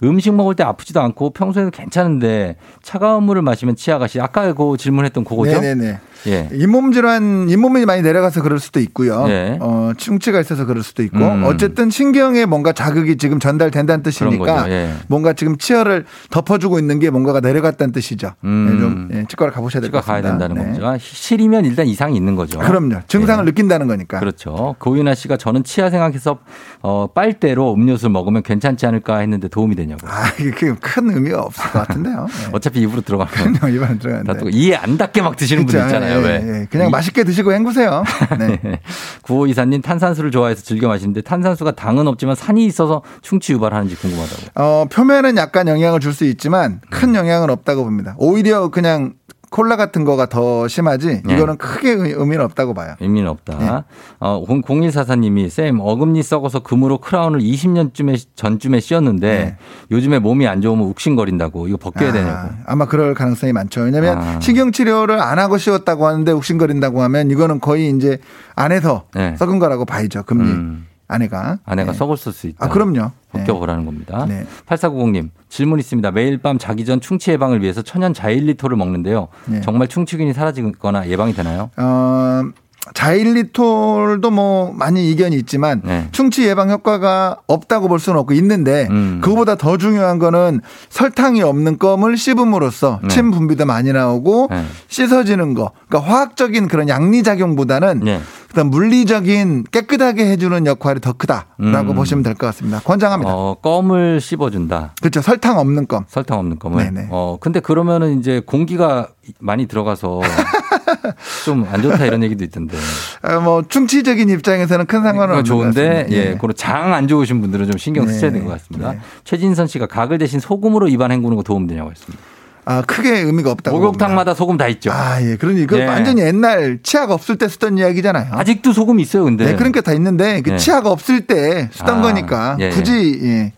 [0.03, 5.23] 음식 먹을 때 아프지도 않고 평소에는 괜찮은데 차가운 물을 마시면 치아가 시 아까 그 질문했던
[5.23, 5.59] 그거죠?
[5.59, 5.99] 네네네.
[6.27, 6.49] 예.
[6.51, 9.25] 잇몸 질환, 잇몸이 많이 내려가서 그럴 수도 있고요.
[9.27, 9.57] 네.
[9.61, 11.17] 어, 충치가 있어서 그럴 수도 있고.
[11.17, 11.43] 음.
[11.45, 14.69] 어쨌든 신경에 뭔가 자극이 지금 전달된다는 뜻이니까.
[14.69, 14.93] 예.
[15.07, 18.33] 뭔가 지금 치열을 덮어주고 있는 게 뭔가가 내려갔다는 뜻이죠.
[18.43, 18.69] 음.
[18.69, 20.47] 네, 좀 예, 치과를 가보셔야 될것 치과 가야 같습니다.
[20.47, 20.79] 된다는 네.
[20.79, 20.98] 거죠.
[20.99, 22.59] 실이면 일단 이상이 있는 거죠.
[22.59, 23.01] 그럼요.
[23.07, 23.49] 증상을 예.
[23.49, 24.19] 느낀다는 거니까.
[24.19, 24.75] 그렇죠.
[24.79, 26.39] 고윤아 씨가 저는 치아 생각해서
[26.81, 30.07] 어, 빨대로 음료수를 먹으면 괜찮지 않을까 했는데 도움이 되냐고.
[30.07, 32.27] 아, 이게 그큰 의미가 없을 것 같은데요.
[32.27, 32.49] 네.
[32.53, 34.37] 어차피 입으로 들어가면 입안에 다 들어가는데.
[34.39, 35.85] 또 이해 안 닿게 막 드시는 그렇죠.
[35.87, 36.19] 있잖아요.
[36.19, 36.59] 예, 왜?
[36.61, 38.03] 예, 그냥 맛있게 드시고 헹구세요.
[38.37, 38.59] 네.
[39.23, 44.41] 구호 이사님 탄산수를 좋아해서 즐겨 마시는데 탄산수가 당은 없지만 산이 있어서 충치 유발하는지 궁금하다고.
[44.55, 48.15] 어, 표면은 약간 영향을 줄 수 있지만 큰 영향은 없다고 봅니다.
[48.17, 49.13] 오히려 그냥
[49.51, 51.33] 콜라 같은 거가 더 심하지 네.
[51.33, 52.95] 이거는 크게 의- 의미는 없다고 봐요.
[52.99, 53.57] 의미는 없다.
[53.57, 53.83] 네.
[54.19, 59.57] 어, 0144님이 쌤 어금니 썩어서 금으로 크라운을 20년쯤에 전쯤에 씌웠는데
[59.91, 62.49] 요즘에 몸이 안 좋으면 욱신거린다고 이거 벗겨야 되냐고.
[62.65, 63.81] 아, 마 그럴 가능성이 많죠.
[63.81, 64.39] 왜냐하면 아.
[64.39, 68.19] 신경 치료를 안 하고 씌웠다고 하는데 욱신거린다고 하면 이거는 거의 이제
[68.55, 69.35] 안에서 네.
[69.37, 70.23] 썩은 거라고 봐야죠.
[70.23, 70.85] 금리 음.
[71.09, 71.57] 아내가.
[71.65, 71.97] 아내가 네.
[71.97, 72.65] 썩었을 수 있다.
[72.65, 72.93] 아, 그럼요.
[72.93, 73.11] 네.
[73.31, 74.25] 벗겨보라는 겁니다.
[74.27, 74.45] 네.
[74.67, 76.11] 8490님 질문 있습니다.
[76.11, 79.27] 매일 밤 자기 전 충치 예방을 위해서 천연 자일리토를 먹는데요.
[79.47, 79.59] 네.
[79.61, 81.71] 정말 충치균이 사라지거나 예방이 되나요?
[81.77, 82.43] 어,
[82.93, 86.07] 자일리톨도 뭐 많이 이견이 있지만 네.
[86.11, 89.19] 충치 예방 효과가 없다고 볼 수는 없고 있는데 음.
[89.21, 93.07] 그거보다 더 중요한 거는 설탕이 없는 껌을 씹음으로써 네.
[93.09, 94.63] 침 분비도 많이 나오고 네.
[94.87, 95.71] 씻어지는 거.
[95.87, 98.19] 그러니까 화학적인 그런 양리 작용보다는 네.
[98.49, 101.95] 그다음 물리적인 깨끗하게 해주는 역할이 더 크다라고 음.
[101.95, 102.79] 보시면 될 것 같습니다.
[102.79, 103.31] 권장합니다.
[103.33, 104.93] 어, 껌을 씹어준다.
[105.01, 105.21] 그렇죠.
[105.21, 106.05] 설탕 없는 껌.
[106.07, 106.83] 설탕 없는 껌을.
[106.85, 107.07] 네네.
[107.11, 110.21] 어, 근데 그러면은 이제 공기가 많이 들어가서
[111.45, 112.77] 좀 안 좋다 이런 얘기도 있던데.
[113.23, 116.15] 어, 뭐 충치적인 입장에서는 큰 상관은 그건 없는 좋은데 것 같습니다.
[116.31, 118.13] 예, 그런 장 안 좋으신 분들은 좀 신경 네.
[118.13, 118.93] 쓰셔야 될 것 같습니다.
[118.93, 118.99] 네.
[119.23, 122.23] 최진선 씨가 가글 대신 소금으로 입안 헹구는 거 도움 되냐고 했습니다.
[122.65, 123.77] 아, 크게 의미가 없다고.
[123.79, 124.91] 목욕탕마다 소금 다 있죠.
[124.91, 125.37] 아, 예.
[125.37, 125.85] 그러니 그 예.
[125.85, 128.27] 완전히 옛날 치아가 없을 때 쓰던 이야기잖아요.
[128.31, 129.45] 아직도 소금 있어요, 근데.
[129.45, 130.57] 네, 그러니까 다 있는데 그 네.
[130.57, 132.69] 치아가 없을 때 쓰던 아, 거니까 예, 예.
[132.69, 133.53] 굳이 예.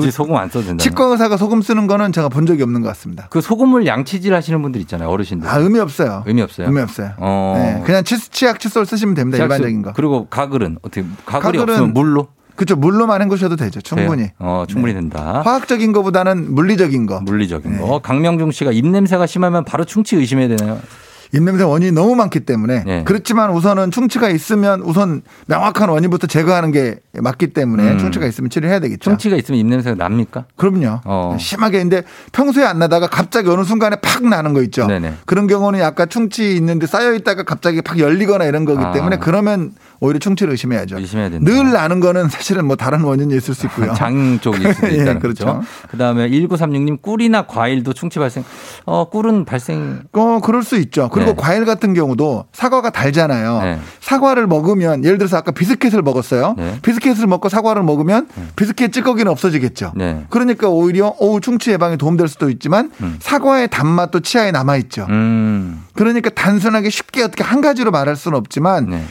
[0.00, 0.82] 굳이 소금 안 써도 된다.
[0.82, 3.26] 치과 의사가 소금 쓰는 거는 제가 본 적이 없는 것 같습니다.
[3.30, 5.08] 그 소금을 양치질 하시는 분들 있잖아요.
[5.08, 5.48] 어르신들.
[5.48, 6.22] 아, 의미 없어요.
[6.26, 6.66] 의미 없어요.
[6.66, 7.12] 의미 없어요.
[7.18, 7.54] 어.
[7.56, 9.38] 네, 그냥 치, 치약 칫솔 쓰시면 됩니다.
[9.38, 9.92] 치약수- 일반적인 거.
[9.94, 12.76] 그리고 가글은 어떻게 가글이 가글은 없으면 물로 그렇죠.
[12.76, 13.80] 물로만 헹구셔도 되죠.
[13.80, 14.24] 충분히.
[14.24, 14.30] 돼요?
[14.38, 15.40] 어, 충분히 된다.
[15.44, 17.20] 화학적인 거보다는 물리적인 거.
[17.20, 17.78] 물리적인 네.
[17.78, 18.00] 거.
[18.00, 20.78] 강명중 씨가 입냄새가 심하면 바로 충치 의심해야 되나요?
[21.34, 23.04] 입냄새 원인이 너무 많기 때문에 네.
[23.04, 27.98] 그렇지만 우선은 충치가 있으면 우선 명확한 원인부터 제거하는 게 맞기 때문에 음.
[27.98, 29.10] 충치가 있으면 치료해야 되겠죠.
[29.10, 30.44] 충치가 있으면 입냄새가 납니까?
[30.56, 31.00] 그럼요.
[31.04, 31.36] 어.
[31.40, 32.02] 심하게 근데
[32.32, 34.86] 평소에 안 나다가 갑자기 어느 순간에 팍 나는 거 있죠.
[34.86, 35.14] 네네.
[35.24, 38.92] 그런 경우는 약간 충치 있는데 쌓여 있다가 갑자기 팍 열리거나 이런 거기 아.
[38.92, 40.98] 때문에 그러면 오히려 충치를 의심해야죠.
[40.98, 41.50] 의심해야 된다.
[41.50, 43.94] 늘 나는 거는 사실은 뭐 다른 원인이 있을 수 있고요.
[43.94, 45.46] 장 쪽일 수도 예, 있다는 그렇죠.
[45.46, 45.62] 거죠.
[45.90, 48.44] 그다음에 1936님 꿀이나 과일도 충치 발생.
[48.84, 51.08] 어, 꿀은 발생 어, 그럴 수 있죠.
[51.24, 51.42] 그리고 네.
[51.42, 53.60] 과일 같은 경우도 사과가 달잖아요.
[53.62, 53.78] 네.
[54.00, 56.54] 사과를 먹으면 예를 들어서 아까 비스켓을 먹었어요.
[56.58, 56.78] 네.
[56.82, 59.92] 비스켓을 먹고 사과를 먹으면 비스켓 찌꺼기는 없어지겠죠.
[59.96, 60.24] 네.
[60.30, 62.90] 그러니까 오히려 오 충치 예방에 도움될 수도 있지만
[63.20, 65.06] 사과의 단맛도 치아에 남아 있죠.
[65.08, 65.84] 음.
[65.94, 69.04] 그러니까 단순하게 쉽게 어떻게 한 가지로 말할 수는 없지만 네.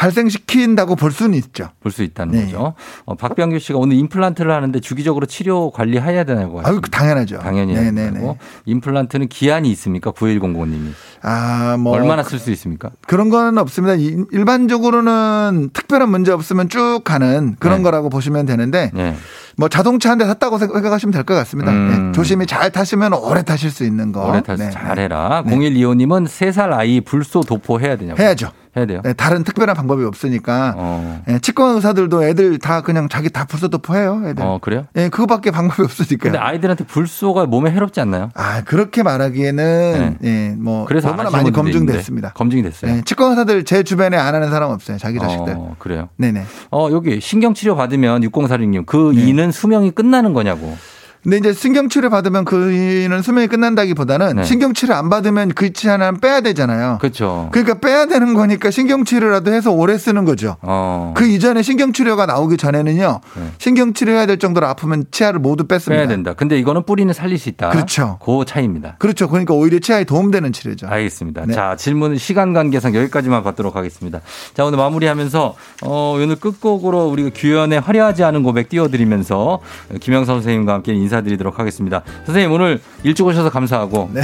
[0.00, 1.68] 발생시킨다고 볼 수는 있죠.
[1.80, 2.44] 볼 수 있다는 네.
[2.46, 2.74] 거죠.
[3.04, 6.60] 어, 박병규 씨가 오늘 임플란트를 하는데 주기적으로 치료 관리해야 되나요?
[6.64, 7.38] 아유, 당연하죠.
[7.38, 8.20] 당연히 해야 네네네.
[8.20, 10.12] 되고 임플란트는 기한이 있습니까?
[10.12, 10.92] 9100님이.
[11.22, 12.90] 아, 뭐 얼마나 쓸 수 있습니까?
[13.06, 13.94] 그런 건 없습니다.
[13.96, 17.82] 이- 일반적으로는 특별한 문제 없으면 쭉 가는 그런 네.
[17.82, 19.16] 거라고 보시면 되는데 네.
[19.56, 21.72] 뭐 자동차 한 대 샀다고 생각하시면 될 것 같습니다.
[21.72, 22.06] 음.
[22.06, 22.12] 네.
[22.12, 24.28] 조심히 잘 타시면 오래 타실 수 있는 거.
[24.28, 24.70] 오래 네.
[24.70, 25.42] 잘해라.
[25.46, 28.20] 0125님은 3살 아이 불소 도포 해야 되냐고.
[28.22, 28.50] 해야죠.
[28.76, 29.00] 해야 돼요.
[29.04, 31.22] 네, 다른 특별한 방법이 없으니까 어.
[31.26, 34.22] 네, 치과 의사들도 애들 다 그냥 자기 다 불소도포 해요.
[34.26, 34.44] 애들.
[34.44, 34.86] 어, 그래요?
[34.92, 36.22] 네, 그거밖에 방법이 없으니까.
[36.22, 38.30] 근데 아이들한테 불소가 몸에 해롭지 않나요?
[38.34, 42.28] 아 그렇게 말하기에는 예, 뭐 그래서 안 얼마나 많이 검증됐습니다.
[42.28, 42.32] 있는데.
[42.34, 42.94] 검증이 됐어요.
[42.94, 44.98] 네, 치과 의사들 제 주변에 안 하는 사람 없어요.
[44.98, 45.54] 자기 자식들.
[45.56, 46.08] 어, 그래요.
[46.16, 46.44] 네네.
[46.70, 49.22] 어, 여기 신경 치료 받으면 6046님 그 네.
[49.22, 50.76] 이는 수명이 끝나는 거냐고.
[51.22, 54.44] 근데 이제 신경치료 받으면 그이는 수명이 끝난다기보다는 네.
[54.44, 56.96] 신경치료 안 받으면 그치 하나는 빼야 되잖아요.
[57.00, 57.48] 그렇죠.
[57.52, 60.56] 그러니까 빼야 되는 거니까 신경치료라도 해서 오래 쓰는 거죠.
[60.62, 61.12] 어.
[61.14, 63.20] 그 이전에 신경치료가 나오기 전에는요.
[63.36, 63.42] 네.
[63.58, 66.00] 신경치료해야 될 정도로 아프면 치아를 모두 뺐습니다.
[66.00, 66.32] 빼야 된다.
[66.32, 67.68] 근데 이거는 뿌리는 살릴 수 있다.
[67.68, 68.18] 그렇죠.
[68.24, 68.96] 그 차이입니다.
[68.98, 69.28] 그렇죠.
[69.28, 70.86] 그러니까 오히려 치아에 도움되는 치료죠.
[70.88, 71.44] 알겠습니다.
[71.46, 71.54] 네.
[71.54, 74.20] 자, 질문은 시간 관계상 여기까지만 받도록 하겠습니다.
[74.54, 79.60] 자, 오늘 마무리하면서 어, 오늘 끝곡으로 우리가 규현의 화려하지 않은 고백 띄워드리면서
[80.00, 82.02] 김영선 선생님과 함께 인사 인사드리도록 하겠습니다.
[82.24, 84.22] 선생님 오늘 일찍 오셔서 감사하고 네.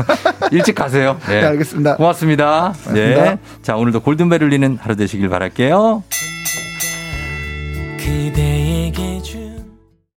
[0.52, 1.18] 일찍 가세요.
[1.26, 1.40] 네.
[1.40, 1.46] 네.
[1.46, 1.96] 알겠습니다.
[1.96, 2.72] 고맙습니다.
[2.92, 3.14] 네.
[3.14, 3.24] 고맙습니다.
[3.24, 3.38] 네.
[3.62, 6.04] 자 오늘도 골든벨 울리는 하루 되시길 바랄게요.